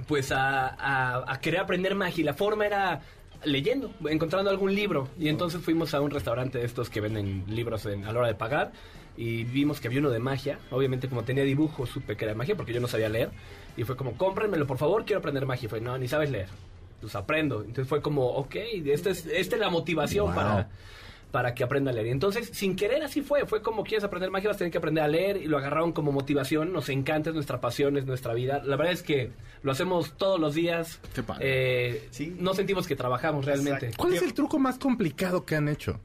pues 0.07 0.33
a, 0.33 0.69
a, 0.69 1.33
a 1.33 1.41
querer 1.41 1.61
aprender 1.61 1.95
magia 1.95 2.23
y 2.23 2.25
la 2.25 2.35
forma 2.35 2.65
era 2.67 3.01
leyendo, 3.45 3.93
encontrando 4.09 4.49
algún 4.51 4.75
libro. 4.75 5.09
Y 5.19 5.29
entonces 5.29 5.61
fuimos 5.61 5.93
a 5.95 6.01
un 6.01 6.11
restaurante 6.11 6.59
de 6.59 6.65
estos 6.65 6.89
que 6.89 7.01
venden 7.01 7.45
libros 7.49 7.85
en- 7.87 8.05
a 8.05 8.13
la 8.13 8.19
hora 8.21 8.29
de 8.29 8.35
pagar. 8.35 8.73
Y 9.17 9.45
vimos 9.45 9.81
que 9.81 9.89
había 9.89 10.01
uno 10.01 10.11
de 10.11 10.19
magia. 10.19 10.59
Obviamente, 10.71 11.09
como 11.09 11.23
tenía 11.25 11.45
dibujo, 11.45 11.87
supe 11.87 12.17
que 12.17 12.25
era 12.25 12.35
magia 12.35 12.57
porque 12.57 12.73
yo 12.73 12.81
no 12.81 12.89
sabía 12.89 13.09
leer. 13.09 13.31
Y 13.77 13.85
fue 13.85 13.97
como, 13.97 14.17
cómprenmelo, 14.17 14.67
por 14.67 14.79
favor, 14.79 15.05
quiero 15.05 15.19
aprender 15.21 15.47
magia. 15.47 15.67
Y 15.67 15.69
fue, 15.69 15.81
no, 15.81 15.97
ni 15.99 16.09
sabes 16.09 16.31
leer. 16.31 16.49
Pues 17.01 17.15
aprendo. 17.15 17.61
Entonces 17.61 17.87
fue 17.89 18.01
como, 18.03 18.27
ok, 18.27 18.57
esta 18.87 19.11
es, 19.11 19.27
esta 19.27 19.57
es 19.57 19.61
la 19.61 19.71
motivación 19.71 20.27
Wow. 20.27 20.35
para 20.35 20.69
para 21.31 21.53
que 21.53 21.65
aprenda 21.65 21.91
a 21.91 21.95
leer. 21.95 22.07
Y 22.07 22.11
entonces, 22.11 22.49
sin 22.53 22.77
querer, 22.77 23.03
así 23.03 23.21
fue. 23.21 23.45
Fue 23.45 23.61
como, 23.61 23.83
quieres 23.83 24.05
aprender 24.05 24.31
magia, 24.31 24.51
vas 24.51 24.55
a 24.55 24.59
tener 24.59 24.71
que 24.71 24.79
aprender 24.79 25.03
a 25.03 25.09
leer. 25.09 25.37
Y 25.39 25.47
lo 25.47 25.59
agarraron 25.59 25.91
como 25.91 26.13
motivación. 26.13 26.73
Nos 26.73 26.89
encanta, 26.91 27.31
es 27.31 27.35
nuestra 27.35 27.61
pasión, 27.61 27.97
es 27.97 28.07
nuestra 28.07 28.35
vida. 28.35 28.63
La 28.65 28.77
verdad 28.77 28.93
es 28.93 29.03
que 29.03 29.33
lo 29.65 29.73
hacemos 29.73 30.13
todos 30.17 30.39
los 30.39 30.55
días. 30.55 31.01
Qué 31.13 31.25
padre. 31.25 31.43
Eh, 31.97 32.09
Sí. 32.13 32.37
No 32.39 32.55
sentimos 32.55 32.87
que 32.87 32.95
trabajamos 32.95 33.47
realmente. 33.47 33.87
Exacto. 33.87 33.97
¿Cuál 34.01 34.15
es 34.15 34.23
el 34.23 34.33
truco 34.33 34.61
más 34.61 34.79
complicado 34.79 35.45
que 35.45 35.57
han 35.57 35.69
hecho? 35.69 35.99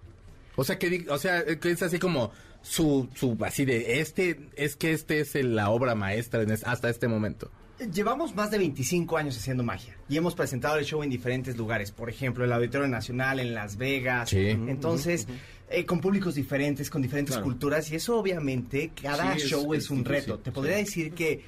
O 0.55 0.63
sea, 0.63 0.79
que, 0.79 0.89
di- 0.89 1.05
o 1.07 1.17
sea, 1.19 1.45
que 1.45 1.69
es 1.69 1.83
así 1.83 1.99
como 1.99 2.31
su, 2.61 3.09
su, 3.15 3.37
así 3.41 3.65
de, 3.65 3.99
este, 4.01 4.49
es 4.55 4.75
que 4.75 4.91
este 4.93 5.19
es 5.21 5.35
el- 5.35 5.55
la 5.55 5.69
obra 5.69 5.95
maestra 5.95 6.41
en 6.41 6.51
es- 6.51 6.63
hasta 6.65 6.89
este 6.89 7.07
momento. 7.07 7.49
Llevamos 7.93 8.35
más 8.35 8.51
de 8.51 8.57
25 8.57 9.15
años 9.17 9.37
haciendo 9.37 9.63
magia 9.63 9.95
y 10.09 10.17
hemos 10.17 10.35
presentado 10.35 10.77
el 10.77 10.83
show 10.85 11.01
en 11.01 11.09
diferentes 11.09 11.55
lugares, 11.55 11.91
por 11.91 12.09
ejemplo, 12.09 12.43
el 12.43 12.51
Auditorio 12.51 12.87
Nacional 12.89 13.39
en 13.39 13.53
Las 13.53 13.77
Vegas. 13.77 14.29
Sí. 14.31 14.47
Entonces, 14.49 15.27
eh, 15.69 15.85
con 15.85 16.01
públicos 16.01 16.35
diferentes, 16.35 16.89
con 16.89 17.01
diferentes 17.01 17.35
Claro. 17.35 17.45
culturas 17.45 17.89
y 17.91 17.95
eso 17.95 18.19
obviamente 18.19 18.91
cada 19.01 19.31
Sí, 19.35 19.43
es- 19.43 19.47
show 19.49 19.73
es, 19.73 19.85
es 19.85 19.89
un 19.91 19.99
difícil, 20.03 20.21
reto. 20.33 20.39
Te 20.39 20.51
podría 20.51 20.75
sí. 20.77 20.83
decir 20.83 21.13
que 21.13 21.41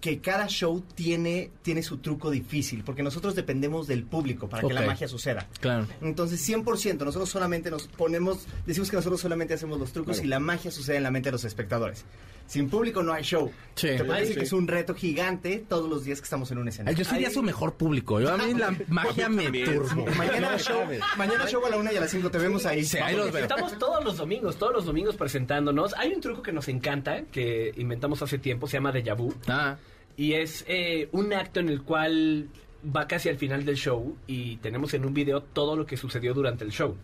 que 0.00 0.20
cada 0.20 0.46
show 0.48 0.82
tiene 0.94 1.50
tiene 1.62 1.82
su 1.82 1.98
truco 1.98 2.30
difícil 2.30 2.82
porque 2.84 3.02
nosotros 3.02 3.34
dependemos 3.34 3.86
del 3.86 4.04
público 4.04 4.48
para 4.48 4.66
que 4.66 4.74
la 4.74 4.82
magia 4.82 5.08
suceda. 5.08 5.46
Claro. 5.60 5.86
Entonces, 6.00 6.46
100%, 6.48 7.04
nosotros 7.04 7.28
solamente 7.28 7.70
nos 7.70 7.88
ponemos, 7.88 8.46
decimos 8.66 8.90
que 8.90 8.96
nosotros 8.96 9.20
solamente 9.20 9.54
hacemos 9.54 9.78
los 9.78 9.92
trucos 9.92 10.20
y 10.22 10.26
la 10.26 10.40
magia 10.40 10.70
sucede 10.70 10.96
en 10.96 11.02
la 11.02 11.10
mente 11.10 11.28
de 11.28 11.32
los 11.32 11.44
espectadores. 11.44 12.04
Sin 12.46 12.68
público 12.68 13.02
no 13.02 13.12
hay 13.12 13.22
show. 13.22 13.50
Sí. 13.76 13.88
Te 13.96 14.04
puedo 14.04 14.18
decir 14.18 14.34
sí. 14.34 14.40
que 14.40 14.44
es 14.44 14.52
un 14.52 14.68
reto 14.68 14.94
gigante 14.94 15.64
todos 15.66 15.88
los 15.88 16.04
días 16.04 16.20
que 16.20 16.24
estamos 16.24 16.50
en 16.50 16.58
un 16.58 16.68
escenario. 16.68 16.98
Yo 16.98 17.04
sería 17.04 17.28
Ay. 17.28 17.34
su 17.34 17.42
mejor 17.42 17.74
público. 17.74 18.20
Yo 18.20 18.30
a 18.30 18.36
mí 18.36 18.52
la 18.54 18.76
magia 18.88 19.28
me 19.28 19.50
turbo. 19.64 20.04
Mañana 20.16 20.52
No 20.52 20.58
show, 20.58 20.82
mañana 21.16 21.46
show 21.46 21.64
a 21.64 21.70
la 21.70 21.76
una 21.76 21.92
y 21.92 21.96
a 21.96 22.00
las 22.00 22.10
5 22.10 22.30
te 22.30 22.38
vemos 22.38 22.66
ahí. 22.66 22.84
Sí, 22.84 22.98
ahí 22.98 23.16
los. 23.16 23.34
Estamos 23.34 23.78
todos 23.78 24.04
los 24.04 24.18
domingos, 24.18 24.56
todos 24.56 24.74
los 24.74 24.84
domingos 24.84 25.16
presentándonos. 25.16 25.94
Hay 25.94 26.12
un 26.12 26.20
truco 26.20 26.42
que 26.42 26.52
nos 26.52 26.68
encanta, 26.68 27.22
que 27.32 27.72
inventamos 27.76 28.20
hace 28.20 28.38
tiempo, 28.38 28.66
se 28.66 28.76
llama 28.76 28.92
Deja 28.92 29.14
Vu. 29.14 29.32
Ah, 29.46 29.76
Y 30.16 30.34
es 30.34 30.64
eh, 30.68 31.08
un 31.12 31.32
acto 31.32 31.60
en 31.60 31.68
el 31.68 31.82
cual 31.82 32.48
va 32.84 33.06
casi 33.06 33.28
al 33.28 33.36
final 33.36 33.64
del 33.64 33.76
show 33.76 34.16
y 34.26 34.56
tenemos 34.56 34.92
en 34.94 35.04
un 35.04 35.14
video 35.14 35.40
todo 35.42 35.76
lo 35.76 35.86
que 35.86 35.96
sucedió 35.96 36.34
durante 36.34 36.64
el 36.64 36.70
show. 36.72 36.96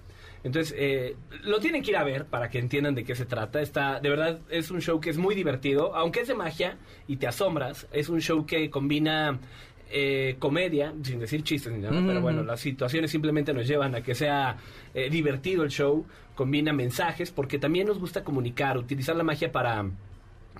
Entonces, 0.45 0.75
eh, 0.79 1.17
lo 1.43 1.59
tienen 1.59 1.83
que 1.83 1.91
ir 1.91 1.97
a 1.97 2.05
ver 2.05 2.27
para 2.27 2.49
que 2.49 2.59
entiendan 2.59 2.95
de 2.95 3.05
qué 3.05 3.15
se 3.17 3.27
trata. 3.27 3.61
Está, 3.61 3.99
de 4.01 4.09
verdad, 4.09 4.41
es 4.51 4.71
un 4.71 4.81
show 4.81 5.01
que 5.01 5.11
es 5.11 5.19
muy 5.19 5.35
divertido, 5.35 5.95
aunque 5.97 6.21
es 6.21 6.29
de 6.29 6.35
magia 6.35 6.79
y 7.09 7.17
te 7.17 7.27
asombras. 7.27 7.87
Es 7.93 8.09
un 8.09 8.21
show 8.21 8.47
que 8.47 8.71
combina 8.71 9.39
eh, 9.91 10.37
comedia, 10.39 10.93
sin 11.03 11.19
decir 11.19 11.43
chistes 11.43 11.73
ni 11.73 11.79
nada, 11.79 11.99
Mm. 12.01 12.07
pero 12.07 12.21
bueno, 12.21 12.43
las 12.43 12.61
situaciones 12.61 13.11
simplemente 13.11 13.53
nos 13.55 13.67
llevan 13.67 13.95
a 13.95 14.03
que 14.03 14.15
sea 14.15 14.59
eh, 14.95 15.09
divertido 15.11 15.65
el 15.65 15.71
show. 15.71 16.07
Combina 16.35 16.73
mensajes, 16.73 17.31
porque 17.33 17.59
también 17.59 17.87
nos 17.87 17.99
gusta 17.99 18.23
comunicar, 18.23 18.77
utilizar 18.79 19.17
la 19.17 19.25
magia 19.25 19.51
para 19.51 19.91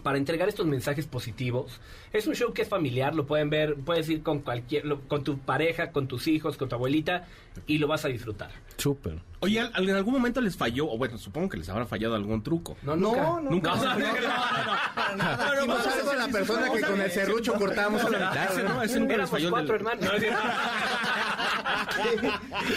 para 0.03 0.19
entregar 0.19 0.49
estos 0.49 0.67
mensajes 0.67 1.07
positivos. 1.07 1.81
Es 2.13 2.27
un 2.27 2.35
show 2.35 2.53
que 2.53 2.63
es 2.63 2.69
familiar, 2.69 3.15
lo 3.15 3.27
pueden 3.27 3.51
ver, 3.51 3.75
puedes 3.77 4.09
ir 4.09 4.23
con 4.23 4.41
cualquier, 4.41 4.85
lo- 4.85 5.01
con 5.03 5.25
tu 5.25 5.39
pareja, 5.39 5.93
con 5.93 6.09
tus 6.09 6.27
hijos, 6.29 6.57
con 6.57 6.69
tu 6.69 6.75
abuelita 6.77 7.27
y 7.67 7.79
lo 7.79 7.87
vas 7.89 8.05
a 8.05 8.09
disfrutar. 8.09 8.51
súper. 8.77 9.19
Oye, 9.41 9.61
¿al- 9.61 9.89
¿en 9.89 9.95
algún 9.97 10.15
momento 10.15 10.41
les 10.41 10.57
falló? 10.57 10.91
O 10.91 10.99
bueno, 10.99 11.17
supongo 11.19 11.49
que 11.49 11.57
les 11.59 11.69
habrá 11.69 11.87
fallado 11.87 12.15
algún 12.15 12.43
truco. 12.43 12.77
No, 12.83 12.97
No, 12.97 13.09
nunca. 13.09 13.23
no, 13.23 13.41
Nunca. 13.51 13.75
No, 13.77 13.85
No, 13.85 13.95
no, 13.99 13.99
no, 13.99 14.79
Para 14.95 15.17
nada. 15.17 15.55
No, 15.67 15.67
no, 16.05 16.15
la 16.15 16.29
persona 16.29 16.71
que 16.73 16.81
con 16.81 17.01
el 17.01 17.11
serrucho 17.11 17.55
cortábamos 17.55 18.05
a 18.05 18.11
la 18.11 18.19
mitad, 18.31 18.53
ese 18.53 18.63
¿no? 18.65 18.75
no, 18.75 18.83
ese 18.83 19.01
nunca 19.01 19.17
les 19.17 19.31
falló. 19.31 19.51
cuatro 19.51 19.75
hermanos. 19.77 20.11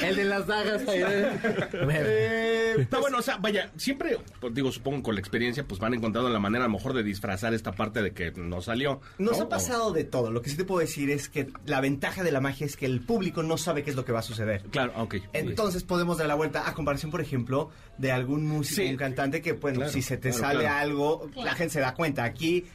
El 0.03 0.16
de 0.16 0.24
las 0.26 0.47
dagas. 0.47 0.82
Eh, 0.88 2.76
Está 2.80 2.99
bueno, 2.99 3.18
o 3.18 3.22
sea, 3.22 3.38
vaya, 3.38 3.70
siempre, 3.76 4.18
pues, 4.39 4.53
digo, 4.53 4.72
supongo 4.72 5.03
con 5.03 5.16
la 5.16 5.20
experiencia, 5.22 5.64
pues 5.68 5.80
van 5.80 5.93
encontrando 5.93 6.30
la 6.30 6.39
manera 6.39 6.64
a 6.66 6.68
lo 6.68 6.74
mejor 6.74 6.93
de 6.93 7.03
disfrazar 7.03 7.53
esta 7.53 7.74
parte 7.74 8.01
de 8.01 8.14
que 8.14 8.32
no 8.32 8.62
salió. 8.62 9.01
Nos 9.18 9.38
¿no? 9.38 9.43
ha 9.45 9.49
pasado 9.49 9.91
de 9.91 10.03
todo. 10.05 10.32
Lo 10.32 10.41
que 10.41 10.49
sí 10.49 10.57
te 10.57 10.64
puedo 10.64 10.80
decir 10.80 11.09
es 11.09 11.30
que 11.30 11.51
la 11.66 11.82
ventaja 11.82 12.24
de 12.24 12.32
la 12.32 12.39
magia 12.41 12.66
es 12.66 12.78
que 12.78 12.86
el 12.86 13.01
público 13.01 13.43
no 13.43 13.57
sabe 13.57 13.84
qué 13.84 13.89
es 13.89 13.95
lo 13.95 14.05
que 14.05 14.12
va 14.12 14.20
a 14.20 14.24
suceder. 14.24 14.64
O- 14.68 14.72
Claro, 14.72 14.93
ok. 14.97 15.16
Entonces 15.34 15.84
podemos 15.84 16.18
dar 16.18 16.28
la 16.28 16.36
vuelta 16.36 16.51
a 16.56 16.74
comparación, 16.74 17.12
por 17.12 17.22
ejemplo, 17.22 17.70
de 17.97 18.12
algún 18.12 18.45
músico, 18.45 18.82
Sí. 18.82 18.89
un 18.89 18.97
cantante 18.97 19.41
que, 19.41 19.54
bueno, 19.54 19.78
Claro, 19.80 19.91
si 19.91 20.02
se 20.02 20.18
te 20.18 20.30
claro, 20.30 20.43
sale 20.43 20.60
claro. 20.62 20.80
algo, 20.80 21.30
la 21.36 21.54
gente 21.56 21.74
se 21.74 21.80
da 21.80 21.93
cuenta. 21.93 22.24
Aquí 22.24 22.66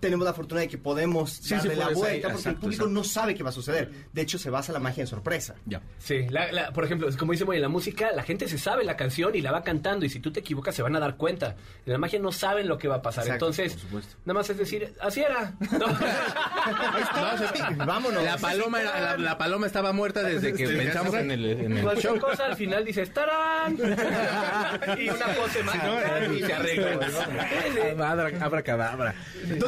tenemos 0.00 0.24
la 0.24 0.32
fortuna 0.34 0.60
de 0.62 0.68
que 0.68 0.78
podemos 0.78 1.30
Sí, 1.32 1.54
darle 1.54 1.74
sí, 1.74 1.76
la 1.80 1.88
vuelta 1.88 2.28
ahí, 2.28 2.32
porque 2.32 2.48
el 2.48 2.54
público 2.56 2.82
exacto. 2.84 2.88
no 2.90 3.04
sabe 3.04 3.34
qué 3.34 3.42
va 3.42 3.50
a 3.50 3.52
suceder. 3.52 3.90
De 4.12 4.22
hecho, 4.22 4.38
se 4.38 4.50
basa 4.50 4.72
la 4.72 4.78
magia 4.78 5.00
en 5.02 5.06
sorpresa. 5.06 5.54
Ya. 5.66 5.80
Sí, 5.98 6.26
la- 6.30 6.52
la- 6.52 6.72
por 6.72 6.84
ejemplo, 6.84 7.08
como 7.18 7.32
dice 7.32 7.44
Moy, 7.44 7.56
en 7.56 7.62
la 7.62 7.68
música 7.68 8.10
la 8.14 8.22
gente 8.22 8.48
se 8.48 8.58
sabe 8.58 8.84
la 8.84 8.96
canción 8.96 9.34
y 9.34 9.40
la 9.40 9.52
va 9.52 9.62
cantando 9.62 10.04
y 10.06 10.10
si 10.10 10.20
tú 10.20 10.30
te 10.32 10.40
equivocas 10.40 10.74
se 10.74 10.82
van 10.82 10.94
a 10.96 11.00
dar 11.00 11.16
cuenta. 11.16 11.56
En 11.86 11.92
la 11.92 11.98
magia 11.98 12.18
no 12.20 12.30
saben 12.32 12.68
lo 12.68 12.78
que 12.78 12.88
va 12.88 12.96
a 12.96 13.02
pasar. 13.02 13.24
Exacto, 13.24 13.46
Entonces, 13.46 13.76
nada 14.24 14.38
más 14.40 14.50
es 14.50 14.58
decir, 14.58 14.94
así 15.00 15.20
era. 15.22 15.54
No, 15.70 15.86
se- 17.38 17.74
Vámonos. 17.84 18.22
La 18.22 18.36
paloma, 18.36 18.80
era- 18.80 19.00
la, 19.00 19.16
la 19.16 19.38
paloma 19.38 19.66
estaba 19.66 19.92
muerta 19.92 20.22
desde 20.22 20.52
que 20.52 20.68
pensamos 20.68 21.14
en 21.14 21.30
el, 21.30 21.44
en 21.44 21.76
el 21.78 21.82
Cualquier 21.82 22.12
show. 22.14 22.20
cosa 22.20 22.46
al 22.46 22.56
final 22.56 22.84
dices 22.84 23.12
¡Tarán! 23.12 23.76
y 24.98 25.08
una 25.08 25.26
pose 25.34 25.62
mágica 25.62 26.26
y 26.32 26.42
se 26.42 26.52
arregla. 26.52 28.10
Abra, 28.10 28.30
abracadabra. 28.44 29.14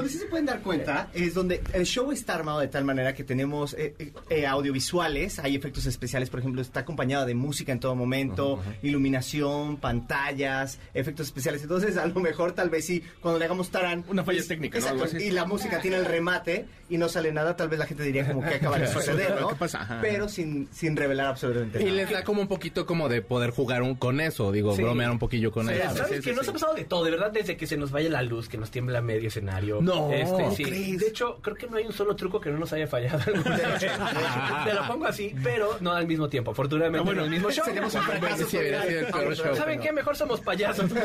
Donde 0.02 0.12
sí 0.12 0.18
se 0.18 0.26
pueden 0.26 0.46
dar 0.46 0.60
cuenta 0.62 1.08
es 1.14 1.34
donde 1.34 1.62
el 1.72 1.84
show 1.86 2.10
está 2.12 2.34
armado 2.34 2.60
de 2.60 2.68
tal 2.68 2.84
manera 2.84 3.14
que 3.14 3.24
tenemos 3.24 3.74
eh, 3.74 3.94
eh, 3.98 4.12
eh, 4.30 4.46
audiovisuales, 4.46 5.38
hay 5.38 5.54
efectos 5.56 5.86
especiales, 5.86 6.28
por 6.30 6.40
ejemplo, 6.40 6.60
está 6.60 6.80
acompañado 6.80 7.24
de 7.26 7.34
música 7.34 7.72
en 7.72 7.80
todo 7.80 7.94
momento, 7.94 8.60
iluminación, 8.82 9.76
pantallas, 9.78 10.78
efectos 10.94 11.26
especiales. 11.26 11.62
Entonces, 11.62 11.96
a 11.96 12.06
lo 12.06 12.14
mejor, 12.20 12.52
tal 12.52 12.70
vez 12.70 12.84
sí, 12.86 13.02
cuando 13.20 13.38
le 13.38 13.44
hagamos 13.44 13.70
tarán. 13.70 14.04
Una 14.08 14.24
falla 14.24 14.40
es- 14.40 14.48
técnica, 14.48 14.78
¿no? 14.80 14.86
exacto. 15.04 15.18
Y 15.18 15.30
la 15.30 15.44
música 15.44 15.80
tiene 15.80 15.96
el 15.98 16.04
remate 16.04 16.66
y 16.88 16.98
no 16.98 17.08
sale 17.08 17.32
nada, 17.32 17.56
tal 17.56 17.68
vez 17.68 17.78
la 17.78 17.86
gente 17.86 18.02
diría 18.02 18.26
como 18.26 18.42
que 18.46 18.54
acaba 18.56 18.78
de 18.78 18.86
suceder, 18.92 19.40
¿no? 19.40 19.48
¿Qué 19.48 19.54
pasa? 19.56 19.98
Pero 20.02 20.28
sin, 20.28 20.68
sin 20.72 20.96
revelar 20.96 21.26
absolutamente 21.26 21.80
Y 21.80 21.84
nada. 21.84 21.96
les 21.96 22.10
da 22.10 22.24
como 22.24 22.40
un 22.42 22.48
poquito 22.48 22.86
como 22.86 23.08
de 23.08 23.22
poder 23.22 23.50
jugar 23.50 23.82
un- 23.82 23.94
con 23.94 24.20
eso, 24.20 24.52
digo, 24.52 24.74
Sí. 24.76 24.82
bromear 24.82 25.10
un 25.10 25.18
poquillo 25.18 25.50
con 25.52 25.66
Mira, 25.66 25.86
eso. 25.86 25.96
¿Sabes 25.96 26.08
Sí, 26.18 26.22
que 26.24 26.30
sí, 26.30 26.36
nos 26.36 26.44
sí. 26.46 26.50
ha 26.50 26.52
pasado 26.52 26.74
de 26.74 26.84
todo? 26.84 27.04
De 27.04 27.10
verdad, 27.10 27.30
desde 27.30 27.56
que 27.56 27.66
se 27.66 27.76
nos 27.76 27.90
vaya 27.90 28.08
la 28.10 28.22
luz, 28.22 28.48
que 28.48 28.58
nos 28.58 28.70
tiembla 28.70 29.00
medio 29.00 29.28
escenario. 29.28 29.80
No, 29.80 29.91
Este. 30.12 30.64
De 30.64 31.06
hecho, 31.08 31.38
creo 31.40 31.56
que 31.56 31.66
no 31.66 31.76
hay 31.76 31.86
un 31.86 31.92
solo 31.92 32.14
truco 32.16 32.40
que 32.40 32.50
no 32.50 32.58
nos 32.58 32.72
haya 32.72 32.86
fallado. 32.86 33.18
Te 34.64 34.74
lo 34.74 34.86
pongo 34.86 35.06
así, 35.06 35.34
pero 35.42 35.76
no 35.80 35.92
al 35.92 36.06
mismo 36.06 36.28
tiempo. 36.28 36.52
Afortunadamente, 36.52 37.10
en 37.10 37.18
el 37.18 37.30
mismo 37.30 37.50
show. 37.50 37.64
Seríamos 37.64 37.94
un 37.94 38.02
fracaso. 38.04 38.46
Sí, 38.48 38.58
hubiera 38.58 38.82
sido 38.84 39.00
el 39.00 39.06
peor 39.06 39.36
show, 39.36 39.56
¿Saben 39.56 39.80
qué? 39.80 39.92
Mejor 39.92 40.16
somos 40.16 40.40
payasos. 40.40 40.90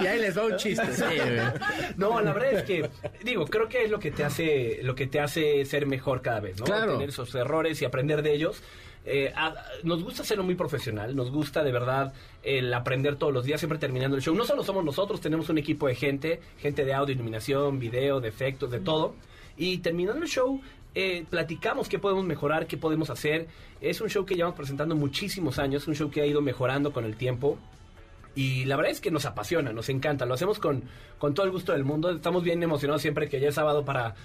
Y 0.00 0.06
ahí 0.06 0.18
les 0.20 0.36
va 0.36 0.44
un 0.46 0.56
chiste. 0.56 0.92
Sí. 0.92 1.04
No, 1.96 2.20
la 2.20 2.32
verdad 2.32 2.52
es 2.52 2.62
que, 2.64 2.90
digo, 3.22 3.46
creo 3.46 3.68
que 3.68 3.84
es 3.84 3.90
lo 3.90 3.98
que 3.98 4.10
te 4.10 4.24
hace, 4.24 4.80
lo 4.82 4.94
que 4.94 5.06
te 5.06 5.20
hace 5.20 5.64
ser 5.64 5.86
mejor 5.86 6.22
cada 6.22 6.40
vez, 6.40 6.58
¿no? 6.58 6.64
Claro. 6.64 6.94
Tener 6.94 7.08
esos 7.10 7.34
errores 7.34 7.80
y 7.80 7.84
aprender 7.84 8.22
de 8.22 8.34
ellos. 8.34 8.62
Eh, 9.06 9.32
a- 9.36 9.54
nos 9.82 10.02
gusta 10.02 10.22
hacerlo 10.22 10.44
muy 10.44 10.54
profesional, 10.54 11.14
nos 11.14 11.30
gusta 11.30 11.62
de 11.62 11.70
verdad 11.72 12.14
el 12.42 12.72
aprender 12.72 13.16
todos 13.16 13.32
los 13.34 13.44
días, 13.44 13.60
siempre 13.60 13.78
terminando 13.78 14.16
el 14.16 14.22
show. 14.22 14.34
No 14.34 14.44
solo 14.44 14.64
somos 14.64 14.84
nosotros, 14.84 15.20
tenemos 15.20 15.48
un 15.50 15.58
equipo 15.58 15.86
de 15.86 15.94
gente, 15.94 16.40
gente 16.58 16.84
de 16.84 16.94
audio, 16.94 17.14
iluminación, 17.14 17.78
video, 17.78 18.20
de 18.20 18.28
efectos, 18.28 18.70
de 18.70 18.80
todo. 18.80 19.14
Y 19.58 19.78
terminando 19.78 20.22
el 20.22 20.28
show, 20.28 20.60
eh, 20.94 21.24
platicamos 21.28 21.88
qué 21.88 21.98
podemos 21.98 22.24
mejorar, 22.24 22.66
qué 22.66 22.76
podemos 22.78 23.10
hacer. 23.10 23.46
Es 23.80 24.00
un 24.00 24.08
show 24.08 24.24
que 24.24 24.36
llevamos 24.36 24.56
presentando 24.56 24.96
muchísimos 24.96 25.58
años, 25.58 25.86
un 25.86 25.94
show 25.94 26.10
que 26.10 26.22
ha 26.22 26.26
ido 26.26 26.40
mejorando 26.40 26.92
con 26.92 27.04
el 27.04 27.16
tiempo. 27.16 27.58
Y 28.36 28.64
la 28.64 28.74
verdad 28.76 28.90
es 28.90 29.00
que 29.00 29.12
nos 29.12 29.26
apasiona, 29.26 29.72
nos 29.72 29.88
encanta, 29.90 30.26
lo 30.26 30.34
hacemos 30.34 30.58
con, 30.58 30.82
con 31.18 31.34
todo 31.34 31.46
el 31.46 31.52
gusto 31.52 31.70
del 31.72 31.84
mundo. 31.84 32.10
Estamos 32.10 32.42
bien 32.42 32.60
emocionados 32.64 33.00
siempre 33.00 33.28
que 33.28 33.38
ya 33.38 33.48
es 33.50 33.54
sábado 33.54 33.84
para, 33.84 34.16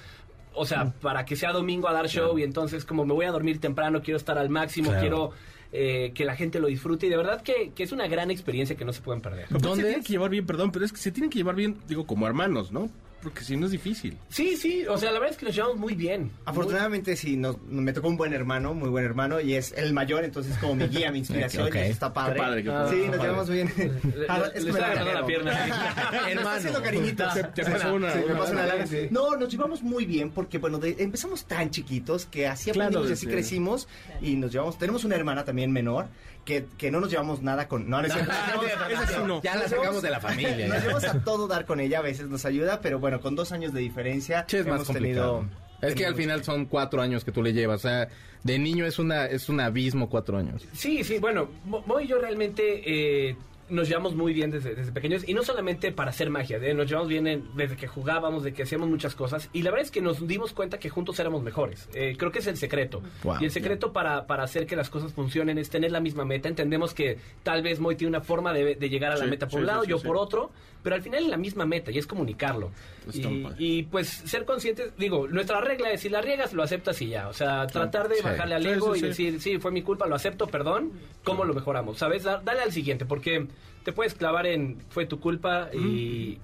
o 0.54 0.66
sea, 0.66 0.92
para 1.02 1.26
que 1.26 1.36
sea 1.36 1.52
domingo 1.52 1.88
a 1.88 1.94
dar 1.94 2.08
show 2.10 2.38
y 2.40 2.44
entonces 2.44 2.86
como 2.86 3.06
me 3.06 3.14
voy 3.14 3.26
a 3.26 3.32
dormir 3.32 3.60
temprano, 3.60 4.02
quiero 4.02 4.18
estar 4.18 4.38
al 4.38 4.50
máximo, 4.50 4.90
Claro. 4.90 5.02
quiero 5.02 5.32
eh, 5.72 6.12
que 6.16 6.26
la 6.26 6.36
gente 6.36 6.60
lo 6.60 6.68
disfrute 6.68 7.06
y 7.06 7.10
de 7.10 7.18
verdad 7.18 7.42
que, 7.42 7.72
que 7.76 7.84
es 7.84 7.92
una 7.92 8.08
gran 8.08 8.32
experiencia 8.32 8.76
que 8.76 8.86
no 8.86 8.92
se 8.94 9.02
pueden 9.02 9.22
perder. 9.22 9.48
Se 9.48 9.54
¿Dónde 9.60 9.84
tienen 9.84 10.00
es? 10.02 10.06
que 10.08 10.14
llevar 10.14 10.30
bien, 10.32 10.46
perdón, 10.46 10.72
pero 10.72 10.84
es 10.86 10.92
que 10.92 10.98
se 10.98 11.12
tienen 11.12 11.30
que 11.30 11.38
llevar 11.38 11.56
bien, 11.56 11.78
digo, 11.88 12.06
como 12.08 12.26
hermanos, 12.28 12.72
¿no? 12.72 12.90
Porque 13.22 13.44
si 13.44 13.56
no 13.58 13.66
es 13.66 13.72
difícil. 13.72 14.18
Sí, 14.30 14.56
sí, 14.58 14.86
o 14.88 14.98
sea, 14.98 15.12
la 15.12 15.20
verdad 15.20 15.32
es 15.34 15.38
que 15.38 15.46
nos 15.46 15.56
llevamos 15.56 15.78
muy 15.78 15.96
bien. 15.96 16.32
Afortunadamente 16.46 17.16
sí, 17.16 17.36
nos, 17.38 17.62
me 17.64 17.92
tocó 17.94 18.08
un 18.08 18.18
buen 18.18 18.34
hermano, 18.34 18.74
muy 18.74 18.90
buen 18.90 19.04
hermano, 19.06 19.40
y 19.40 19.54
es 19.56 19.74
el 19.74 19.94
mayor, 19.94 20.24
entonces 20.24 20.58
como 20.58 20.76
mi 20.76 20.86
guía, 20.88 21.12
mi 21.12 21.20
inspiración, 21.20 21.68
Ok. 21.68 21.76
y 21.76 21.78
eso 21.80 21.92
está 21.92 22.14
padre. 22.14 22.34
Qué 22.36 22.40
padre, 22.42 22.64
qué 22.64 22.70
padre. 22.70 22.90
Sí, 22.98 22.98
nos 23.08 23.10
padre. 23.18 23.24
llevamos 23.24 23.50
bien. 23.50 23.74
Le, 23.78 24.26
Ah, 24.30 24.44
es 24.54 24.66
está 24.66 25.04
la 25.14 25.26
pierna. 25.26 25.52
Me 26.26 26.32
está 26.34 26.56
haciendo 26.56 26.82
cariñitos. 26.82 27.34
Te- 27.34 27.44
te 27.44 27.66
pasó 27.66 27.94
una- 27.96 28.12
Sí, 28.14 28.20
me 28.20 28.26
una- 28.26 28.40
pasó 28.40 28.52
una 28.52 28.62
una- 28.62 28.68
larga. 28.68 28.88
sí. 28.88 29.08
No, 29.12 29.36
nos 29.36 29.50
llevamos 29.50 29.82
muy 29.84 30.06
bien 30.06 30.32
porque, 30.32 30.58
bueno, 30.58 30.78
de- 30.78 30.96
empezamos 31.00 31.46
tan 31.46 31.70
chiquitos 31.72 32.26
que 32.26 32.48
así 32.48 32.72
Claro, 32.72 32.88
aprendimos 32.90 33.10
y 33.10 33.14
así 33.14 33.28
crecimos 33.28 33.88
y 34.22 34.36
nos 34.36 34.52
llevamos. 34.52 34.78
Tenemos 34.78 35.04
una 35.04 35.16
hermana 35.16 35.44
también 35.46 35.72
menor 35.72 36.08
que, 36.46 36.66
que 36.78 36.92
no 36.92 37.00
nos 37.00 37.10
llevamos 37.12 37.42
nada 37.42 37.68
con. 37.68 37.90
No, 37.90 38.02
no 38.02 38.08
no. 39.28 39.42
Ya 39.42 39.56
la 39.56 39.68
sacamos 39.68 40.02
de 40.02 40.10
la 40.10 40.20
familia. 40.20 40.68
Nos 40.68 40.82
llevamos 40.82 41.04
a 41.06 41.20
todo 41.24 41.48
dar 41.48 41.66
con 41.66 41.80
ella, 41.80 42.00
a 42.00 42.02
veces 42.02 42.28
nos 42.28 42.46
ayuda, 42.46 42.82
pero 42.82 43.00
bueno, 43.00 43.22
con 43.22 43.36
dos 43.36 43.52
años 43.52 43.74
de 43.74 43.82
diferencia 43.82 44.46
Che, 44.46 44.60
es 44.60 44.66
más 44.66 44.76
hemos 44.76 44.88
complicado. 44.88 45.40
tenido. 45.40 45.70
Es 45.82 45.96
que 45.96 46.06
al 46.06 46.16
final 46.16 46.44
son 46.44 46.66
cuatro 46.66 47.02
años 47.02 47.24
que 47.24 47.32
tú 47.32 47.42
le 47.42 47.54
llevas. 47.54 47.86
O 47.86 47.88
sea, 47.88 48.10
de 48.44 48.60
niño 48.60 48.86
es 48.86 49.00
una 49.00 49.26
es 49.28 49.48
un 49.48 49.60
abismo 49.62 50.10
cuatro 50.10 50.38
años. 50.38 50.68
Sí, 50.74 51.04
sí, 51.04 51.20
bueno, 51.20 51.50
Mo 51.66 51.84
Mo 51.86 52.00
y 52.02 52.08
yo 52.08 52.20
realmente 52.20 52.82
eh, 53.30 53.36
nos 53.70 53.88
llevamos 53.88 54.16
muy 54.16 54.34
bien 54.34 54.52
desde, 54.52 54.76
desde 54.76 54.92
pequeños 54.92 55.28
y 55.28 55.34
no 55.34 55.44
solamente 55.44 55.92
para 55.92 56.10
hacer 56.12 56.30
magia, 56.30 56.58
¿eh? 56.58 56.74
nos 56.74 56.88
llevamos 56.88 57.08
bien 57.10 57.28
en- 57.28 57.44
desde 57.56 57.76
que 57.76 57.88
jugábamos, 57.88 58.44
de 58.44 58.54
que 58.54 58.64
hacíamos 58.64 58.90
muchas 58.90 59.16
cosas 59.16 59.50
y 59.54 59.62
la 59.64 59.72
verdad 59.72 59.86
es 59.86 59.92
que 59.92 60.02
nos 60.02 60.28
dimos 60.28 60.54
cuenta 60.54 60.80
que 60.80 60.90
juntos 60.90 61.20
éramos 61.20 61.44
mejores. 61.44 61.88
Eh, 61.94 62.16
creo 62.18 62.32
que 62.32 62.40
es 62.40 62.48
el 62.48 62.58
secreto. 62.58 63.02
Wow. 63.24 63.38
y 63.42 63.46
el 63.46 63.52
secreto 63.52 63.94
para, 63.94 64.26
para 64.28 64.44
hacer 64.44 64.66
que 64.66 64.76
las 64.76 64.90
cosas 64.90 65.14
funcionen 65.14 65.58
es 65.58 65.70
tener 65.70 65.92
la 65.92 66.00
misma 66.00 66.26
meta. 66.26 66.50
Entendemos 66.50 66.94
que 66.94 67.18
tal 67.44 67.62
vez 67.62 67.80
Moy 67.80 67.96
tiene 67.96 68.10
una 68.10 68.22
forma 68.22 68.54
de, 68.54 68.76
de 68.76 68.90
llegar 68.90 69.12
a 69.12 69.18
la 69.18 69.26
Sí, 69.26 69.30
meta 69.30 69.46
por 69.48 69.52
sí, 69.52 69.62
un 69.62 69.66
lado, 69.68 69.84
sí, 69.84 69.90
yo 69.90 70.00
por 70.02 70.18
otro, 70.18 70.52
pero 70.84 70.96
al 70.96 71.02
final 71.02 71.24
es 71.24 71.30
la 71.30 71.38
misma 71.38 71.66
meta 71.66 71.92
y 71.92 71.98
es 71.98 72.08
comunicarlo. 72.08 72.72
Y, 73.14 73.46
y, 73.58 73.84
pues 73.84 74.08
ser 74.10 74.46
conscientes, 74.46 74.92
digo, 74.98 75.28
nuestra 75.28 75.62
regla 75.62 75.92
es 75.92 76.02
si 76.02 76.10
la 76.10 76.22
riegas 76.22 76.54
lo 76.54 76.64
aceptas 76.64 77.02
y 77.02 77.10
ya. 77.10 77.28
O 77.28 77.34
sea, 77.34 77.66
tratar 77.68 78.08
de 78.08 78.16
Sí. 78.18 78.24
bajarle 78.24 78.56
al 78.56 78.66
ego 78.66 78.94
sí, 78.94 79.00
y 79.00 79.02
sí. 79.02 79.08
decir, 79.08 79.42
sí, 79.42 79.58
fue 79.60 79.72
mi 79.72 79.82
culpa, 79.82 80.08
lo 80.08 80.16
acepto, 80.16 80.48
perdón, 80.48 80.92
¿cómo 81.24 81.44
lo 81.46 81.54
mejoramos? 81.54 81.98
¿Sabes? 81.98 82.24
Da- 82.24 82.42
Dale 82.44 82.62
al 82.62 82.72
siguiente, 82.72 83.06
porque 83.06 83.48
te 83.84 83.92
puedes 83.94 84.14
clavar 84.14 84.46
en 84.46 84.78
fue 84.90 85.06
tu 85.06 85.20
culpa 85.20 85.70
y... 85.74 86.38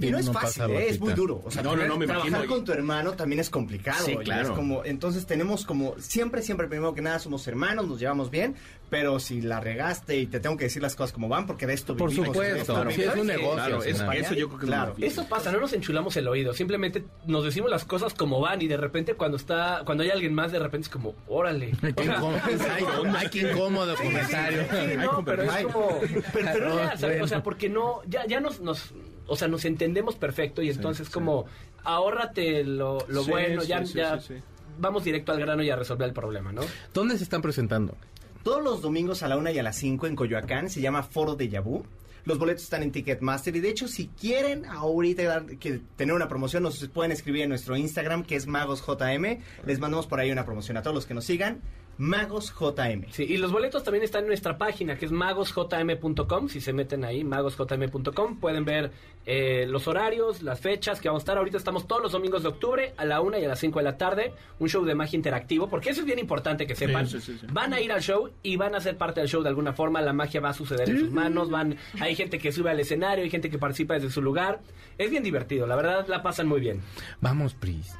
Y 0.00 0.10
no 0.10 0.18
es 0.18 0.30
fácil, 0.30 0.64
¿eh? 0.70 0.88
es 0.90 1.00
muy 1.00 1.12
duro. 1.14 1.40
O 1.44 1.50
sea, 1.50 1.62
No, 1.62 1.74
no, 1.74 1.86
no, 1.86 1.96
me 1.96 2.06
trabajar 2.06 2.28
imagino. 2.28 2.54
con 2.54 2.64
tu 2.64 2.72
hermano 2.72 3.12
también 3.12 3.40
es 3.40 3.48
complicado. 3.50 4.04
Sí, 4.04 4.12
es 4.12 4.18
claro. 4.18 4.54
como, 4.54 4.84
entonces 4.84 5.26
tenemos 5.26 5.64
como, 5.64 5.94
siempre, 5.98 6.42
siempre, 6.42 6.68
primero 6.68 6.94
que 6.94 7.02
nada, 7.02 7.18
somos 7.18 7.46
hermanos, 7.48 7.88
nos 7.88 7.98
llevamos 7.98 8.30
bien, 8.30 8.54
pero 8.90 9.18
si 9.20 9.40
la 9.40 9.60
regaste 9.60 10.16
y 10.18 10.26
te 10.26 10.40
tengo 10.40 10.56
que 10.56 10.64
decir 10.64 10.82
las 10.82 10.94
cosas 10.96 11.12
como 11.12 11.28
van, 11.28 11.46
porque 11.46 11.66
de 11.66 11.74
esto 11.74 11.96
Por 11.96 12.10
vivimos, 12.10 12.28
supuesto, 12.34 12.84
vivimos. 12.84 13.14
es 13.14 13.20
un 13.20 13.26
negocio, 13.26 13.54
Claro, 13.54 13.82
es- 13.82 14.00
eso 14.00 14.34
yo 14.34 14.48
creo 14.48 14.58
que 14.60 14.66
Claro. 14.66 14.94
Eso 15.00 15.26
pasa, 15.28 15.50
no 15.52 15.60
nos 15.60 15.72
enchulamos 15.72 16.16
el 16.16 16.26
oído, 16.28 16.52
simplemente 16.52 17.04
nos 17.26 17.44
decimos 17.44 17.70
las 17.70 17.84
cosas 17.84 18.14
como 18.14 18.40
van 18.40 18.60
y 18.62 18.68
de 18.68 18.76
repente 18.76 19.14
cuando 19.14 19.36
está 19.36 19.82
cuando 19.84 20.02
hay 20.04 20.10
alguien 20.10 20.34
más 20.34 20.50
de 20.52 20.58
repente 20.58 20.86
es 20.86 20.88
como, 20.88 21.14
órale. 21.28 21.72
Ay, 21.82 21.92
qué 21.94 22.02
O 22.02 22.04
sea, 22.04 22.16
incómodo, 22.16 22.40
ay, 22.44 23.12
ay, 23.16 23.28
qué 23.30 23.38
incómodo 23.50 23.94
comentario. 23.96 24.66
No, 24.98 25.24
pero 25.24 25.42
es 25.44 25.66
como. 25.66 26.00
Pero. 26.32 26.78
O 27.22 27.26
sea, 27.28 27.42
porque 27.42 27.68
no. 27.68 28.00
Ya, 28.06 28.26
ya 28.26 28.40
nos, 28.40 28.60
nos. 28.60 28.92
O 29.30 29.36
sea, 29.36 29.48
nos 29.48 29.64
entendemos 29.64 30.16
perfecto 30.16 30.60
y 30.62 30.70
entonces, 30.70 31.06
sí. 31.06 31.12
como. 31.12 31.46
Ahórrate 31.84 32.62
lo, 32.64 32.98
lo 33.08 33.24
Sí, 33.24 33.30
bueno, 33.30 33.62
sí, 33.62 33.68
ya. 33.68 33.84
sí, 33.86 33.94
ya 33.94 34.20
sí, 34.20 34.34
sí. 34.36 34.42
Vamos 34.78 35.04
directo 35.04 35.32
al 35.32 35.40
grano 35.40 35.62
y 35.62 35.70
a 35.70 35.76
resolver 35.76 36.06
el 36.08 36.14
problema, 36.14 36.52
¿no? 36.52 36.62
¿Dónde 36.94 37.16
se 37.18 37.24
están 37.24 37.42
presentando? 37.42 37.96
Todos 38.42 38.62
los 38.62 38.80
domingos 38.80 39.22
a 39.22 39.28
la 39.28 39.36
una 39.36 39.50
y 39.50 39.58
a 39.58 39.62
las 39.62 39.76
5 39.76 40.06
en 40.06 40.16
Coyoacán 40.16 40.70
se 40.70 40.80
llama 40.80 41.02
Foro 41.02 41.34
de 41.36 41.48
Yabú. 41.48 41.84
Los 42.24 42.38
boletos 42.38 42.62
están 42.64 42.82
en 42.82 42.92
Ticketmaster 42.92 43.56
y 43.56 43.60
de 43.60 43.70
hecho 43.70 43.88
si 43.88 44.08
quieren 44.08 44.64
ahorita 44.66 45.22
dar- 45.24 45.46
que 45.58 45.80
tener 45.96 46.14
una 46.14 46.28
promoción 46.28 46.62
nos 46.62 46.86
pueden 46.88 47.12
escribir 47.12 47.42
en 47.42 47.48
nuestro 47.48 47.76
Instagram 47.76 48.24
que 48.24 48.36
es 48.36 48.46
magosjm. 48.46 49.38
Les 49.66 49.78
mandamos 49.78 50.06
por 50.06 50.20
ahí 50.20 50.30
una 50.30 50.44
promoción 50.44 50.76
a 50.76 50.82
todos 50.82 50.94
los 50.94 51.06
que 51.06 51.14
nos 51.14 51.24
sigan. 51.24 51.60
Magosjm. 52.00 53.04
Sí, 53.10 53.24
y 53.24 53.36
los 53.36 53.52
boletos 53.52 53.84
también 53.84 54.02
están 54.02 54.22
en 54.22 54.28
nuestra 54.28 54.56
página, 54.56 54.96
que 54.96 55.04
es 55.04 55.12
magosjm.com. 55.12 56.48
Si 56.48 56.62
se 56.62 56.72
meten 56.72 57.04
ahí, 57.04 57.24
magosjm.com, 57.24 58.40
pueden 58.40 58.64
ver 58.64 58.90
eh, 59.26 59.66
los 59.68 59.86
horarios, 59.86 60.42
las 60.42 60.60
fechas 60.60 60.98
que 60.98 61.08
vamos 61.08 61.20
a 61.20 61.24
estar. 61.24 61.36
Ahorita 61.36 61.58
estamos 61.58 61.86
todos 61.86 62.02
los 62.02 62.12
domingos 62.12 62.42
de 62.42 62.48
octubre 62.48 62.94
a 62.96 63.04
la 63.04 63.20
una 63.20 63.38
y 63.38 63.44
a 63.44 63.48
las 63.48 63.58
5 63.58 63.80
de 63.80 63.84
la 63.84 63.98
tarde. 63.98 64.32
Un 64.58 64.70
show 64.70 64.82
de 64.82 64.94
magia 64.94 65.14
interactivo, 65.14 65.68
porque 65.68 65.90
eso 65.90 66.00
es 66.00 66.06
bien 66.06 66.18
importante 66.18 66.66
que 66.66 66.74
sepan. 66.74 67.06
sí, 67.06 67.20
sí, 67.20 67.36
sí. 67.38 67.46
Van 67.52 67.74
a 67.74 67.80
ir 67.80 67.92
al 67.92 68.00
show 68.00 68.30
y 68.42 68.56
van 68.56 68.74
a 68.74 68.80
ser 68.80 68.96
parte 68.96 69.20
del 69.20 69.28
show 69.28 69.42
de 69.42 69.50
alguna 69.50 69.74
forma. 69.74 70.00
La 70.00 70.14
magia 70.14 70.40
va 70.40 70.48
a 70.48 70.54
suceder 70.54 70.88
en 70.88 71.00
sus 71.00 71.10
manos. 71.10 71.50
Van, 71.50 71.76
hay 72.00 72.16
gente 72.16 72.38
que 72.38 72.50
sube 72.50 72.70
al 72.70 72.80
escenario, 72.80 73.24
hay 73.24 73.30
gente 73.30 73.50
que 73.50 73.58
participa 73.58 73.94
desde 73.94 74.10
su 74.10 74.22
lugar. 74.22 74.60
Es 74.96 75.10
bien 75.10 75.22
divertido, 75.22 75.66
la 75.66 75.76
verdad 75.76 76.06
la 76.08 76.22
pasan 76.22 76.48
muy 76.48 76.60
bien. 76.60 76.80
Vamos, 77.20 77.52
Pris. 77.52 77.94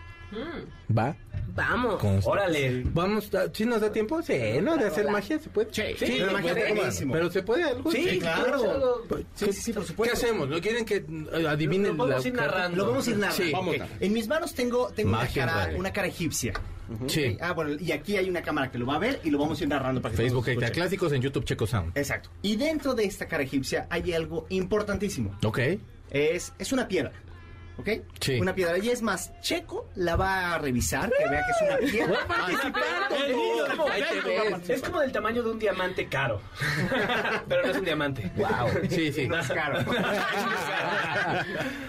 ¿Va? 0.96 1.16
Vamos. 1.54 1.96
Consta. 1.96 2.30
Órale. 2.30 2.82
Vamos, 2.94 3.34
a- 3.34 3.52
¿sí 3.52 3.64
nos 3.66 3.80
da 3.80 3.90
tiempo? 3.90 4.22
Sí, 4.22 4.34
¿no? 4.62 4.76
De 4.76 4.86
hacer 4.86 5.10
magia, 5.10 5.38
¿se 5.38 5.48
puede? 5.50 5.68
Sí, 5.72 5.82
pero 5.98 6.32
magia 6.32 6.52
puede, 6.54 6.74
buenísimo. 6.74 7.12
Pero 7.12 7.30
¿se 7.30 7.42
puede 7.42 7.64
algo? 7.64 7.90
Sí, 7.90 8.18
claro. 8.20 9.02
Sí, 9.34 9.46
sí, 9.46 9.52
sí, 9.52 9.72
por 9.72 9.82
¿Qué 9.82 9.88
supuesto. 9.88 10.16
hacemos? 10.16 10.48
¿No 10.48 10.60
quieren 10.60 10.84
que 10.84 10.96
eh, 10.96 11.46
adivinen 11.48 11.96
Lo 11.96 12.06
vamos 12.06 12.08
la 12.10 12.16
a 12.16 12.28
ir 12.28 12.34
narrando. 12.34 12.76
Lo 12.76 12.86
vamos 12.90 13.06
a 13.06 13.10
ir 13.10 13.16
narrando. 13.18 13.44
Sí. 13.44 13.52
Vamos, 13.52 13.74
Ok. 13.74 13.78
narra. 13.80 13.94
En 14.00 14.12
mis 14.12 14.28
manos 14.28 14.54
tengo, 14.54 14.88
tengo 14.94 15.08
una, 15.10 15.18
Magia 15.18 15.46
cara, 15.46 15.72
una 15.76 15.92
cara 15.92 16.06
egipcia. 16.08 16.52
Sí. 17.06 17.36
Ah, 17.40 17.52
bueno, 17.52 17.76
y 17.80 17.92
aquí 17.92 18.16
hay 18.16 18.28
una 18.28 18.42
cámara 18.42 18.70
que 18.70 18.76
lo 18.78 18.84
va 18.86 18.96
a 18.96 18.98
ver 18.98 19.20
y 19.22 19.30
lo 19.30 19.38
vamos 19.38 19.60
a 19.60 19.62
ir 19.62 19.68
narrando 19.68 20.00
para 20.02 20.10
que 20.12 20.22
Facebook 20.22 20.48
escuchen. 20.48 20.72
Clásicos 20.72 21.12
en 21.12 21.22
YouTube 21.22 21.44
Checo 21.44 21.66
Sound. 21.66 21.96
Exacto. 21.96 22.30
Y 22.42 22.56
dentro 22.56 22.94
de 22.94 23.04
esta 23.04 23.26
cara 23.28 23.42
egipcia 23.44 23.86
hay 23.90 24.12
algo 24.12 24.46
importantísimo. 24.48 25.36
Ok. 25.44 25.58
Es, 26.10 26.52
es 26.58 26.72
una 26.72 26.88
piedra. 26.88 27.12
¿Ok? 27.80 27.88
Sí. 28.20 28.38
Una 28.38 28.54
piedra. 28.54 28.78
Y 28.78 28.90
es 28.90 29.02
más, 29.02 29.32
Checo 29.40 29.88
la 29.96 30.16
va 30.16 30.54
a 30.54 30.58
revisar, 30.58 31.10
que 31.10 31.28
vea 31.28 31.44
que 31.44 31.50
es 31.50 31.60
una 31.62 31.78
piedra. 31.90 32.18
De 33.08 33.34
Ahí 33.90 34.04
te 34.12 34.20
ves. 34.28 34.70
Es 34.70 34.82
como 34.82 35.00
del 35.00 35.12
tamaño 35.12 35.42
de 35.42 35.50
un 35.50 35.58
diamante 35.58 36.06
caro. 36.06 36.40
Pero 37.48 37.62
no 37.62 37.70
es 37.70 37.76
un 37.78 37.84
diamante. 37.84 38.30
Wow. 38.36 38.68
Sí, 38.88 39.12
sí. 39.12 39.26
Más 39.26 39.48
caro. 39.48 39.78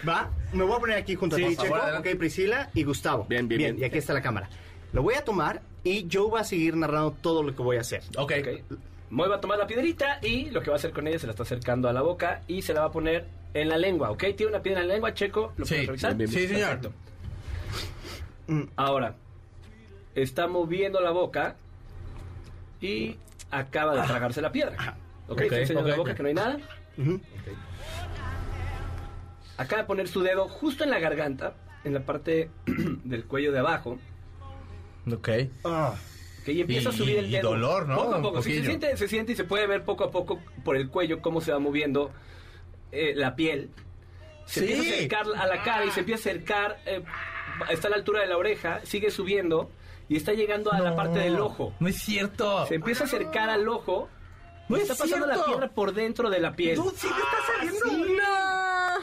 Va, 0.08 0.30
me 0.54 0.64
voy 0.64 0.76
a 0.76 0.80
poner 0.80 0.98
aquí 0.98 1.16
junto 1.16 1.36
Sí, 1.36 1.44
a 1.44 1.48
ti, 1.50 1.58
Checo, 1.58 1.76
favor, 1.76 1.96
ok, 2.00 2.08
Priscila 2.18 2.70
y 2.74 2.84
Gustavo. 2.84 3.26
Bien, 3.26 3.48
bien, 3.48 3.60
bien. 3.60 3.80
Y 3.80 3.84
aquí 3.84 3.98
está 3.98 4.14
la 4.14 4.22
cámara. 4.22 4.50
Lo 4.94 5.04
voy 5.04 5.16
a 5.16 5.24
tomar 5.24 5.62
y 5.84 6.08
yo 6.08 6.30
voy 6.30 6.42
a 6.42 6.44
seguir 6.44 6.76
narrando 6.76 7.12
todo 7.12 7.44
lo 7.44 7.56
que 7.56 7.62
voy 7.62 7.78
a 7.78 7.82
hacer. 7.82 8.02
Ok. 8.18 8.34
Ok. 8.40 8.48
Moy 9.12 9.28
va 9.30 9.36
a 9.36 9.42
tomar 9.42 9.60
la 9.60 9.68
piedrita 9.68 10.20
y 10.22 10.50
lo 10.52 10.62
que 10.62 10.70
va 10.70 10.76
a 10.76 10.80
hacer 10.80 10.92
con 10.92 11.06
ella 11.08 11.20
se 11.20 11.28
la 11.28 11.32
está 11.32 11.44
acercando 11.44 11.88
a 11.90 11.94
la 11.94 12.02
boca 12.02 12.42
y 12.48 12.62
se 12.62 12.74
la 12.74 12.82
va 12.82 12.86
a 12.88 12.92
poner 12.92 13.28
en 13.54 13.68
la 13.70 13.78
lengua, 13.78 14.10
¿ok? 14.12 14.24
Tiene 14.38 14.48
una 14.48 14.62
piedra 14.62 14.82
en 14.82 14.88
la 14.88 14.94
lengua, 14.94 15.14
Checo. 15.14 15.52
¿Lo 15.58 15.66
Sí, 15.66 15.74
puedes 15.74 15.88
revisar? 15.88 16.16
bien, 16.16 16.30
bien. 16.30 16.42
Sí, 16.42 16.48
señor. 16.54 16.80
Perfecto. 16.80 16.94
Ahora, 18.78 19.16
está 20.16 20.48
moviendo 20.48 21.02
la 21.02 21.12
boca 21.12 21.56
y 22.80 23.18
acaba 23.52 23.96
de 24.02 24.08
tragarse 24.08 24.42
la 24.42 24.52
piedra. 24.52 24.96
¿Ok? 25.28 25.34
Ok, 25.34 25.42
Está 25.42 25.60
enseñando 25.60 25.90
ok. 25.90 25.92
la 25.92 25.98
boca 25.98 26.16
que 26.16 26.24
no 26.24 26.30
hay 26.30 26.36
nada. 26.36 26.58
Acaba 29.58 29.82
de 29.82 29.88
poner 29.88 30.08
su 30.08 30.22
dedo 30.22 30.48
justo 30.48 30.84
en 30.84 30.90
la 30.90 31.00
garganta, 31.00 31.54
en 31.84 31.94
la 31.94 32.00
parte 32.02 32.50
del 33.04 33.26
cuello 33.26 33.52
de 33.52 33.60
abajo. 33.60 34.00
Ok. 35.12 35.30
Ah, 35.66 35.96
Ok, 36.42 36.48
y 36.50 36.62
empieza 36.62 36.90
a 36.90 36.92
subir 36.92 37.18
el 37.20 37.28
y 37.28 37.32
dedo. 37.32 37.52
dolor, 37.52 37.88
¿no? 37.88 37.96
Poco 37.98 38.16
a 38.16 38.22
poco. 38.22 38.42
Sí, 38.42 38.56
se, 38.60 38.66
siente, 38.66 38.98
se 38.98 39.08
siente 39.08 39.32
y 39.34 39.36
se 39.36 39.44
puede 39.44 39.68
ver 39.68 39.84
poco 39.84 40.04
a 40.06 40.12
poco 40.12 40.40
por 40.64 40.76
el 40.76 40.90
cuello 40.90 41.22
cómo 41.22 41.40
se 41.42 41.52
va 41.52 41.60
moviendo 41.60 42.12
eh, 42.92 43.14
la 43.16 43.36
piel. 43.36 43.70
Se 44.46 44.62
Sí. 44.66 44.74
empieza 44.74 44.92
a 44.92 44.96
acercar 44.96 45.26
a 45.38 45.46
la 45.48 45.64
cara 45.64 45.86
y 45.86 45.92
se 45.92 46.00
empieza 46.02 46.30
a 46.30 46.32
acercar. 46.32 46.80
eh, 46.86 47.04
está 47.70 47.88
a 47.88 47.92
la 47.92 47.98
altura 47.98 48.22
de 48.22 48.28
la 48.28 48.38
oreja, 48.38 48.80
sigue 48.84 49.12
subiendo 49.12 49.70
y 50.10 50.16
está 50.18 50.34
llegando 50.34 50.72
a 50.74 50.80
la 50.80 50.96
parte 50.96 51.20
del 51.20 51.40
ojo. 51.40 51.74
No 51.80 51.88
es 51.88 51.98
cierto. 52.02 52.66
Se 52.66 52.76
empieza 52.76 53.04
a 53.04 53.08
acercar 53.08 53.50
al 53.50 53.68
ojo. 53.70 54.10
No 54.68 54.78
y 54.78 54.82
es 54.82 54.90
está 54.90 55.04
pasando 55.04 55.28
la 55.28 55.44
piedra 55.46 55.68
por 55.70 55.94
dentro 55.94 56.30
de 56.30 56.40
la 56.40 56.54
piel. 56.54 56.76
Dude, 56.78 56.96
sí 56.98 57.08
está 57.08 57.38
saliendo. 57.80 58.22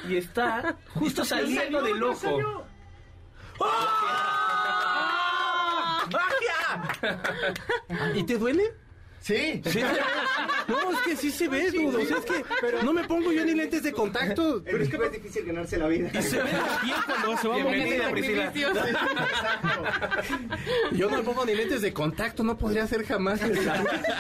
Y 0.09 0.17
está 0.17 0.77
justo 0.95 1.25
saliendo 1.25 1.83
del 1.83 2.03
ojo. 2.03 2.65
¡Magia! 6.11 6.58
¿Y 8.15 8.23
te 8.25 8.37
duele? 8.39 8.65
sí. 9.21 9.61
Sí. 9.67 9.81
No, 10.69 10.91
es 10.93 10.99
que 11.05 11.17
sí 11.17 11.31
se 11.31 11.49
ve, 11.49 11.71
dude. 11.71 12.03
O 12.03 12.07
sea, 12.07 12.19
es 12.19 12.25
que 12.25 12.45
no 12.85 12.93
me 12.93 13.05
pongo 13.05 13.33
yo 13.33 13.45
ni 13.45 13.55
lentes 13.55 13.83
de 13.83 13.93
contacto. 13.93 14.63
Pero 14.65 14.83
es 14.83 14.89
que 14.91 14.97
es 14.97 15.13
difícil 15.13 15.45
ganarse 15.47 15.77
la 15.79 15.87
vida. 15.89 16.11
Se 16.23 16.37
ve 16.37 16.51
piel 16.83 16.95
cuando 17.07 17.37
se 17.39 17.49
va 17.49 17.55
Bienvenida, 17.57 18.09
moviendo. 18.11 18.51
Priscila. 18.53 18.53
Yo 20.93 21.11
no 21.11 21.17
me 21.19 21.23
pongo 21.23 21.45
ni 21.47 21.55
lentes 21.55 21.81
de 21.83 21.93
contacto, 21.93 22.43
no 22.45 22.57
podría 22.59 22.87
ser 22.87 23.05
jamás. 23.05 23.41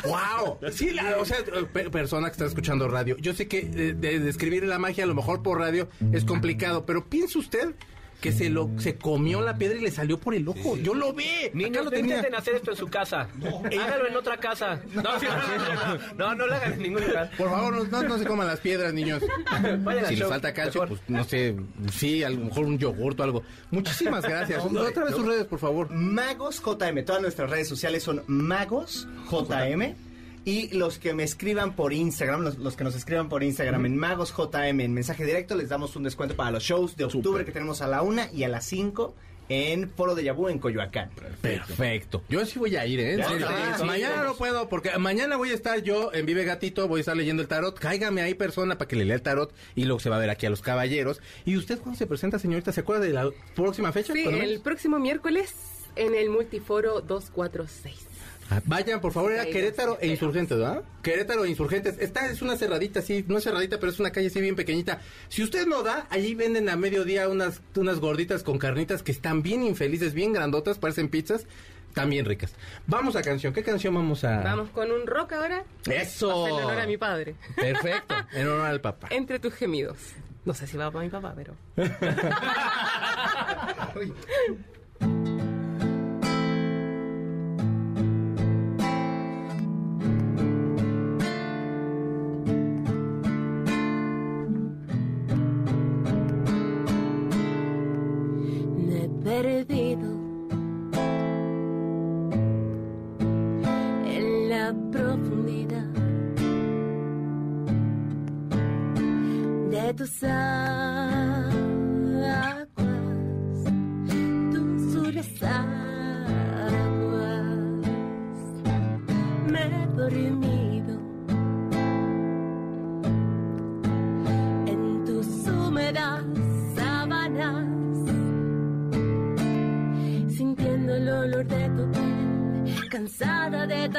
¡Wow! 0.05 0.59
Sí, 0.73 0.91
la- 0.91 1.19
o 1.19 1.25
sea, 1.25 1.39
pe- 1.73 1.91
persona 1.91 2.29
que 2.29 2.33
está 2.33 2.47
escuchando 2.47 2.89
radio, 2.89 3.17
yo 3.19 3.35
sé 3.35 3.47
que 3.49 3.59
eh, 3.59 3.95
de, 3.97 4.19
describir 4.21 4.65
la 4.65 4.79
magia 4.79 5.05
a 5.05 5.07
lo 5.07 5.15
mejor 5.15 5.43
por 5.43 5.59
radio 5.59 5.89
es 6.13 6.25
complicado, 6.25 6.85
pero 6.87 7.09
piensa 7.09 7.39
usted 7.39 7.75
que 8.21 8.33
se 8.33 8.51
lo 8.51 8.69
se 8.79 8.97
comió 8.97 9.41
la 9.41 9.57
piedra 9.57 9.79
y 9.79 9.83
le 9.83 9.91
salió 9.91 10.19
por 10.19 10.35
el 10.35 10.49
ojo. 10.49 10.77
Yo 10.77 10.95
lo 10.95 11.13
vi. 11.13 11.25
Niños, 11.53 11.77
lo 11.77 11.85
no 11.85 11.91
tenía. 11.91 12.17
intenten 12.17 12.35
hacer 12.35 12.57
esto 12.57 12.73
en 12.73 12.77
su 12.77 12.89
casa. 12.89 13.29
Hágalo 13.81 14.09
en 14.09 14.17
otra 14.17 14.37
casa. 14.39 14.81
No, 14.93 15.21
sí, 15.21 15.27
no, 15.27 16.15
no, 16.17 16.35
no 16.35 16.47
lo 16.47 16.55
hagan 16.55 16.73
en 16.73 16.83
ningún 16.83 17.07
lugar. 17.07 17.31
Por 17.37 17.49
favor, 17.51 17.75
no, 17.75 17.85
no, 17.85 18.09
no 18.09 18.19
se 18.19 18.25
coman 18.25 18.47
las 18.49 18.61
piedras, 18.61 18.93
niños. 18.93 19.23
Vayan 19.81 20.07
si 20.07 20.11
les 20.13 20.21
show, 20.21 20.29
falta 20.31 20.53
calcio, 20.53 20.83
mejor. 20.83 20.99
pues 20.99 21.11
no 21.11 21.25
sé, 21.25 21.57
sí, 21.93 22.25
a 22.25 22.31
lo 22.31 22.41
mejor 22.47 22.65
un 22.65 22.79
yogurt 22.79 23.21
o 23.21 23.23
algo. 23.23 23.43
Muchísimas 23.71 24.23
gracias. 24.29 24.65
Otra 24.65 25.05
vez 25.05 25.15
sus 25.15 25.27
redes, 25.27 25.45
por 25.47 25.59
favor. 25.59 25.91
Magos 25.91 26.61
JM. 26.61 27.05
Todas 27.05 27.23
nuestras 27.23 27.49
redes 27.51 27.69
sociales 27.69 28.03
son 28.03 28.23
Magos 28.27 29.07
JM. 29.31 30.08
Y 30.49 30.71
los 30.71 30.99
que 30.99 31.13
me 31.13 31.25
escriban 31.25 31.77
por 31.77 31.93
Instagram, 31.93 32.41
los, 32.41 32.57
los 32.57 32.75
que 32.75 32.83
nos 32.83 32.95
escriban 32.95 33.29
por 33.29 33.43
Instagram 33.43 33.85
en 33.85 33.99
Magos 33.99 34.35
JM 34.35 34.81
en 34.81 34.95
mensaje 34.95 35.27
directo, 35.27 35.55
les 35.55 35.69
damos 35.69 35.95
un 35.95 36.05
descuento 36.05 36.37
para 36.37 36.51
los 36.53 36.63
shows 36.63 36.97
de 36.97 37.05
octubre 37.05 37.45
que 37.45 37.53
tenemos 37.53 37.83
a 37.83 37.87
la 37.87 38.01
una 38.01 38.33
y 38.33 38.45
a 38.45 38.49
las 38.49 38.65
5 38.65 39.15
en 39.51 39.91
Foro 39.91 40.15
de 40.15 40.25
Yabú 40.25 40.49
en 40.49 40.59
Coyoacán. 40.59 41.11
Perfecto. 41.43 42.23
Yo 42.31 42.47
sí 42.47 42.59
voy 42.59 42.77
a 42.77 42.87
ir, 42.87 42.99
¿eh? 42.99 43.21
Está, 43.21 43.77
sí, 43.77 43.85
mañana 43.85 44.15
vamos. 44.17 44.27
no 44.29 44.37
puedo, 44.39 44.71
porque 44.71 44.97
mañana 44.97 45.37
voy 45.37 45.51
a 45.51 45.55
estar 45.55 45.83
yo 45.83 46.15
en 46.15 46.25
Vive 46.25 46.47
Gatito, 46.47 46.89
voy 46.89 47.01
a 47.01 47.03
estar 47.03 47.15
leyendo 47.15 47.43
el 47.43 47.49
tarot. 47.49 47.79
Cáigame 47.79 48.23
ahí, 48.23 48.33
persona, 48.33 48.79
para 48.79 48.89
que 48.89 48.97
le 48.97 49.05
lea 49.05 49.17
el 49.17 49.23
tarot 49.23 49.55
y 49.75 49.85
luego 49.85 50.01
se 50.01 50.09
va 50.09 50.17
a 50.17 50.19
ver 50.19 50.31
aquí 50.31 50.47
a 50.47 50.51
los 50.51 50.63
caballeros. 50.63 51.21
¿Y 51.45 51.59
usted 51.59 51.79
cuándo 51.79 51.99
se 51.99 52.07
presenta, 52.07 52.39
señorita? 52.39 52.73
¿Se 52.73 52.81
acuerda 52.81 53.05
de 53.05 53.13
la 53.13 53.29
próxima 53.55 53.93
fecha? 53.93 54.15
Sí, 54.15 54.23
¿Cuándo 54.23 54.43
el 54.43 54.61
próximo 54.61 54.99
miércoles 54.99 55.55
en 55.97 56.15
el 56.15 56.31
Multiforo 56.31 57.03
246. 57.03 58.08
Ah, 58.51 58.63
Vayan, 58.65 59.01
por 59.01 59.13
favor, 59.13 59.33
era 59.33 59.45
Querétaro 59.45 59.99
e 60.01 60.09
Insurgentes, 60.09 60.57
¿verdad? 60.57 60.83
Querétaro 61.03 61.45
e 61.45 61.51
Insurgentes. 61.51 61.99
Esta 61.99 62.31
es 62.31 62.41
una 62.41 62.57
cerradita, 62.57 63.03
sí, 63.03 63.23
no 63.29 63.37
es 63.37 63.45
cerradita, 63.45 63.79
pero 63.79 63.93
es 63.93 64.01
una 64.01 64.11
calle 64.11 64.29
así 64.29 64.41
bien 64.41 64.57
pequeñita. 64.57 65.01
Si 65.29 65.43
usted 65.43 65.67
no 65.67 65.83
da, 65.83 66.07
allí 66.09 66.35
venden 66.35 66.71
a 66.71 66.77
mediodía 66.77 67.29
unas, 67.29 67.61
unas 67.77 68.01
gorditas 68.01 68.43
con 68.43 68.59
carnitas 68.59 69.03
que 69.03 69.13
están 69.13 69.43
bien 69.43 69.63
infelices, 69.63 70.15
bien 70.15 70.33
grandotas, 70.33 70.79
parecen 70.79 71.11
pizzas, 71.11 71.45
también 71.93 72.25
ricas. 72.25 72.55
Vamos 72.87 73.17
a 73.17 73.23
canción. 73.23 73.53
¿Qué 73.53 73.63
canción 73.63 73.95
vamos 73.95 74.25
a...? 74.25 74.41
Vamos 74.41 74.71
con 74.71 74.91
un 74.93 75.07
rock 75.07 75.35
ahora. 75.35 75.65
¡Eso! 75.87 76.47
En 76.47 76.53
honor 76.55 76.81
a 76.81 76.87
mi 76.87 76.97
padre. 76.97 77.35
Perfecto, 77.55 78.15
en 78.33 78.49
honor 78.49 78.67
al 78.67 78.81
papá. 78.81 79.09
Entre 79.11 79.39
tus 79.39 79.53
gemidos. 79.53 79.99
No 80.47 80.55
sé 80.55 80.67
si 80.67 80.79
va 80.79 80.91
para 80.91 81.05
mi 81.05 81.11
papá, 81.11 81.35
pero. 81.37 81.55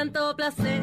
tanto 0.00 0.34
placer. 0.34 0.79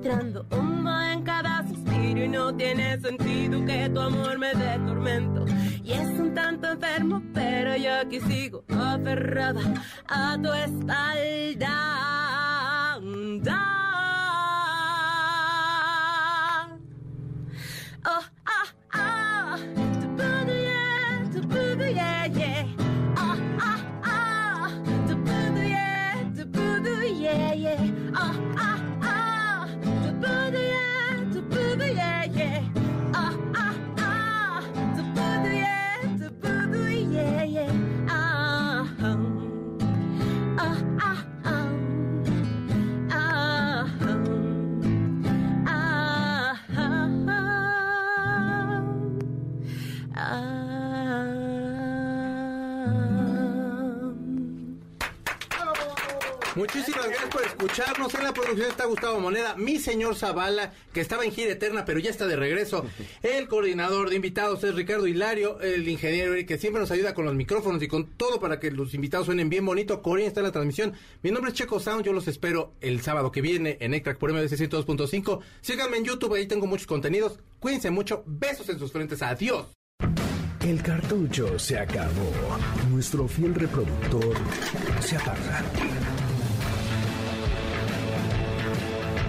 Penetrando 0.00 0.39
escucharnos. 58.00 58.14
En 58.14 58.24
la 58.24 58.32
producción 58.32 58.70
está 58.70 58.84
Gustavo 58.86 59.20
Moneda, 59.20 59.54
mi 59.56 59.78
señor 59.78 60.16
Zavala, 60.16 60.72
que 60.92 61.00
estaba 61.00 61.24
en 61.24 61.32
gira 61.32 61.52
eterna, 61.52 61.84
pero 61.84 61.98
ya 61.98 62.10
está 62.10 62.26
de 62.26 62.36
regreso. 62.36 62.84
El 63.22 63.48
coordinador 63.48 64.10
de 64.10 64.16
invitados 64.16 64.62
es 64.64 64.74
Ricardo 64.74 65.06
Hilario, 65.06 65.60
el 65.60 65.88
ingeniero 65.88 66.34
que 66.46 66.58
siempre 66.58 66.80
nos 66.80 66.90
ayuda 66.90 67.14
con 67.14 67.24
los 67.24 67.34
micrófonos 67.34 67.82
y 67.82 67.88
con 67.88 68.06
todo 68.06 68.40
para 68.40 68.60
que 68.60 68.70
los 68.70 68.94
invitados 68.94 69.26
suenen 69.26 69.48
bien 69.48 69.64
bonito. 69.64 70.02
Corín 70.02 70.26
está 70.26 70.40
en 70.40 70.46
la 70.46 70.52
transmisión. 70.52 70.94
Mi 71.22 71.30
nombre 71.30 71.50
es 71.50 71.56
Checo 71.56 71.80
Sound, 71.80 72.04
yo 72.04 72.12
los 72.12 72.28
espero 72.28 72.74
el 72.80 73.00
sábado 73.00 73.30
que 73.30 73.40
viene 73.40 73.76
en 73.80 73.94
Extract 73.94 74.20
por 74.20 74.32
MDC 74.32 74.52
102.5. 74.52 75.40
Síganme 75.60 75.98
en 75.98 76.04
YouTube, 76.04 76.34
ahí 76.34 76.46
tengo 76.46 76.66
muchos 76.66 76.86
contenidos. 76.86 77.38
Cuídense 77.58 77.90
mucho, 77.90 78.22
besos 78.26 78.68
en 78.68 78.78
sus 78.78 78.92
frentes, 78.92 79.22
adiós. 79.22 79.66
El 80.60 80.82
cartucho 80.82 81.58
se 81.58 81.78
acabó. 81.78 82.32
Nuestro 82.90 83.26
fiel 83.26 83.54
reproductor 83.54 84.34
se 85.00 85.16
apaga. 85.16 85.64